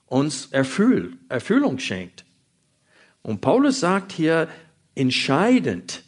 uns 0.06 0.46
Erfüll, 0.46 1.12
Erfüllung 1.28 1.78
schenkt. 1.78 2.24
Und 3.22 3.42
Paulus 3.42 3.78
sagt 3.78 4.10
hier, 4.10 4.48
entscheidend 4.94 6.04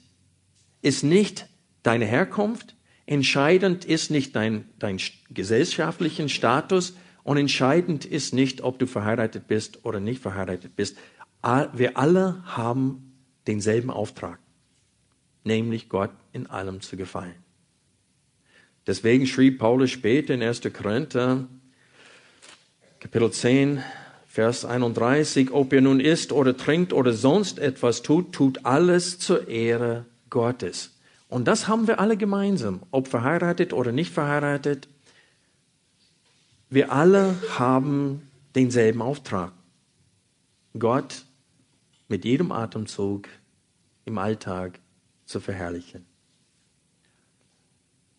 ist 0.81 1.05
nicht 1.05 1.47
deine 1.83 2.07
Herkunft, 2.07 2.75
Entscheidend 3.07 3.85
ist 3.85 4.11
nicht 4.11 4.37
dein, 4.37 4.65
dein 4.79 4.99
gesellschaftlichen 5.29 6.29
Status 6.29 6.95
und 7.25 7.37
entscheidend 7.37 8.05
ist 8.05 8.35
nicht, 8.35 8.63
ob 8.63 8.79
du 8.79 8.87
verheiratet 8.87 9.47
bist 9.47 9.85
oder 9.85 10.01
nicht 10.01 10.21
verheiratet 10.21 10.77
bist. 10.77 10.97
Wir 11.73 11.97
alle 11.97 12.43
haben 12.45 13.15
denselben 13.47 13.91
Auftrag, 13.91 14.39
nämlich 15.45 15.89
Gott 15.89 16.13
in 16.33 16.47
allem 16.47 16.81
zu 16.81 16.97
gefallen. 16.97 17.35
Deswegen 18.87 19.27
schrieb 19.27 19.59
Paulus 19.59 19.91
später 19.91 20.35
in 20.35 20.43
1. 20.43 20.63
Korinther, 20.73 21.47
Kapitel 22.99 23.31
10, 23.31 23.83
Vers 24.27 24.65
31, 24.65 25.51
ob 25.53 25.73
ihr 25.73 25.83
nun 25.83 26.01
isst 26.01 26.33
oder 26.33 26.57
trinkt 26.57 26.93
oder 26.93 27.13
sonst 27.13 27.59
etwas 27.59 28.03
tut, 28.03 28.33
tut 28.33 28.65
alles 28.65 29.19
zur 29.19 29.47
Ehre 29.49 30.07
Gottes. 30.31 30.93
Und 31.29 31.49
das 31.49 31.69
haben 31.69 31.87
wir 31.87 32.01
alle 32.01 32.17
gemeinsam, 32.17 32.81
ob 32.91 33.09
verheiratet 33.09 33.73
oder 33.73 33.93
nicht 33.93 34.13
verheiratet. 34.13 34.89
Wir 36.73 36.91
alle 36.91 37.37
haben 37.59 38.31
denselben 38.55 39.03
Auftrag. 39.03 39.53
Gott 40.79 41.27
mit 42.09 42.25
jedem 42.25 42.51
Atemzug 42.51 43.29
im 44.07 44.17
Alltag 44.17 44.81
zu 45.27 45.39
verherrlichen. 45.39 46.07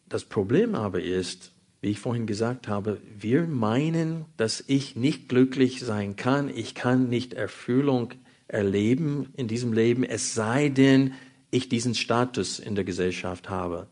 Das 0.08 0.24
Problem 0.26 0.76
aber 0.76 1.02
ist, 1.02 1.52
wie 1.82 1.90
ich 1.90 2.00
vorhin 2.00 2.28
gesagt 2.28 2.68
habe, 2.68 3.02
wir 3.18 3.48
meinen, 3.48 4.26
dass 4.38 4.64
ich 4.68 4.96
nicht 4.96 5.30
glücklich 5.30 5.80
sein 5.80 6.16
kann, 6.16 6.48
ich 6.48 6.76
kann 6.76 7.10
nicht 7.10 7.34
Erfüllung 7.34 8.14
erleben 8.48 9.34
in 9.36 9.48
diesem 9.48 9.74
Leben, 9.74 10.04
es 10.04 10.36
sei 10.36 10.70
denn, 10.70 11.16
ich 11.50 11.70
diesen 11.70 11.96
Status 11.96 12.60
in 12.60 12.76
der 12.76 12.84
Gesellschaft 12.84 13.50
habe. 13.50 13.88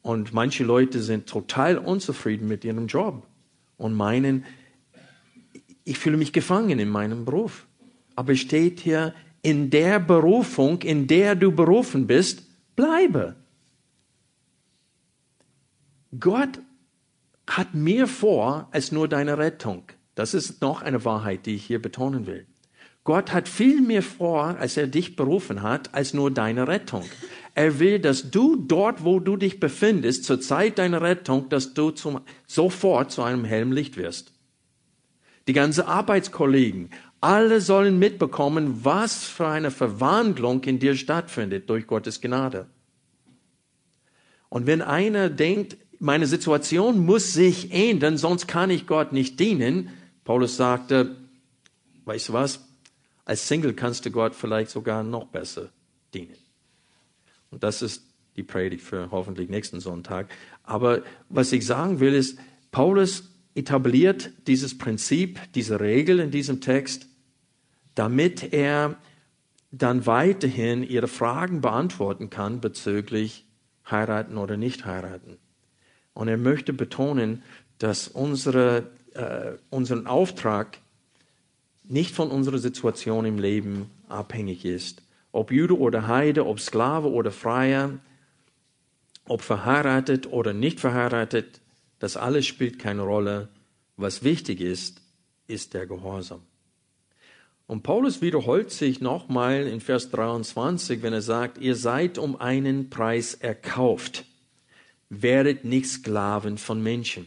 Und 0.00 0.32
manche 0.32 0.64
Leute 0.64 1.02
sind 1.02 1.26
total 1.26 1.76
unzufrieden 1.76 2.48
mit 2.48 2.64
ihrem 2.64 2.86
Job 2.86 3.26
und 3.82 3.94
meinen, 3.94 4.44
ich 5.84 5.98
fühle 5.98 6.16
mich 6.16 6.32
gefangen 6.32 6.78
in 6.78 6.88
meinem 6.88 7.24
Beruf. 7.24 7.66
Aber 8.14 8.32
es 8.32 8.40
steht 8.40 8.80
hier, 8.80 9.14
in 9.42 9.70
der 9.70 9.98
Berufung, 9.98 10.82
in 10.82 11.06
der 11.06 11.34
du 11.34 11.50
berufen 11.50 12.06
bist, 12.06 12.44
bleibe. 12.76 13.34
Gott 16.18 16.60
hat 17.46 17.74
mehr 17.74 18.06
vor 18.06 18.68
als 18.70 18.92
nur 18.92 19.08
deine 19.08 19.38
Rettung. 19.38 19.84
Das 20.14 20.34
ist 20.34 20.60
noch 20.60 20.82
eine 20.82 21.04
Wahrheit, 21.04 21.46
die 21.46 21.54
ich 21.56 21.64
hier 21.64 21.82
betonen 21.82 22.26
will. 22.26 22.46
Gott 23.04 23.32
hat 23.32 23.48
viel 23.48 23.80
mehr 23.80 24.02
vor, 24.02 24.56
als 24.58 24.76
er 24.76 24.86
dich 24.86 25.16
berufen 25.16 25.62
hat, 25.62 25.92
als 25.92 26.14
nur 26.14 26.30
deine 26.30 26.68
Rettung. 26.68 27.04
Er 27.54 27.78
will, 27.78 27.98
dass 27.98 28.30
du 28.30 28.56
dort, 28.56 29.04
wo 29.04 29.20
du 29.20 29.36
dich 29.36 29.60
befindest, 29.60 30.24
zur 30.24 30.40
Zeit 30.40 30.78
deiner 30.78 31.02
Rettung, 31.02 31.48
dass 31.48 31.74
du 31.74 31.90
zum, 31.90 32.20
sofort 32.46 33.12
zu 33.12 33.22
einem 33.22 33.44
hellen 33.44 33.72
Licht 33.72 33.96
wirst. 33.96 34.32
Die 35.48 35.52
ganze 35.52 35.86
Arbeitskollegen, 35.86 36.90
alle 37.20 37.60
sollen 37.60 37.98
mitbekommen, 37.98 38.84
was 38.84 39.24
für 39.24 39.48
eine 39.48 39.70
Verwandlung 39.70 40.62
in 40.64 40.78
dir 40.78 40.96
stattfindet 40.96 41.68
durch 41.68 41.86
Gottes 41.86 42.20
Gnade. 42.20 42.66
Und 44.48 44.66
wenn 44.66 44.82
einer 44.82 45.28
denkt, 45.28 45.76
meine 45.98 46.26
Situation 46.26 47.04
muss 47.04 47.32
sich 47.32 47.72
ändern, 47.72 48.18
sonst 48.18 48.48
kann 48.48 48.70
ich 48.70 48.86
Gott 48.86 49.12
nicht 49.12 49.38
dienen, 49.38 49.90
Paulus 50.24 50.56
sagte, 50.56 51.16
weißt 52.06 52.30
du 52.30 52.32
was, 52.32 52.60
als 53.24 53.46
Single 53.46 53.74
kannst 53.74 54.04
du 54.04 54.10
Gott 54.10 54.34
vielleicht 54.34 54.70
sogar 54.70 55.02
noch 55.02 55.26
besser 55.26 55.70
dienen. 56.12 56.41
Und 57.52 57.62
das 57.62 57.82
ist 57.82 58.02
die 58.36 58.42
Predigt 58.42 58.82
für 58.82 59.10
hoffentlich 59.12 59.48
nächsten 59.48 59.78
Sonntag. 59.78 60.28
Aber 60.64 61.02
was 61.28 61.52
ich 61.52 61.64
sagen 61.64 62.00
will, 62.00 62.14
ist, 62.14 62.38
Paulus 62.72 63.30
etabliert 63.54 64.30
dieses 64.46 64.76
Prinzip, 64.76 65.38
diese 65.54 65.78
Regel 65.78 66.18
in 66.18 66.30
diesem 66.30 66.60
Text, 66.60 67.06
damit 67.94 68.52
er 68.52 68.96
dann 69.70 70.06
weiterhin 70.06 70.82
ihre 70.82 71.08
Fragen 71.08 71.60
beantworten 71.60 72.30
kann 72.30 72.60
bezüglich 72.60 73.46
heiraten 73.90 74.38
oder 74.38 74.56
nicht 74.56 74.86
heiraten. 74.86 75.36
Und 76.14 76.28
er 76.28 76.38
möchte 76.38 76.72
betonen, 76.72 77.42
dass 77.78 78.08
unsere, 78.08 78.90
äh, 79.14 79.52
unseren 79.70 80.06
Auftrag 80.06 80.78
nicht 81.84 82.14
von 82.14 82.30
unserer 82.30 82.58
Situation 82.58 83.24
im 83.24 83.38
Leben 83.38 83.90
abhängig 84.08 84.64
ist. 84.64 85.02
Ob 85.32 85.50
Jude 85.50 85.78
oder 85.78 86.06
Heide, 86.06 86.46
ob 86.46 86.60
Sklave 86.60 87.10
oder 87.10 87.30
Freier, 87.32 87.98
ob 89.26 89.40
verheiratet 89.40 90.30
oder 90.30 90.52
nicht 90.52 90.78
verheiratet, 90.78 91.60
das 91.98 92.16
alles 92.16 92.46
spielt 92.46 92.78
keine 92.78 93.02
Rolle. 93.02 93.48
Was 93.96 94.22
wichtig 94.22 94.60
ist, 94.60 95.00
ist 95.46 95.74
der 95.74 95.86
Gehorsam. 95.86 96.42
Und 97.66 97.82
Paulus 97.82 98.20
wiederholt 98.20 98.70
sich 98.70 99.00
nochmal 99.00 99.66
in 99.66 99.80
Vers 99.80 100.10
23, 100.10 101.02
wenn 101.02 101.12
er 101.12 101.22
sagt, 101.22 101.58
ihr 101.58 101.76
seid 101.76 102.18
um 102.18 102.36
einen 102.36 102.90
Preis 102.90 103.34
erkauft, 103.34 104.26
werdet 105.08 105.64
nicht 105.64 105.86
Sklaven 105.86 106.58
von 106.58 106.82
Menschen. 106.82 107.26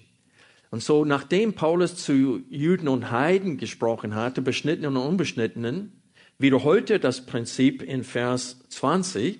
Und 0.71 0.83
so, 0.83 1.05
nachdem 1.05 1.53
Paulus 1.53 1.95
zu 1.95 2.43
Juden 2.49 2.89
und 2.89 3.09
Heiden 3.11 3.57
gesprochen 3.57 4.13
hatte, 4.13 4.41
Beschnittenen 4.41 4.97
und 4.97 5.07
Unbeschnittenen, 5.07 5.94
wiederholt 6.37 6.89
er 6.89 6.99
das 6.99 7.25
Prinzip 7.25 7.81
in 7.81 8.03
Vers 8.03 8.59
20 8.69 9.39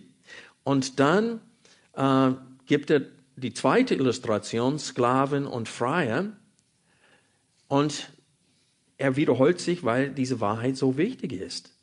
und 0.63 0.99
dann 0.99 1.41
äh, 1.93 2.31
gibt 2.65 2.89
er 2.89 3.01
die 3.35 3.53
zweite 3.53 3.95
Illustration, 3.95 4.79
Sklaven 4.79 5.45
und 5.45 5.67
Freier. 5.67 6.31
Und 7.67 8.11
er 8.97 9.15
wiederholt 9.15 9.59
sich, 9.59 9.83
weil 9.83 10.09
diese 10.09 10.39
Wahrheit 10.39 10.77
so 10.77 10.97
wichtig 10.97 11.33
ist. 11.33 11.73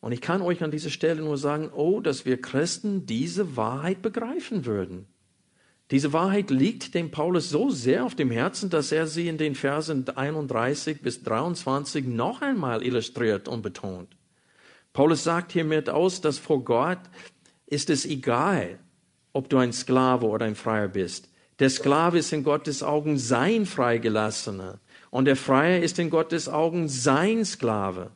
Und 0.00 0.12
ich 0.12 0.20
kann 0.20 0.42
euch 0.42 0.62
an 0.62 0.70
dieser 0.70 0.90
Stelle 0.90 1.22
nur 1.22 1.38
sagen, 1.38 1.70
oh, 1.74 2.00
dass 2.00 2.26
wir 2.26 2.40
Christen 2.40 3.06
diese 3.06 3.56
Wahrheit 3.56 4.02
begreifen 4.02 4.66
würden. 4.66 5.06
Diese 5.92 6.12
Wahrheit 6.12 6.50
liegt 6.50 6.94
dem 6.94 7.12
Paulus 7.12 7.48
so 7.48 7.70
sehr 7.70 8.04
auf 8.04 8.16
dem 8.16 8.32
Herzen, 8.32 8.70
dass 8.70 8.90
er 8.90 9.06
sie 9.06 9.28
in 9.28 9.38
den 9.38 9.54
Versen 9.54 10.08
31 10.08 11.00
bis 11.00 11.22
23 11.22 12.06
noch 12.06 12.42
einmal 12.42 12.84
illustriert 12.84 13.46
und 13.46 13.62
betont. 13.62 14.15
Paulus 14.96 15.24
sagt 15.24 15.52
hiermit 15.52 15.90
aus, 15.90 16.22
dass 16.22 16.38
vor 16.38 16.64
Gott 16.64 17.00
ist 17.66 17.90
es 17.90 18.06
egal, 18.06 18.78
ob 19.34 19.50
du 19.50 19.58
ein 19.58 19.74
Sklave 19.74 20.24
oder 20.24 20.46
ein 20.46 20.54
Freier 20.54 20.88
bist. 20.88 21.28
Der 21.58 21.68
Sklave 21.68 22.16
ist 22.16 22.32
in 22.32 22.42
Gottes 22.42 22.82
Augen 22.82 23.18
sein 23.18 23.66
Freigelassener 23.66 24.80
und 25.10 25.26
der 25.26 25.36
Freier 25.36 25.82
ist 25.82 25.98
in 25.98 26.08
Gottes 26.08 26.48
Augen 26.48 26.88
sein 26.88 27.44
Sklave. 27.44 28.10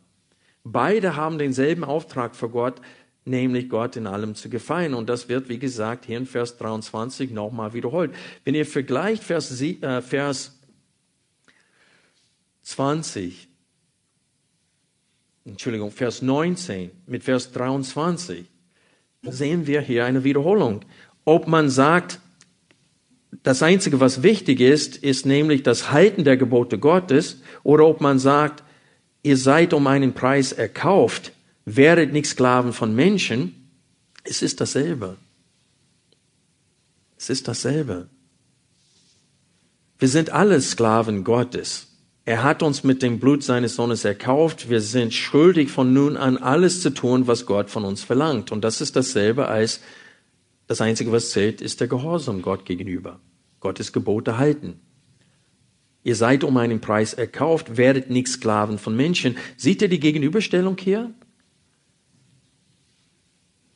Beide 0.65 1.17
haben 1.17 1.37
denselben 1.37 1.85
Auftrag 1.85 2.35
vor 2.35 2.49
Gott, 2.49 2.81
nämlich 3.27 3.69
Gott 3.69 3.97
in 3.97 4.07
allem 4.07 4.35
zu 4.35 4.49
gefallen. 4.49 4.95
Und 4.95 5.11
das 5.11 5.29
wird, 5.29 5.51
wie 5.51 5.59
gesagt, 5.59 6.07
hier 6.07 6.17
in 6.17 6.25
Vers 6.25 6.57
23 6.57 7.31
nochmal 7.31 7.75
wiederholt. 7.75 8.15
Wenn 8.45 8.55
ihr 8.55 8.65
vergleicht 8.65 9.23
Vers, 9.23 9.61
äh, 9.61 10.01
Vers 10.01 10.59
20, 12.63 13.50
Entschuldigung, 15.45 15.91
Vers 15.91 16.23
19 16.23 16.91
mit 17.07 17.25
Vers 17.25 17.53
23, 17.53 18.47
sehen 19.23 19.67
wir 19.67 19.81
hier 19.81 20.05
eine 20.05 20.25
Wiederholung. 20.25 20.85
Ob 21.25 21.47
man 21.47 21.71
sagt, 21.71 22.21
das 23.43 23.63
Einzige, 23.63 24.01
was 24.01 24.23
wichtig 24.23 24.61
ist, 24.61 24.97
ist 24.97 25.25
nämlich 25.25 25.63
das 25.63 25.93
Halten 25.93 26.25
der 26.25 26.37
Gebote 26.37 26.79
Gottes, 26.79 27.41
oder 27.63 27.87
ob 27.87 28.01
man 28.01 28.19
sagt, 28.19 28.63
ihr 29.23 29.37
seid 29.37 29.73
um 29.73 29.87
einen 29.87 30.15
Preis 30.15 30.53
erkauft, 30.53 31.33
werdet 31.65 32.13
nicht 32.13 32.27
Sklaven 32.27 32.73
von 32.73 32.95
Menschen, 32.95 33.71
es 34.25 34.43
ist 34.43 34.61
dasselbe. 34.61 35.17
Es 37.17 37.31
ist 37.31 37.49
dasselbe. 37.49 38.09
Wir 39.99 40.09
sind 40.09 40.31
alle 40.31 40.61
Sklaven 40.61 41.25
Gottes. 41.25 41.90
Er 42.25 42.43
hat 42.43 42.63
uns 42.63 42.85
mit 42.85 43.03
dem 43.03 43.19
Blut 43.19 43.43
seines 43.43 43.75
Sohnes 43.75 44.05
erkauft. 44.05 44.69
Wir 44.69 44.81
sind 44.81 45.15
schuldig 45.15 45.71
von 45.71 45.93
nun 45.93 46.17
an 46.17 46.37
alles 46.37 46.83
zu 46.83 46.91
tun, 46.91 47.27
was 47.27 47.47
Gott 47.47 47.71
von 47.71 47.85
uns 47.85 48.03
verlangt. 48.03 48.53
Und 48.53 48.63
das 48.63 48.81
ist 48.81 48.95
dasselbe 48.97 49.49
als 49.49 49.81
das 50.67 50.81
Einzige, 50.81 51.11
was 51.11 51.31
zählt, 51.31 51.61
ist 51.61 51.81
der 51.81 51.89
Gehorsam 51.89 52.43
Gott 52.43 52.65
gegenüber. 52.65 53.19
Gottes 53.59 53.93
Gebote 53.93 54.39
halten. 54.39 54.79
Ihr 56.03 56.15
seid 56.15 56.45
um 56.45 56.57
einen 56.57 56.81
Preis 56.81 57.13
erkauft, 57.13 57.77
werdet 57.77 58.09
nicht 58.09 58.29
Sklaven 58.29 58.79
von 58.79 58.97
Menschen. 58.97 59.37
Seht 59.57 59.83
ihr 59.83 59.89
die 59.89 60.01
Gegenüberstellung 60.01 60.77
hier? 60.79 61.13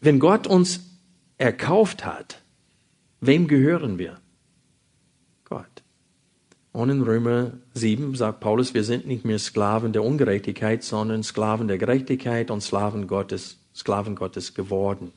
Wenn 0.01 0.18
Gott 0.18 0.47
uns 0.47 0.80
erkauft 1.36 2.05
hat, 2.07 2.42
wem 3.20 3.49
gehören 3.49 3.99
wir? 3.99 4.20
Und 6.75 6.91
in 6.91 7.03
Römer 7.03 7.53
7 7.75 8.16
sagt 8.16 8.41
Paulus, 8.41 8.75
wir 8.75 8.83
sind 8.83 9.07
nicht 9.07 9.25
mehr 9.25 9.39
Sklaven 9.39 9.93
der 9.93 10.03
Ungerechtigkeit, 10.03 10.83
sondern 10.83 11.22
Sklaven 11.22 11.68
der 11.68 11.79
Gerechtigkeit 11.79 12.51
und 12.51 12.62
Sklaven 12.62 13.07
Gottes, 13.07 13.59
Sklaven 13.72 14.16
Gottes 14.16 14.55
geworden. 14.55 15.12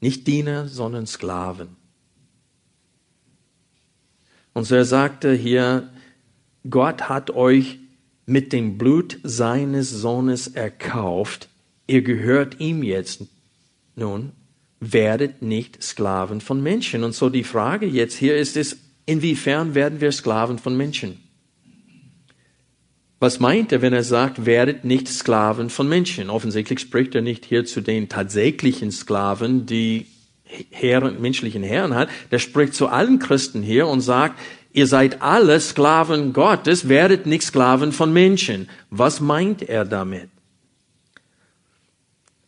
Nicht 0.00 0.28
Diener, 0.28 0.68
sondern 0.68 1.08
Sklaven. 1.08 1.70
Und 4.52 4.62
so 4.62 4.76
er 4.76 4.84
sagte 4.84 5.32
hier, 5.32 5.90
Gott 6.70 7.08
hat 7.08 7.30
euch 7.30 7.80
mit 8.24 8.52
dem 8.52 8.78
Blut 8.78 9.18
seines 9.24 9.90
Sohnes 9.90 10.46
erkauft. 10.46 11.48
Ihr 11.88 12.02
gehört 12.02 12.60
ihm 12.60 12.84
jetzt 12.84 13.22
nun, 13.96 14.30
werdet 14.78 15.42
nicht 15.42 15.82
Sklaven 15.82 16.40
von 16.40 16.62
Menschen. 16.62 17.02
Und 17.02 17.12
so 17.12 17.28
die 17.28 17.42
Frage 17.42 17.86
jetzt 17.86 18.14
hier 18.14 18.36
ist 18.36 18.56
es, 18.56 18.76
inwiefern 19.10 19.74
werden 19.74 20.00
wir 20.00 20.12
Sklaven 20.12 20.58
von 20.58 20.76
Menschen? 20.76 21.18
Was 23.18 23.38
meint 23.38 23.70
er, 23.70 23.82
wenn 23.82 23.92
er 23.92 24.02
sagt, 24.02 24.46
werdet 24.46 24.84
nicht 24.84 25.06
Sklaven 25.08 25.68
von 25.68 25.88
Menschen? 25.88 26.30
Offensichtlich 26.30 26.80
spricht 26.80 27.14
er 27.14 27.20
nicht 27.20 27.44
hier 27.44 27.66
zu 27.66 27.82
den 27.82 28.08
tatsächlichen 28.08 28.90
Sklaven, 28.90 29.66
die 29.66 30.06
Herren, 30.70 31.20
menschlichen 31.20 31.62
Herren 31.62 31.94
hat. 31.94 32.08
Der 32.30 32.38
spricht 32.38 32.74
zu 32.74 32.88
allen 32.88 33.18
Christen 33.18 33.62
hier 33.62 33.88
und 33.88 34.00
sagt, 34.00 34.38
ihr 34.72 34.86
seid 34.86 35.20
alle 35.20 35.60
Sklaven 35.60 36.32
Gottes, 36.32 36.88
werdet 36.88 37.26
nicht 37.26 37.42
Sklaven 37.42 37.92
von 37.92 38.12
Menschen. 38.12 38.70
Was 38.88 39.20
meint 39.20 39.68
er 39.68 39.84
damit? 39.84 40.30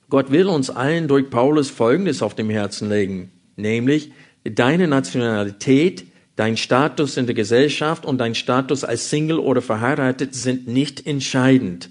Gott 0.08 0.30
will 0.30 0.46
uns 0.46 0.70
allen 0.70 1.06
durch 1.06 1.28
Paulus 1.28 1.70
Folgendes 1.70 2.22
auf 2.22 2.34
dem 2.34 2.50
Herzen 2.50 2.88
legen, 2.88 3.30
nämlich 3.56 4.12
deine 4.44 4.88
Nationalität, 4.88 6.06
dein 6.36 6.56
Status 6.56 7.16
in 7.16 7.26
der 7.26 7.34
Gesellschaft 7.34 8.04
und 8.04 8.18
dein 8.18 8.34
Status 8.34 8.84
als 8.84 9.10
Single 9.10 9.38
oder 9.38 9.62
verheiratet 9.62 10.34
sind 10.34 10.66
nicht 10.66 11.06
entscheidend. 11.06 11.90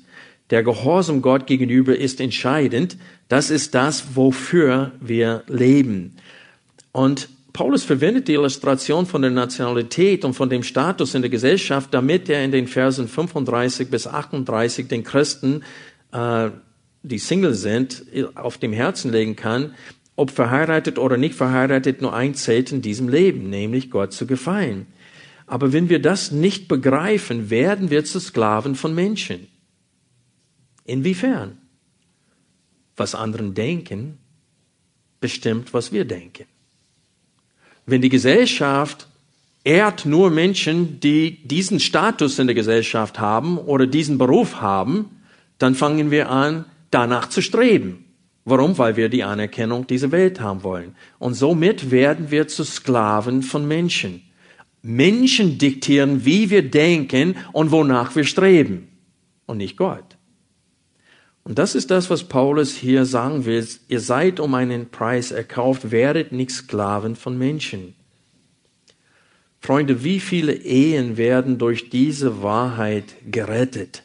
Der 0.50 0.64
Gehorsam 0.64 1.22
Gott 1.22 1.48
gegenüber 1.48 1.96
ist 1.96 2.20
entscheidend. 2.20 2.98
Das 3.30 3.50
ist 3.50 3.74
das, 3.74 4.16
wofür 4.16 4.92
wir 5.00 5.44
leben. 5.48 6.18
Und 6.92 7.30
Paulus 7.54 7.84
verwendet 7.84 8.28
die 8.28 8.34
Illustration 8.34 9.06
von 9.06 9.22
der 9.22 9.32
Nationalität 9.32 10.26
und 10.26 10.34
von 10.34 10.50
dem 10.50 10.64
Status 10.64 11.16
in 11.16 11.22
der 11.22 11.32
Gesellschaft, 11.32 11.94
damit 11.94 12.30
er 12.30 12.44
in 12.44 12.52
den 12.52 12.68
Versen 12.68 13.08
35 13.08 13.90
bis 13.90 14.08
38 14.08 14.88
den 14.88 15.04
Christen 15.04 15.64
äh, 16.12 16.50
die 17.04 17.20
Single 17.20 17.54
sind, 17.54 18.04
auf 18.36 18.58
dem 18.58 18.74
Herzen 18.74 19.12
legen 19.12 19.36
kann, 19.36 19.74
ob 20.16 20.32
verheiratet 20.32 21.00
oder 21.00 21.18
nicht 21.18 21.36
verheiratet, 21.36 22.02
nur 22.02 22.14
ein 22.14 22.36
zählt 22.36 22.72
in 22.72 22.82
diesem 22.82 23.10
Leben, 23.10 23.50
nämlich 23.50 23.90
Gott 23.90 24.14
zu 24.14 24.28
gefallen. 24.28 24.88
Aber 25.48 25.74
wenn 25.74 25.90
wir 25.90 26.02
das 26.02 26.32
nicht 26.32 26.68
begreifen, 26.68 27.50
werden 27.50 27.90
wir 27.90 28.06
zu 28.06 28.20
Sklaven 28.20 28.76
von 28.76 28.96
Menschen. 28.96 29.48
Inwiefern? 30.86 31.58
Was 32.96 33.16
anderen 33.16 33.54
denken, 33.54 34.18
bestimmt, 35.20 35.74
was 35.74 35.92
wir 35.92 36.06
denken. 36.06 36.46
Wenn 37.86 38.02
die 38.02 38.10
Gesellschaft 38.10 39.08
ehrt 39.64 40.06
nur 40.06 40.30
Menschen, 40.30 41.00
die 41.00 41.46
diesen 41.48 41.80
Status 41.80 42.40
in 42.40 42.48
der 42.48 42.56
Gesellschaft 42.56 43.20
haben 43.20 43.58
oder 43.58 43.88
diesen 43.88 44.18
Beruf 44.18 44.62
haben, 44.62 45.10
dann 45.58 45.76
fangen 45.76 46.12
wir 46.12 46.30
an, 46.30 46.66
danach 46.90 47.30
zu 47.30 47.42
streben. 47.42 48.06
Warum? 48.44 48.78
Weil 48.78 48.96
wir 48.98 49.10
die 49.10 49.24
Anerkennung 49.24 49.86
dieser 49.86 50.12
Welt 50.12 50.40
haben 50.40 50.64
wollen. 50.64 50.96
Und 51.20 51.36
somit 51.36 51.92
werden 51.92 52.32
wir 52.32 52.48
zu 52.48 52.64
Sklaven 52.64 53.44
von 53.44 53.68
Menschen. 53.68 54.24
Menschen 54.82 55.58
diktieren, 55.60 56.26
wie 56.26 56.50
wir 56.50 56.68
denken 56.68 57.36
und 57.54 57.72
wonach 57.72 58.16
wir 58.16 58.24
streben. 58.24 58.88
Und 59.46 59.58
nicht 59.58 59.78
Gott. 59.78 60.18
Und 61.44 61.60
das 61.60 61.76
ist 61.76 61.92
das, 61.92 62.10
was 62.10 62.24
Paulus 62.24 62.76
hier 62.76 63.06
sagen 63.06 63.46
will. 63.46 63.68
Ihr 63.88 64.00
seid 64.00 64.40
um 64.40 64.54
einen 64.54 64.90
Preis 64.90 65.32
erkauft, 65.32 65.92
werdet 65.92 66.32
nicht 66.32 66.52
Sklaven 66.52 67.16
von 67.16 67.38
Menschen. 67.38 67.96
Freunde, 69.60 70.04
wie 70.04 70.20
viele 70.20 70.54
Ehen 70.54 71.18
werden 71.18 71.58
durch 71.60 71.90
diese 71.90 72.42
Wahrheit 72.42 73.16
gerettet? 73.30 74.04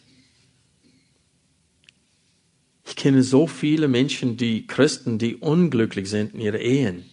Ich 2.87 2.95
kenne 2.95 3.23
so 3.23 3.47
viele 3.47 3.89
Menschen, 3.89 4.37
die 4.37 4.67
Christen, 4.67 5.19
die 5.19 5.37
unglücklich 5.37 6.09
sind 6.09 6.35
in 6.35 6.41
ihren 6.41 6.61
Ehen. 6.61 7.05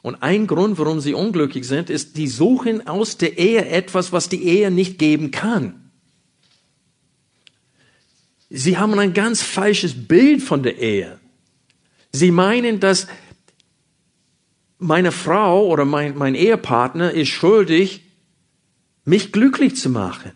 Und 0.00 0.22
ein 0.22 0.46
Grund, 0.46 0.78
warum 0.78 1.00
sie 1.00 1.14
unglücklich 1.14 1.66
sind, 1.66 1.90
ist, 1.90 2.16
die 2.16 2.28
suchen 2.28 2.86
aus 2.86 3.16
der 3.16 3.36
Ehe 3.36 3.66
etwas, 3.66 4.12
was 4.12 4.28
die 4.28 4.44
Ehe 4.44 4.70
nicht 4.70 4.98
geben 5.00 5.32
kann. 5.32 5.90
Sie 8.48 8.78
haben 8.78 8.96
ein 9.00 9.12
ganz 9.12 9.42
falsches 9.42 10.06
Bild 10.06 10.40
von 10.40 10.62
der 10.62 10.78
Ehe. 10.78 11.18
Sie 12.12 12.30
meinen, 12.30 12.78
dass 12.78 13.08
meine 14.78 15.10
Frau 15.10 15.66
oder 15.66 15.84
mein, 15.84 16.16
mein 16.16 16.36
Ehepartner 16.36 17.10
ist 17.10 17.30
schuldig, 17.30 18.02
mich 19.04 19.32
glücklich 19.32 19.74
zu 19.74 19.90
machen. 19.90 20.30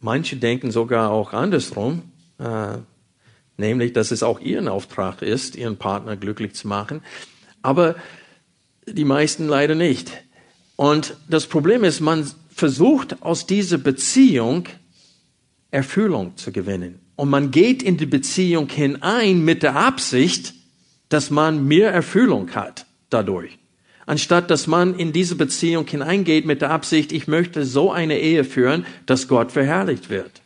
Manche 0.00 0.36
denken 0.36 0.72
sogar 0.72 1.12
auch 1.12 1.32
andersrum. 1.32 2.09
Äh, 2.40 2.78
nämlich, 3.56 3.92
dass 3.92 4.10
es 4.10 4.22
auch 4.22 4.40
ihren 4.40 4.68
Auftrag 4.68 5.22
ist, 5.22 5.56
ihren 5.56 5.76
Partner 5.76 6.16
glücklich 6.16 6.54
zu 6.54 6.66
machen. 6.66 7.02
Aber 7.62 7.96
die 8.86 9.04
meisten 9.04 9.46
leider 9.46 9.74
nicht. 9.74 10.10
Und 10.76 11.16
das 11.28 11.46
Problem 11.46 11.84
ist, 11.84 12.00
man 12.00 12.28
versucht 12.48 13.22
aus 13.22 13.46
dieser 13.46 13.78
Beziehung 13.78 14.66
Erfüllung 15.70 16.36
zu 16.36 16.52
gewinnen. 16.52 17.00
Und 17.16 17.28
man 17.28 17.50
geht 17.50 17.82
in 17.82 17.96
die 17.96 18.06
Beziehung 18.06 18.68
hinein 18.68 19.44
mit 19.44 19.62
der 19.62 19.76
Absicht, 19.76 20.54
dass 21.10 21.30
man 21.30 21.68
mehr 21.68 21.92
Erfüllung 21.92 22.50
hat 22.54 22.86
dadurch. 23.10 23.58
Anstatt 24.06 24.50
dass 24.50 24.66
man 24.66 24.98
in 24.98 25.12
diese 25.12 25.36
Beziehung 25.36 25.86
hineingeht 25.86 26.46
mit 26.46 26.62
der 26.62 26.70
Absicht, 26.70 27.12
ich 27.12 27.28
möchte 27.28 27.64
so 27.64 27.92
eine 27.92 28.18
Ehe 28.18 28.44
führen, 28.44 28.86
dass 29.06 29.28
Gott 29.28 29.52
verherrlicht 29.52 30.10
wird. 30.10 30.40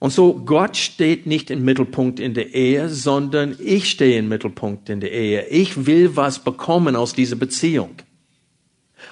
Und 0.00 0.12
so, 0.12 0.34
Gott 0.34 0.76
steht 0.76 1.26
nicht 1.26 1.50
im 1.50 1.64
Mittelpunkt 1.64 2.20
in 2.20 2.34
der 2.34 2.54
Ehe, 2.54 2.88
sondern 2.88 3.56
ich 3.58 3.90
stehe 3.90 4.18
im 4.18 4.28
Mittelpunkt 4.28 4.88
in 4.88 5.00
der 5.00 5.12
Ehe. 5.12 5.48
Ich 5.48 5.86
will 5.86 6.14
was 6.14 6.44
bekommen 6.44 6.94
aus 6.94 7.14
dieser 7.14 7.36
Beziehung. 7.36 7.96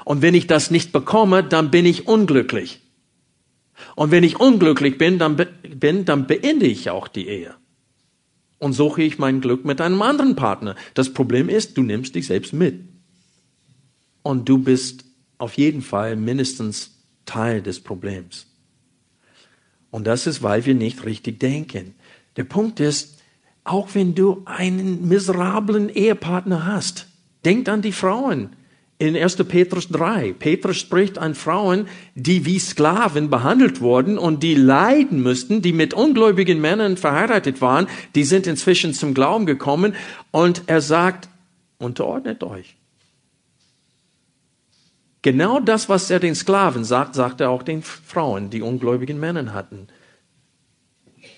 Und 0.05 0.23
wenn 0.23 0.35
ich 0.35 0.47
das 0.47 0.71
nicht 0.71 0.93
bekomme, 0.93 1.43
dann 1.43 1.71
bin 1.71 1.87
ich 1.87 2.07
unglücklich. 2.07 2.81
Und 3.95 4.11
wenn 4.11 4.25
ich 4.25 4.39
unglücklich 4.39 4.97
bin, 4.97 5.19
dann, 5.19 5.37
bin, 5.37 6.05
dann 6.05 6.27
beende 6.27 6.67
ich 6.67 6.91
auch 6.91 7.09
die 7.09 7.29
Ehe. 7.29 7.55
Und 8.59 8.73
suche 8.73 9.03
ich 9.03 9.19
mein 9.19 9.41
Glück 9.41 9.65
mit 9.65 9.81
einem 9.81 10.01
anderen 10.03 10.37
Partner. 10.37 10.77
Das 10.95 11.13
Problem 11.13 11.49
ist, 11.49 11.77
du 11.77 11.83
nimmst 11.83 12.15
dich 12.15 12.27
selbst 12.27 12.53
mit. 12.53 12.81
Und 14.23 14.49
du 14.49 14.59
bist 14.59 15.05
auf 15.39 15.55
jeden 15.55 15.83
Fall 15.83 16.17
mindestens 16.17 16.99
Teil 17.27 17.61
des 17.61 17.81
Problems. 17.81 18.47
Und 19.91 20.07
das 20.07 20.27
ist, 20.27 20.43
weil 20.43 20.67
wir 20.67 20.75
nicht 20.75 21.05
richtig 21.05 21.41
denken. 21.41 21.95
Der 22.37 22.45
Punkt 22.45 22.81
ist, 22.81 23.19
auch 23.65 23.89
wenn 23.95 24.15
du 24.15 24.43
einen 24.45 25.09
miserablen 25.09 25.89
Ehepartner 25.89 26.67
hast, 26.67 27.07
denk 27.45 27.69
an 27.69 27.83
die 27.83 27.93
Frauen 27.93 28.51
in 28.99 29.17
1. 29.17 29.37
Petrus 29.45 29.89
3. 29.89 30.33
Petrus 30.33 30.79
spricht 30.79 31.19
an 31.19 31.35
Frauen, 31.35 31.87
die 32.15 32.47
wie 32.47 32.59
Sklaven 32.59 33.29
behandelt 33.29 33.81
wurden 33.81 34.17
und 34.17 34.43
die 34.43 34.55
leiden 34.55 35.23
müssten, 35.23 35.61
die 35.61 35.73
mit 35.73 35.93
ungläubigen 35.93 36.61
Männern 36.61 36.97
verheiratet 36.97 37.61
waren, 37.61 37.89
die 38.15 38.25
sind 38.25 38.47
inzwischen 38.47 38.95
zum 38.95 39.13
Glauben 39.13 39.45
gekommen 39.45 39.95
und 40.31 40.63
er 40.67 40.81
sagt, 40.81 41.29
unterordnet 41.79 42.43
euch. 42.43 42.77
Genau 45.27 45.59
das, 45.59 45.89
was 45.89 46.09
er 46.09 46.21
den 46.21 46.37
Sklaven 46.37 46.85
sagt, 46.85 47.17
sagt 47.17 47.41
er 47.41 47.51
auch 47.51 47.65
den 47.65 47.83
Frauen, 47.83 48.49
die 48.49 48.63
ungläubigen 48.63 49.19
Männer 49.19 49.53
hatten. 49.53 49.89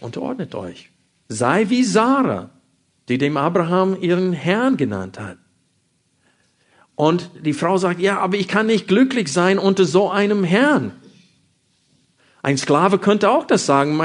Unterordnet 0.03 0.55
euch. 0.55 0.91
Sei 1.29 1.71
wie 1.71 1.83
Sarah, 1.83 2.51
die 3.09 3.17
dem 3.17 3.39
Abraham 3.39 3.97
ihren 3.99 4.35
Herrn 4.35 4.77
genannt 4.77 5.19
hat. 5.19 5.39
Und 6.97 7.31
die 7.47 7.55
Frau 7.55 7.79
sagt, 7.79 7.99
ja, 7.99 8.19
aber 8.19 8.37
ich 8.37 8.47
kann 8.47 8.67
nicht 8.67 8.89
glücklich 8.89 9.33
sein 9.33 9.59
unter 9.59 9.87
so 9.87 10.11
einem 10.11 10.45
Herrn. 10.45 10.93
Ein 12.43 12.59
Sklave 12.59 12.99
könnte 12.99 13.31
auch 13.31 13.47
das 13.47 13.65
sagen, 13.65 13.99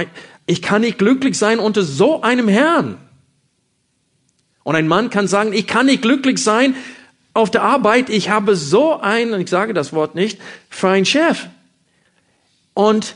ich 0.45 0.61
kann 0.61 0.79
nicht 0.79 0.97
glücklich 0.97 1.37
sein 1.37 1.59
unter 1.59 1.83
so 1.83 2.21
einem 2.21 2.47
Herrn. 2.47 2.99
Und 4.63 4.75
ein 4.75 4.87
Mann 4.87 5.09
kann 5.09 5.27
sagen, 5.27 5.51
ich 5.51 5.67
kann 5.67 5.87
nicht 5.87 6.03
glücklich 6.03 6.41
sein 6.41 6.73
auf 7.33 7.49
der 7.49 7.63
Arbeit, 7.63 8.09
ich 8.09 8.29
habe 8.29 8.55
so 8.55 8.99
einen, 8.99 9.41
ich 9.41 9.49
sage 9.49 9.73
das 9.73 9.93
Wort 9.93 10.15
nicht, 10.15 10.39
für 10.69 10.89
einen 10.89 11.05
Chef. 11.05 11.47
Und 12.73 13.15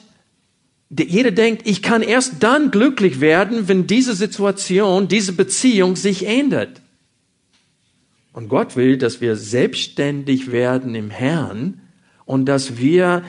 jeder 0.89 1.31
denkt, 1.31 1.67
ich 1.67 1.81
kann 1.81 2.01
erst 2.01 2.41
dann 2.41 2.71
glücklich 2.71 3.19
werden, 3.19 3.67
wenn 3.67 3.87
diese 3.87 4.15
Situation, 4.15 5.07
diese 5.07 5.33
Beziehung 5.33 5.95
sich 5.95 6.25
ändert. 6.25 6.81
Und 8.33 8.49
Gott 8.49 8.75
will, 8.75 8.97
dass 8.97 9.19
wir 9.19 9.35
selbstständig 9.35 10.51
werden 10.51 10.95
im 10.95 11.09
Herrn 11.09 11.81
und 12.25 12.45
dass 12.45 12.77
wir 12.77 13.23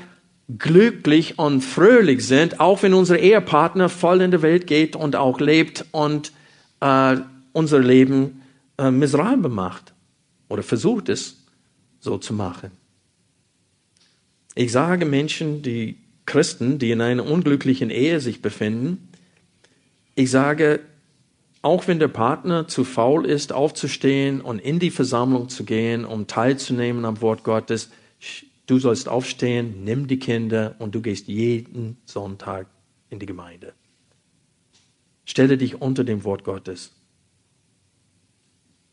glücklich 0.56 1.38
und 1.38 1.62
fröhlich 1.62 2.26
sind, 2.26 2.60
auch 2.60 2.82
wenn 2.82 2.94
unser 2.94 3.18
Ehepartner 3.18 3.88
voll 3.88 4.22
in 4.22 4.30
der 4.30 4.42
Welt 4.42 4.66
geht 4.66 4.96
und 4.96 5.16
auch 5.16 5.40
lebt 5.40 5.84
und 5.90 6.32
äh, 6.80 7.16
unser 7.52 7.80
Leben 7.80 8.42
äh, 8.78 8.90
miserabel 8.90 9.50
macht 9.50 9.92
oder 10.48 10.62
versucht 10.62 11.08
es 11.08 11.44
so 12.00 12.18
zu 12.18 12.32
machen. 12.32 12.70
Ich 14.54 14.72
sage 14.72 15.04
Menschen, 15.04 15.62
die 15.62 15.96
Christen, 16.26 16.78
die 16.78 16.90
in 16.90 17.00
einer 17.00 17.24
unglücklichen 17.24 17.90
Ehe 17.90 18.20
sich 18.20 18.42
befinden, 18.42 19.08
ich 20.14 20.30
sage, 20.30 20.80
auch 21.62 21.86
wenn 21.86 22.00
der 22.00 22.08
Partner 22.08 22.66
zu 22.66 22.84
faul 22.84 23.24
ist, 23.24 23.52
aufzustehen 23.52 24.40
und 24.40 24.58
in 24.58 24.78
die 24.78 24.90
Versammlung 24.90 25.48
zu 25.48 25.64
gehen, 25.64 26.04
um 26.04 26.26
teilzunehmen 26.26 27.04
am 27.04 27.20
Wort 27.20 27.44
Gottes, 27.44 27.90
du 28.66 28.78
sollst 28.78 29.08
aufstehen, 29.08 29.84
nimm 29.84 30.08
die 30.08 30.18
Kinder 30.18 30.74
und 30.80 30.94
du 30.94 31.02
gehst 31.02 31.28
jeden 31.28 31.98
Sonntag 32.04 32.66
in 33.10 33.18
die 33.20 33.26
Gemeinde. 33.26 33.74
Stelle 35.24 35.56
dich 35.56 35.80
unter 35.80 36.04
dem 36.04 36.24
Wort 36.24 36.42
Gottes 36.42 36.97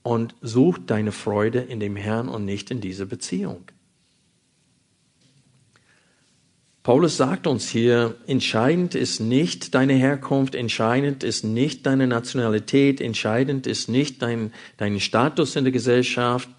und 0.06 0.36
such 0.40 0.78
deine 0.86 1.12
Freude 1.12 1.62
in 1.62 1.80
dem 1.80 1.96
Herrn 1.96 2.30
und 2.30 2.46
nicht 2.46 2.70
in 2.70 2.80
dieser 2.80 3.08
Beziehung. 3.08 3.64
Paulus 6.84 7.18
sagt 7.18 7.48
uns 7.48 7.68
hier, 7.68 8.14
entscheidend 8.28 8.94
ist 8.94 9.20
nicht 9.20 9.74
deine 9.74 9.94
Herkunft, 9.94 10.54
entscheidend 10.54 11.24
ist 11.24 11.44
nicht 11.44 11.88
deine 11.88 12.06
Nationalität, 12.06 13.02
entscheidend 13.02 13.66
ist 13.66 13.90
nicht 13.90 14.22
dein, 14.22 14.54
dein 14.78 15.00
Status 15.00 15.56
in 15.56 15.64
der 15.64 15.74
Gesellschaft, 15.74 16.50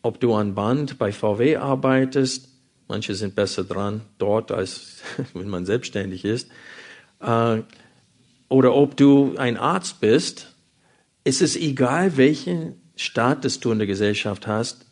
ob 0.00 0.18
du 0.18 0.32
an 0.32 0.54
Band 0.54 0.96
bei 0.96 1.12
VW 1.12 1.56
arbeitest, 1.56 2.48
manche 2.88 3.14
sind 3.14 3.34
besser 3.34 3.64
dran 3.64 4.00
dort, 4.16 4.50
als 4.50 5.02
wenn 5.34 5.50
man 5.50 5.66
selbstständig 5.66 6.24
ist, 6.24 6.48
äh, 7.20 7.58
oder 8.48 8.74
ob 8.74 8.96
du 8.96 9.34
ein 9.36 9.58
Arzt 9.58 10.00
bist, 10.00 10.55
es 11.26 11.40
ist 11.40 11.56
egal, 11.56 12.16
welchen 12.16 12.80
Status 12.94 13.58
du 13.58 13.72
in 13.72 13.78
der 13.78 13.88
Gesellschaft 13.88 14.46
hast, 14.46 14.86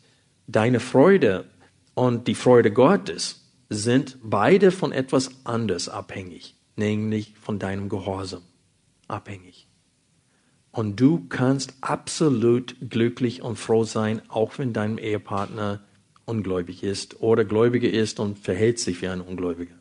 deine 0.47 0.81
Freude 0.81 1.45
und 1.93 2.27
die 2.27 2.35
Freude 2.35 2.73
Gottes 2.73 3.53
sind 3.69 4.17
beide 4.21 4.71
von 4.71 4.91
etwas 4.91 5.29
anders 5.45 5.87
abhängig, 5.87 6.55
nämlich 6.75 7.35
von 7.39 7.57
deinem 7.57 7.87
Gehorsam 7.87 8.41
abhängig. 9.07 9.69
Und 10.71 10.99
du 10.99 11.25
kannst 11.29 11.75
absolut 11.79 12.75
glücklich 12.81 13.41
und 13.41 13.55
froh 13.55 13.85
sein, 13.85 14.21
auch 14.27 14.57
wenn 14.57 14.73
dein 14.73 14.97
Ehepartner 14.97 15.85
ungläubig 16.25 16.83
ist 16.83 17.21
oder 17.21 17.45
gläubiger 17.45 17.89
ist 17.89 18.19
und 18.19 18.39
verhält 18.39 18.79
sich 18.79 19.01
wie 19.01 19.07
ein 19.07 19.21
Ungläubiger. 19.21 19.75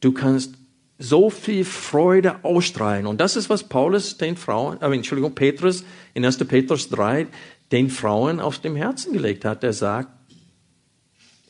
Du 0.00 0.10
kannst 0.10 0.56
so 1.02 1.30
viel 1.30 1.64
Freude 1.64 2.44
ausstrahlen. 2.44 3.06
Und 3.06 3.20
das 3.20 3.36
ist, 3.36 3.50
was 3.50 3.64
Paulus 3.64 4.18
den 4.18 4.36
Frauen, 4.36 4.80
äh, 4.80 4.94
Entschuldigung, 4.94 5.34
Petrus 5.34 5.84
in 6.14 6.24
1. 6.24 6.38
Petrus 6.46 6.88
3 6.90 7.26
den 7.72 7.90
Frauen 7.90 8.40
auf 8.40 8.58
dem 8.58 8.76
Herzen 8.76 9.12
gelegt 9.12 9.44
hat. 9.44 9.64
Er 9.64 9.72
sagt, 9.72 10.10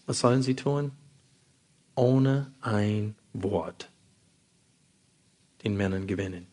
was 0.06 0.20
sollen 0.20 0.42
sie 0.42 0.54
tun? 0.54 0.92
ohne 1.94 2.52
ein 2.60 3.14
Wort 3.32 3.90
den 5.64 5.76
Männern 5.76 6.06
gewinnen. 6.06 6.46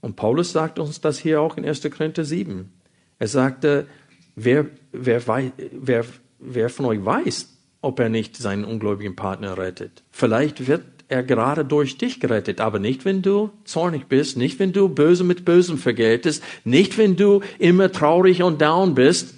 Und 0.00 0.16
Paulus 0.16 0.52
sagt 0.52 0.78
uns 0.78 1.00
das 1.00 1.18
hier 1.18 1.40
auch 1.40 1.56
in 1.56 1.66
1. 1.66 1.82
Korinther 1.90 2.24
7. 2.24 2.72
Er 3.18 3.28
sagte, 3.28 3.86
wer, 4.34 4.66
wer, 4.90 5.26
wer, 5.26 6.04
wer 6.38 6.70
von 6.70 6.86
euch 6.86 7.04
weiß, 7.04 7.56
ob 7.82 8.00
er 8.00 8.08
nicht 8.08 8.36
seinen 8.36 8.64
ungläubigen 8.64 9.16
Partner 9.16 9.58
rettet. 9.58 10.02
Vielleicht 10.10 10.66
wird 10.66 10.91
er 11.12 11.22
gerade 11.22 11.64
durch 11.64 11.98
dich 11.98 12.18
gerettet, 12.18 12.60
aber 12.60 12.78
nicht, 12.78 13.04
wenn 13.04 13.22
du 13.22 13.50
zornig 13.64 14.06
bist, 14.06 14.36
nicht, 14.36 14.58
wenn 14.58 14.72
du 14.72 14.88
Böse 14.88 15.22
mit 15.22 15.44
Bösem 15.44 15.78
vergeltest, 15.78 16.42
nicht, 16.64 16.98
wenn 16.98 17.16
du 17.16 17.42
immer 17.58 17.92
traurig 17.92 18.42
und 18.42 18.60
down 18.60 18.94
bist, 18.94 19.34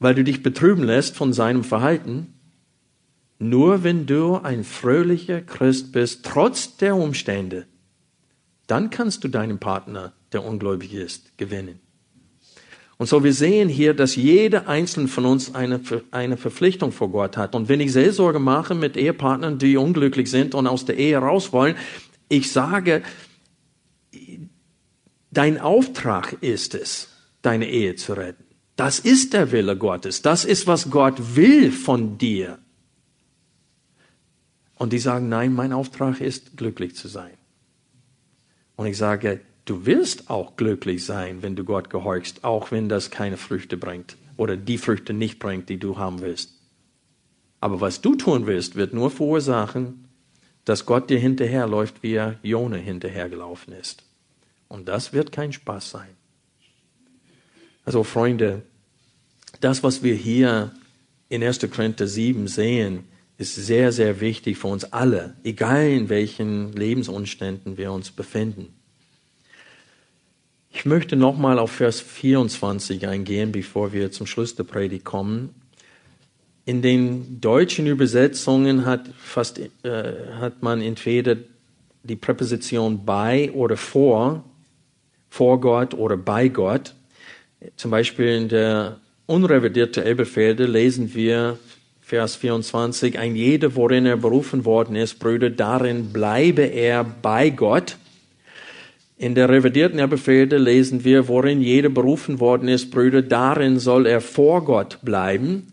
weil 0.00 0.14
du 0.14 0.24
dich 0.24 0.42
betrüben 0.42 0.82
lässt 0.82 1.16
von 1.16 1.32
seinem 1.32 1.64
Verhalten, 1.64 2.34
nur 3.38 3.84
wenn 3.84 4.06
du 4.06 4.36
ein 4.36 4.64
fröhlicher 4.64 5.40
Christ 5.40 5.92
bist, 5.92 6.24
trotz 6.24 6.76
der 6.76 6.96
Umstände, 6.96 7.66
dann 8.66 8.90
kannst 8.90 9.22
du 9.22 9.28
deinen 9.28 9.58
Partner, 9.58 10.12
der 10.32 10.44
ungläubig 10.44 10.92
ist, 10.92 11.38
gewinnen. 11.38 11.78
Und 12.98 13.06
so 13.06 13.22
wir 13.22 13.34
sehen 13.34 13.68
hier, 13.68 13.92
dass 13.92 14.16
jeder 14.16 14.68
einzelne 14.68 15.08
von 15.08 15.26
uns 15.26 15.54
eine, 15.54 15.80
eine 16.10 16.36
Verpflichtung 16.36 16.92
vor 16.92 17.10
Gott 17.10 17.36
hat. 17.36 17.54
Und 17.54 17.68
wenn 17.68 17.80
ich 17.80 17.92
Seelsorge 17.92 18.38
mache 18.38 18.74
mit 18.74 18.96
Ehepartnern, 18.96 19.58
die 19.58 19.76
unglücklich 19.76 20.30
sind 20.30 20.54
und 20.54 20.66
aus 20.66 20.86
der 20.86 20.96
Ehe 20.96 21.18
raus 21.18 21.52
wollen, 21.52 21.76
ich 22.28 22.50
sage, 22.50 23.02
dein 25.30 25.60
Auftrag 25.60 26.38
ist 26.40 26.74
es, 26.74 27.08
deine 27.42 27.68
Ehe 27.68 27.96
zu 27.96 28.14
retten. 28.14 28.44
Das 28.76 28.98
ist 28.98 29.34
der 29.34 29.52
Wille 29.52 29.76
Gottes. 29.76 30.22
Das 30.22 30.44
ist, 30.44 30.66
was 30.66 30.90
Gott 30.90 31.36
will 31.36 31.72
von 31.72 32.18
dir. 32.18 32.58
Und 34.76 34.92
die 34.92 34.98
sagen, 34.98 35.28
nein, 35.28 35.54
mein 35.54 35.72
Auftrag 35.72 36.20
ist, 36.20 36.56
glücklich 36.56 36.94
zu 36.94 37.08
sein. 37.08 37.32
Und 38.76 38.86
ich 38.86 38.98
sage, 38.98 39.40
du 39.66 39.84
wirst 39.84 40.30
auch 40.30 40.56
glücklich 40.56 41.04
sein, 41.04 41.42
wenn 41.42 41.54
du 41.54 41.64
Gott 41.64 41.90
gehorchst, 41.90 42.44
auch 42.44 42.70
wenn 42.70 42.88
das 42.88 43.10
keine 43.10 43.36
Früchte 43.36 43.76
bringt 43.76 44.16
oder 44.38 44.56
die 44.56 44.78
Früchte 44.78 45.12
nicht 45.12 45.38
bringt, 45.38 45.68
die 45.68 45.78
du 45.78 45.98
haben 45.98 46.22
willst. 46.22 46.54
Aber 47.60 47.80
was 47.80 48.00
du 48.00 48.14
tun 48.14 48.46
willst, 48.46 48.76
wird 48.76 48.94
nur 48.94 49.10
verursachen, 49.10 50.08
dass 50.64 50.86
Gott 50.86 51.10
dir 51.10 51.18
hinterherläuft, 51.18 52.02
wie 52.02 52.14
er 52.14 52.38
Jone 52.42 52.78
hinterhergelaufen 52.78 53.72
ist. 53.74 54.04
Und 54.68 54.88
das 54.88 55.12
wird 55.12 55.32
kein 55.32 55.52
Spaß 55.52 55.90
sein. 55.90 56.10
Also 57.84 58.02
Freunde, 58.02 58.62
das, 59.60 59.82
was 59.82 60.02
wir 60.02 60.14
hier 60.14 60.72
in 61.28 61.42
1. 61.42 61.60
Korinther 61.70 62.06
7 62.06 62.48
sehen, 62.48 63.04
ist 63.38 63.54
sehr, 63.54 63.92
sehr 63.92 64.20
wichtig 64.20 64.58
für 64.58 64.68
uns 64.68 64.84
alle, 64.92 65.36
egal 65.44 65.88
in 65.88 66.08
welchen 66.08 66.72
Lebensumständen 66.72 67.76
wir 67.76 67.92
uns 67.92 68.10
befinden. 68.10 68.75
Ich 70.76 70.84
möchte 70.84 71.16
nochmal 71.16 71.58
auf 71.58 71.72
Vers 71.72 72.02
24 72.02 73.08
eingehen, 73.08 73.50
bevor 73.50 73.94
wir 73.94 74.12
zum 74.12 74.26
Schluss 74.26 74.56
der 74.56 74.64
Predigt 74.64 75.06
kommen. 75.06 75.54
In 76.66 76.82
den 76.82 77.40
deutschen 77.40 77.86
Übersetzungen 77.86 78.84
hat, 78.84 79.08
fast, 79.16 79.58
äh, 79.58 79.68
hat 80.38 80.62
man 80.62 80.82
entweder 80.82 81.38
die 82.02 82.16
Präposition 82.16 83.06
bei 83.06 83.50
oder 83.52 83.78
vor, 83.78 84.44
vor 85.30 85.62
Gott 85.62 85.94
oder 85.94 86.18
bei 86.18 86.48
Gott. 86.48 86.92
Zum 87.76 87.90
Beispiel 87.90 88.36
in 88.36 88.50
der 88.50 89.00
unrevidierten 89.24 90.02
Elberfelde 90.02 90.66
lesen 90.66 91.14
wir 91.14 91.58
Vers 92.02 92.36
24, 92.36 93.18
ein 93.18 93.34
jeder, 93.34 93.76
worin 93.76 94.04
er 94.04 94.18
berufen 94.18 94.66
worden 94.66 94.94
ist, 94.94 95.20
Brüder, 95.20 95.48
darin 95.48 96.12
bleibe 96.12 96.64
er 96.64 97.02
bei 97.02 97.48
Gott. 97.48 97.96
In 99.18 99.34
der 99.34 99.48
revidierten 99.48 99.98
Elberfelde 99.98 100.58
lesen 100.58 101.04
wir, 101.04 101.26
worin 101.28 101.62
jeder 101.62 101.88
berufen 101.88 102.38
worden 102.38 102.68
ist, 102.68 102.90
Brüder, 102.90 103.22
darin 103.22 103.78
soll 103.78 104.06
er 104.06 104.20
vor 104.20 104.64
Gott 104.64 104.98
bleiben. 105.02 105.72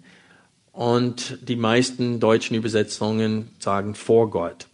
Und 0.71 1.37
die 1.47 1.57
meisten 1.57 2.19
deutschen 2.19 2.55
Übersetzungen 2.55 3.49
sagen 3.59 3.95
vor 3.95 4.29
Gott. 4.29 4.67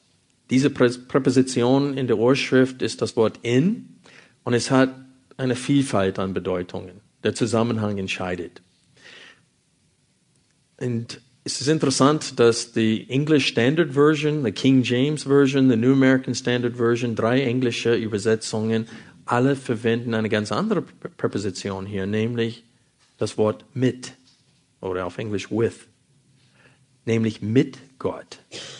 Diese 0.49 0.70
Präposition 0.70 1.97
in 1.97 2.07
der 2.07 2.17
Urschrift 2.17 2.82
ist 2.82 3.01
das 3.01 3.15
Wort 3.15 3.39
in 3.41 3.99
und 4.43 4.53
es 4.53 4.72
hat 4.72 4.93
eine 5.38 5.55
Vielfalt 5.55 6.20
an 6.20 6.34
Bedeutungen. 6.34 7.01
Der 7.24 7.36
Zusammenhang 7.36 7.97
entscheidet. 7.97 8.61
Und 10.80 11.22
es 11.49 11.61
ist 11.61 11.67
interessant, 11.67 12.39
dass 12.39 12.73
die 12.73 13.09
English 13.09 13.47
Standard 13.47 13.93
Version, 13.93 14.43
die 14.43 14.51
King 14.51 14.83
James 14.83 15.23
Version, 15.23 15.67
die 15.67 15.75
New 15.75 15.93
American 15.93 16.35
Standard 16.35 16.75
Version, 16.75 17.15
drei 17.15 17.41
englische 17.41 17.95
Übersetzungen, 17.95 18.87
alle 19.25 19.55
verwenden 19.55 20.13
eine 20.13 20.29
ganz 20.29 20.51
andere 20.51 20.83
Präposition 20.83 21.87
hier, 21.87 22.05
nämlich 22.05 22.65
das 23.17 23.39
Wort 23.39 23.65
mit 23.73 24.13
oder 24.79 25.07
auf 25.07 25.17
Englisch 25.17 25.49
with, 25.49 25.87
nämlich 27.05 27.41
mit 27.41 27.79
Gott. 27.97 28.37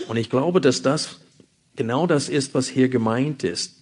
Und 0.08 0.18
ich 0.18 0.30
glaube, 0.30 0.62
dass 0.62 0.84
das 0.84 1.22
genau 1.76 2.06
das 2.06 2.30
ist, 2.30 2.54
was 2.54 2.68
hier 2.68 2.88
gemeint 2.88 3.44
ist. 3.44 3.78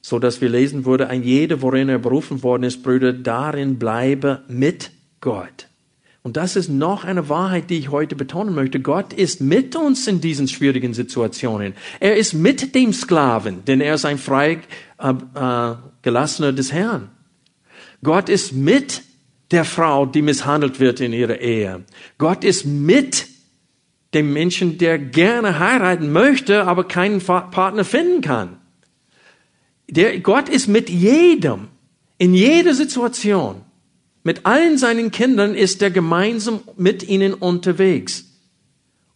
So 0.00 0.18
dass 0.18 0.40
wir 0.40 0.48
lesen 0.48 0.84
würde, 0.84 1.08
ein 1.08 1.22
jeder, 1.22 1.62
worin 1.62 1.88
er 1.88 1.98
berufen 1.98 2.42
worden 2.42 2.64
ist, 2.64 2.82
Brüder, 2.82 3.12
darin 3.12 3.78
bleibe 3.78 4.42
mit 4.48 4.90
Gott. 5.20 5.68
Und 6.26 6.36
das 6.36 6.56
ist 6.56 6.68
noch 6.68 7.04
eine 7.04 7.28
Wahrheit, 7.28 7.70
die 7.70 7.78
ich 7.78 7.92
heute 7.92 8.16
betonen 8.16 8.52
möchte. 8.52 8.80
Gott 8.80 9.12
ist 9.12 9.40
mit 9.40 9.76
uns 9.76 10.08
in 10.08 10.20
diesen 10.20 10.48
schwierigen 10.48 10.92
Situationen. 10.92 11.74
Er 12.00 12.16
ist 12.16 12.32
mit 12.32 12.74
dem 12.74 12.92
Sklaven, 12.92 13.64
denn 13.64 13.80
er 13.80 13.94
ist 13.94 14.04
ein 14.04 14.18
frei 14.18 14.58
äh, 14.98 15.10
äh, 15.12 16.52
des 16.52 16.72
Herrn. 16.72 17.10
Gott 18.02 18.28
ist 18.28 18.52
mit 18.52 19.02
der 19.52 19.64
Frau, 19.64 20.04
die 20.04 20.20
misshandelt 20.20 20.80
wird 20.80 20.98
in 20.98 21.12
ihrer 21.12 21.38
Ehe. 21.38 21.84
Gott 22.18 22.42
ist 22.42 22.64
mit 22.64 23.28
dem 24.12 24.32
Menschen, 24.32 24.78
der 24.78 24.98
gerne 24.98 25.60
heiraten 25.60 26.10
möchte, 26.10 26.64
aber 26.64 26.88
keinen 26.88 27.20
Partner 27.20 27.84
finden 27.84 28.20
kann. 28.20 28.56
Der, 29.88 30.18
Gott 30.18 30.48
ist 30.48 30.66
mit 30.66 30.90
jedem, 30.90 31.68
in 32.18 32.34
jeder 32.34 32.74
Situation. 32.74 33.62
Mit 34.26 34.44
allen 34.44 34.76
seinen 34.76 35.12
Kindern 35.12 35.54
ist 35.54 35.80
er 35.82 35.92
gemeinsam 35.92 36.58
mit 36.76 37.08
ihnen 37.08 37.32
unterwegs. 37.32 38.24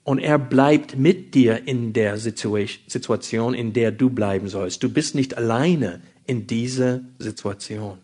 Und 0.04 0.20
er 0.20 0.38
bleibt 0.38 0.96
mit 0.96 1.34
dir 1.34 1.66
in 1.66 1.92
der 1.92 2.16
Situation, 2.16 3.52
in 3.52 3.72
der 3.72 3.90
du 3.90 4.10
bleiben 4.10 4.46
sollst. 4.46 4.84
Du 4.84 4.88
bist 4.88 5.16
nicht 5.16 5.36
alleine 5.36 6.00
in 6.28 6.46
dieser 6.46 7.00
Situation. 7.18 7.98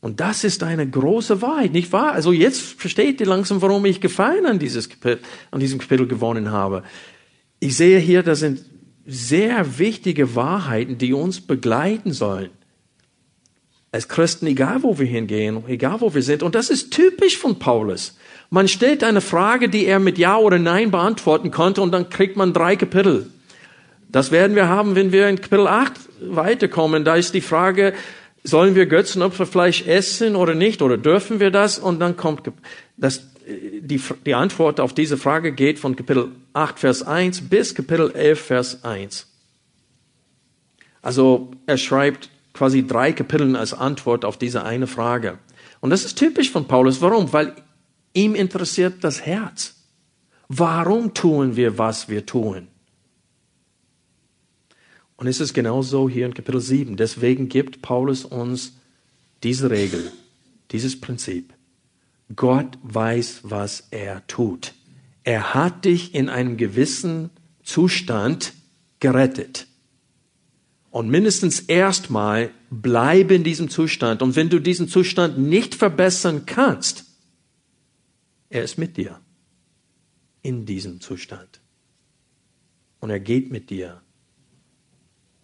Und 0.00 0.20
das 0.20 0.44
ist 0.44 0.62
eine 0.62 0.88
große 0.88 1.42
Wahrheit, 1.42 1.72
nicht 1.72 1.92
wahr? 1.92 2.12
Also 2.12 2.32
jetzt 2.32 2.62
versteht 2.62 3.20
ihr 3.20 3.26
langsam, 3.26 3.60
warum 3.60 3.84
ich 3.84 4.00
Gefallen 4.00 4.46
an, 4.46 4.58
dieses 4.58 4.88
an 5.50 5.60
diesem 5.60 5.78
Kapitel 5.78 6.08
gewonnen 6.08 6.50
habe. 6.52 6.84
Ich 7.58 7.76
sehe 7.76 7.98
hier, 7.98 8.22
das 8.22 8.38
sind 8.38 8.64
sehr 9.04 9.78
wichtige 9.78 10.34
Wahrheiten, 10.34 10.96
die 10.96 11.12
uns 11.12 11.42
begleiten 11.42 12.14
sollen 12.14 12.48
als 13.92 14.08
Christen, 14.08 14.46
egal 14.46 14.82
wo 14.82 14.98
wir 14.98 15.06
hingehen, 15.06 15.64
egal 15.66 16.00
wo 16.00 16.14
wir 16.14 16.22
sind. 16.22 16.42
Und 16.42 16.54
das 16.54 16.70
ist 16.70 16.92
typisch 16.92 17.38
von 17.38 17.58
Paulus. 17.58 18.16
Man 18.48 18.68
stellt 18.68 19.02
eine 19.02 19.20
Frage, 19.20 19.68
die 19.68 19.86
er 19.86 19.98
mit 19.98 20.18
Ja 20.18 20.36
oder 20.36 20.58
Nein 20.58 20.90
beantworten 20.90 21.50
konnte 21.50 21.82
und 21.82 21.92
dann 21.92 22.08
kriegt 22.08 22.36
man 22.36 22.52
drei 22.52 22.76
Kapitel. 22.76 23.30
Das 24.08 24.30
werden 24.32 24.56
wir 24.56 24.68
haben, 24.68 24.94
wenn 24.94 25.12
wir 25.12 25.28
in 25.28 25.40
Kapitel 25.40 25.68
8 25.68 25.92
weiterkommen. 26.20 27.04
Da 27.04 27.14
ist 27.14 27.34
die 27.34 27.40
Frage, 27.40 27.94
sollen 28.42 28.74
wir 28.74 28.86
Götzenopferfleisch 28.86 29.86
essen 29.86 30.34
oder 30.34 30.54
nicht? 30.54 30.82
Oder 30.82 30.96
dürfen 30.96 31.40
wir 31.40 31.50
das? 31.50 31.78
Und 31.78 32.00
dann 32.00 32.16
kommt 32.16 32.50
das, 32.96 33.26
die, 33.46 34.00
die 34.26 34.34
Antwort 34.34 34.80
auf 34.80 34.94
diese 34.94 35.16
Frage 35.16 35.52
geht 35.52 35.78
von 35.78 35.96
Kapitel 35.96 36.28
8, 36.52 36.78
Vers 36.78 37.02
1 37.02 37.48
bis 37.48 37.74
Kapitel 37.74 38.10
11, 38.12 38.40
Vers 38.40 38.84
1. 38.84 39.26
Also 41.02 41.52
er 41.66 41.78
schreibt 41.78 42.30
quasi 42.60 42.86
drei 42.86 43.14
Kapiteln 43.14 43.56
als 43.56 43.72
Antwort 43.72 44.22
auf 44.22 44.36
diese 44.36 44.66
eine 44.66 44.86
Frage. 44.86 45.38
Und 45.80 45.88
das 45.88 46.04
ist 46.04 46.18
typisch 46.18 46.50
von 46.50 46.66
Paulus. 46.68 47.00
Warum? 47.00 47.32
Weil 47.32 47.56
ihm 48.12 48.34
interessiert 48.34 49.02
das 49.02 49.24
Herz. 49.24 49.76
Warum 50.48 51.14
tun 51.14 51.56
wir, 51.56 51.78
was 51.78 52.10
wir 52.10 52.26
tun? 52.26 52.68
Und 55.16 55.26
es 55.26 55.40
ist 55.40 55.54
genauso 55.54 56.06
hier 56.06 56.26
in 56.26 56.34
Kapitel 56.34 56.60
7. 56.60 56.98
Deswegen 56.98 57.48
gibt 57.48 57.80
Paulus 57.80 58.26
uns 58.26 58.74
diese 59.42 59.70
Regel, 59.70 60.12
dieses 60.70 61.00
Prinzip. 61.00 61.54
Gott 62.36 62.76
weiß, 62.82 63.40
was 63.44 63.88
er 63.90 64.26
tut. 64.26 64.74
Er 65.24 65.54
hat 65.54 65.86
dich 65.86 66.14
in 66.14 66.28
einem 66.28 66.58
gewissen 66.58 67.30
Zustand 67.62 68.52
gerettet. 68.98 69.66
Und 70.90 71.08
mindestens 71.08 71.60
erstmal 71.60 72.50
bleibe 72.70 73.34
in 73.34 73.44
diesem 73.44 73.70
Zustand. 73.70 74.22
Und 74.22 74.34
wenn 74.34 74.48
du 74.48 74.58
diesen 74.58 74.88
Zustand 74.88 75.38
nicht 75.38 75.74
verbessern 75.74 76.46
kannst, 76.46 77.04
er 78.48 78.64
ist 78.64 78.76
mit 78.76 78.96
dir 78.96 79.20
in 80.42 80.66
diesem 80.66 81.00
Zustand. 81.00 81.60
Und 82.98 83.10
er 83.10 83.20
geht 83.20 83.50
mit 83.50 83.70
dir 83.70 84.02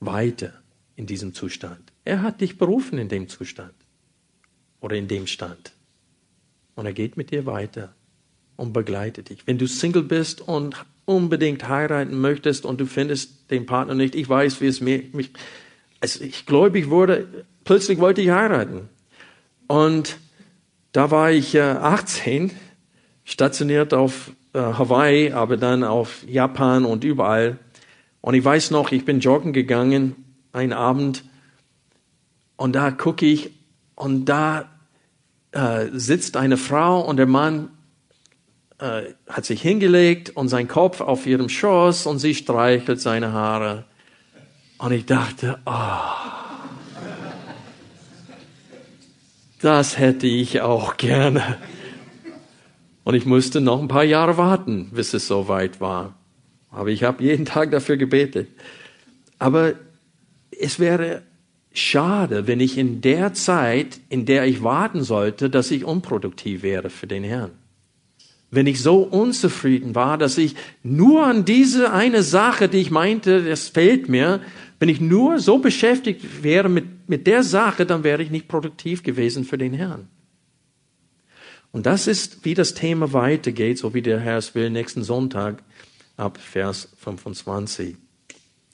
weiter 0.01 0.53
in 0.97 1.07
diesem 1.07 1.33
Zustand. 1.33 1.93
Er 2.05 2.23
hat 2.23 2.41
dich 2.41 2.59
berufen 2.59 2.99
in 2.99 3.09
dem 3.09 3.29
Zustand 3.29 3.75
oder 4.81 4.97
in 4.97 5.09
dem 5.09 5.27
Stand. 5.27 5.73
Und 6.75 6.87
er 6.87 6.93
geht 6.93 7.17
mit 7.17 7.31
dir 7.31 7.47
weiter 7.47 7.95
und 8.57 8.73
begleitet 8.73 9.29
dich. 9.29 9.47
Wenn 9.47 9.59
du 9.59 9.67
Single 9.67 10.03
bist 10.03 10.41
und 10.41 10.77
unbedingt 11.07 11.69
heiraten 11.69 12.21
möchtest 12.21 12.67
und 12.67 12.81
du 12.81 12.87
findest 12.87 13.51
den 13.51 13.65
Partner 13.65 13.95
nicht, 13.95 14.15
ich 14.15 14.29
weiß, 14.29 14.61
wie 14.61 14.67
es 14.67 14.81
mir, 14.81 15.03
mich, 15.13 15.31
als 16.01 16.21
ich 16.21 16.45
gläubig 16.45 16.91
wurde, 16.91 17.27
plötzlich 17.65 17.99
wollte 17.99 18.21
ich 18.21 18.31
heiraten. 18.31 18.89
Und 19.69 20.19
da 20.93 21.11
war 21.11 21.31
ich 21.31 21.55
äh, 21.55 21.61
18, 21.61 22.51
stationiert 23.25 23.95
auf 23.95 24.33
äh, 24.53 24.59
Hawaii, 24.59 25.33
aber 25.33 25.57
dann 25.57 25.85
auf 25.85 26.25
Japan 26.27 26.85
und 26.85 27.05
überall. 27.05 27.59
Und 28.21 28.35
ich 28.35 28.45
weiß 28.45 28.71
noch, 28.73 28.93
ich 28.93 29.05
bin 29.05 29.21
joggen 29.21 29.53
gegangen, 29.53 30.17
einen 30.53 30.73
Abend, 30.73 31.25
und 32.57 32.75
da 32.75 32.91
gucke 32.91 33.27
ich, 33.27 33.51
und 33.95 34.27
da 34.27 34.71
äh, 35.53 35.87
sitzt 35.93 36.37
eine 36.37 36.57
Frau 36.57 37.01
und 37.01 37.17
der 37.17 37.27
Mann 37.27 37.71
äh, 38.79 39.15
hat 39.29 39.45
sich 39.45 39.63
hingelegt 39.63 40.31
und 40.37 40.49
sein 40.49 40.69
Kopf 40.69 41.01
auf 41.01 41.27
ihrem 41.27 41.49
Schoß 41.49 42.07
und 42.07 42.19
sie 42.19 42.35
streichelt 42.35 43.01
seine 43.01 43.33
Haare. 43.33 43.85
Und 44.79 44.93
ich 44.93 45.07
dachte, 45.07 45.59
oh, 45.65 45.73
das 49.61 49.99
hätte 49.99 50.27
ich 50.27 50.61
auch 50.61 50.97
gerne. 50.99 51.57
Und 53.05 53.15
ich 53.15 53.25
musste 53.25 53.61
noch 53.61 53.81
ein 53.81 53.89
paar 53.89 54.05
Jahre 54.05 54.37
warten, 54.37 54.91
bis 54.91 55.15
es 55.15 55.27
so 55.27 55.49
weit 55.49 55.81
war. 55.81 56.15
Aber 56.71 56.91
ich 56.91 57.05
habe 57.05 57.23
jeden 57.23 57.47
Tag 57.47 57.71
dafür 57.71 57.97
gebetet. 57.97 58.49
Aber 59.39 59.73
es 60.51 60.79
wäre 60.79 61.23
schade, 61.73 62.47
wenn 62.47 62.61
ich 62.61 62.77
in 62.77 63.01
der 63.01 63.33
Zeit, 63.33 64.01
in 64.11 64.27
der 64.27 64.45
ich 64.45 64.63
warten 64.63 65.03
sollte, 65.03 65.49
dass 65.49 65.71
ich 65.71 65.85
unproduktiv 65.85 66.63
wäre 66.63 66.91
für 66.91 67.07
den 67.07 67.25
Herrn 67.25 67.53
wenn 68.57 68.67
ich 68.67 68.83
so 68.83 69.03
unzufrieden 69.03 69.95
war, 69.95 70.17
dass 70.17 70.39
ich 70.39 70.57
nur 70.83 71.27
an 71.27 71.45
diese 71.45 71.93
eine 71.93 72.23
Sache, 72.23 72.69
die 72.69 72.79
ich 72.79 72.91
meinte, 72.91 73.45
das 73.45 73.69
fehlt 73.69 74.09
mir, 74.09 74.41
wenn 74.81 74.89
ich 74.89 75.01
nur 75.01 75.39
so 75.39 75.59
beschäftigt 75.59 76.43
wäre 76.43 76.71
mit, 76.71 77.09
mit 77.09 77.27
der 77.27 77.43
Sache, 77.43 77.85
dann 77.85 78.03
wäre 78.03 78.23
ich 78.23 78.31
nicht 78.31 78.49
produktiv 78.49 79.03
gewesen 79.03 79.45
für 79.45 79.59
den 79.59 79.75
Herrn. 79.75 80.09
Und 81.71 81.85
das 81.85 82.07
ist, 82.07 82.47
wie 82.47 82.55
das 82.55 82.73
Thema 82.73 83.13
weitergeht, 83.13 83.77
so 83.77 83.93
wie 83.93 84.01
der 84.01 84.21
Herr 84.21 84.39
es 84.39 84.55
will, 84.55 84.71
nächsten 84.71 85.03
Sonntag 85.03 85.63
ab 86.17 86.39
Vers 86.39 86.89
25. 86.97 87.97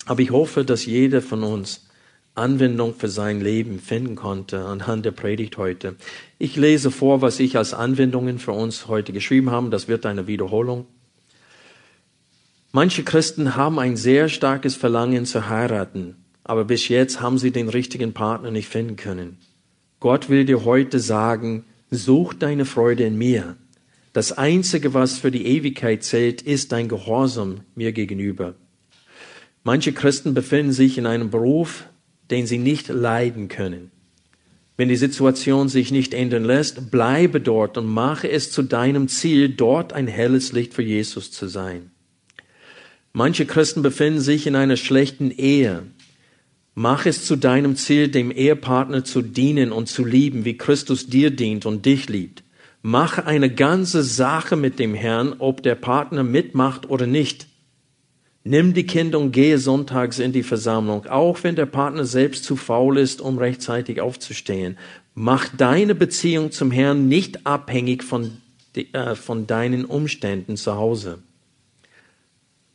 Aber 0.07 0.21
ich 0.21 0.31
hoffe, 0.31 0.65
dass 0.65 0.87
jeder 0.87 1.21
von 1.21 1.43
uns 1.43 1.89
Anwendung 2.35 2.95
für 2.95 3.09
sein 3.09 3.43
Leben 3.43 3.79
finden 3.79 4.17
konnte 4.17 4.65
anhand 4.65 5.05
der 5.05 5.11
Predigt 5.11 5.59
heute. 5.59 5.97
Ich 6.39 6.57
lese 6.57 6.91
vor, 6.91 7.21
was 7.21 7.39
ich 7.41 7.59
als 7.59 7.75
Anwendungen 7.75 8.39
für 8.39 8.53
uns 8.53 8.89
heute 8.89 9.13
geschrieben 9.13 9.51
habe. 9.51 9.69
Das 9.69 9.87
wird 9.87 10.07
eine 10.07 10.27
Wiederholung. 10.27 10.87
Manche 12.73 13.03
Christen 13.03 13.55
haben 13.55 13.79
ein 13.79 13.97
sehr 13.97 14.31
starkes 14.31 14.77
Verlangen 14.77 15.27
zu 15.27 15.51
heiraten, 15.51 16.17
aber 16.43 16.65
bis 16.65 16.89
jetzt 16.89 17.21
haben 17.21 17.37
sie 17.37 17.51
den 17.51 17.69
richtigen 17.69 18.15
Partner 18.15 18.51
nicht 18.51 18.69
finden 18.69 18.97
können. 18.97 19.37
Gott 20.01 20.31
will 20.31 20.47
dir 20.47 20.65
heute 20.65 21.01
sagen, 21.01 21.67
such 21.91 22.33
deine 22.33 22.65
Freude 22.65 23.05
in 23.05 23.19
mir. 23.19 23.57
Das 24.15 24.33
Einzige, 24.33 24.95
was 24.95 25.19
für 25.19 25.31
die 25.31 25.47
Ewigkeit 25.47 26.03
zählt, 26.03 26.41
ist 26.41 26.73
dein 26.73 26.89
Gehorsam 26.89 27.61
mir 27.75 27.93
gegenüber. 27.93 28.55
Manche 29.65 29.93
Christen 29.93 30.33
befinden 30.33 30.73
sich 30.73 30.97
in 30.97 31.07
einem 31.07 31.31
Beruf, 31.31 31.85
den 32.33 32.47
sie 32.47 32.59
nicht 32.59 32.89
leiden 32.89 33.49
können. 33.49 33.93
Wenn 34.77 34.89
die 34.89 34.97
Situation 34.97 35.69
sich 35.69 35.93
nicht 35.93 36.15
ändern 36.15 36.45
lässt, 36.45 36.91
bleibe 36.91 37.41
dort 37.41 37.79
und 37.79 37.87
mache 37.87 38.29
es 38.31 38.51
zu 38.51 38.63
deinem 38.63 39.07
Ziel, 39.07 39.51
dort 39.51 39.93
ein 39.93 40.09
helles 40.09 40.53
Licht 40.53 40.75
für 40.75 40.83
Jesus 40.83 41.31
zu 41.31 41.47
sein. 41.47 41.91
Manche 43.13 43.45
Christen 43.45 43.83
befinden 43.83 44.21
sich 44.21 44.47
in 44.47 44.57
einer 44.57 44.79
schlechten 44.79 45.31
Ehe. 45.31 45.83
Mach 46.75 47.05
es 47.05 47.27
zu 47.27 47.37
deinem 47.37 47.77
Ziel, 47.77 48.09
dem 48.09 48.31
Ehepartner 48.31 49.05
zu 49.05 49.21
dienen 49.21 49.71
und 49.71 49.89
zu 49.89 50.05
lieben, 50.05 50.47
wie 50.47 50.57
Christus 50.57 51.07
dir 51.07 51.31
dient 51.31 51.67
und 51.67 51.85
dich 51.85 52.09
liebt. 52.09 52.43
Mache 52.81 53.27
eine 53.27 53.55
ganze 53.55 54.03
Sache 54.03 54.57
mit 54.57 54.79
dem 54.79 54.95
Herrn, 54.95 55.35
ob 55.39 55.63
der 55.63 55.75
Partner 55.75 56.25
mitmacht 56.25 56.89
oder 56.89 57.07
nicht. 57.07 57.47
Nimm 58.45 58.75
die 58.75 58.87
Kinder 58.87 59.21
und 59.21 59.31
gehe 59.31 59.59
sonntags 59.59 60.19
in 60.19 60.33
die 60.33 60.43
Versammlung, 60.43 61.07
auch 61.07 61.43
wenn 61.45 61.55
der 61.55 61.67
Partner 61.67 62.05
selbst 62.05 62.45
zu 62.45 62.57
faul 62.57 62.99
ist, 62.99 63.21
um 63.21 63.39
rechtzeitig 63.39 64.01
aufzustehen. 64.01 64.79
Mach 65.15 65.49
deine 65.57 65.95
Beziehung 65.95 66.51
zum 66.51 66.71
Herrn 66.73 67.07
nicht 67.07 67.47
abhängig 67.47 68.03
von, 68.03 68.39
äh, 68.75 69.15
von 69.15 69.47
deinen 69.47 69.85
Umständen 69.85 70.57
zu 70.57 70.75
Hause. 70.75 71.19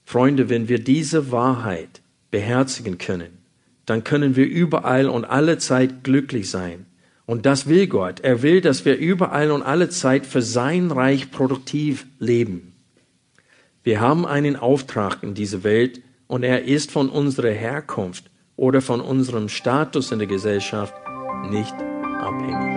Freunde, 0.05 0.49
wenn 0.49 0.69
wir 0.69 0.79
diese 0.79 1.31
Wahrheit 1.31 2.01
beherzigen 2.31 2.97
können, 2.97 3.39
dann 3.85 4.05
können 4.05 4.37
wir 4.37 4.45
überall 4.45 5.09
und 5.09 5.25
alle 5.25 5.57
Zeit 5.57 6.03
glücklich 6.03 6.49
sein. 6.49 6.85
Und 7.25 7.45
das 7.45 7.67
will 7.67 7.87
Gott. 7.87 8.21
Er 8.21 8.41
will, 8.41 8.61
dass 8.61 8.85
wir 8.85 8.97
überall 8.97 9.51
und 9.51 9.63
alle 9.63 9.89
Zeit 9.89 10.25
für 10.25 10.41
sein 10.41 10.91
Reich 10.91 11.29
produktiv 11.29 12.05
leben. 12.19 12.73
Wir 13.87 14.01
haben 14.01 14.25
einen 14.25 14.57
Auftrag 14.57 15.23
in 15.23 15.33
dieser 15.33 15.63
Welt 15.63 16.01
und 16.27 16.43
er 16.43 16.65
ist 16.65 16.91
von 16.91 17.07
unserer 17.07 17.51
Herkunft 17.51 18.29
oder 18.57 18.81
von 18.81 18.99
unserem 18.99 19.47
Status 19.47 20.11
in 20.11 20.19
der 20.19 20.27
Gesellschaft 20.27 20.93
nicht 21.49 21.73
abhängig. 22.19 22.76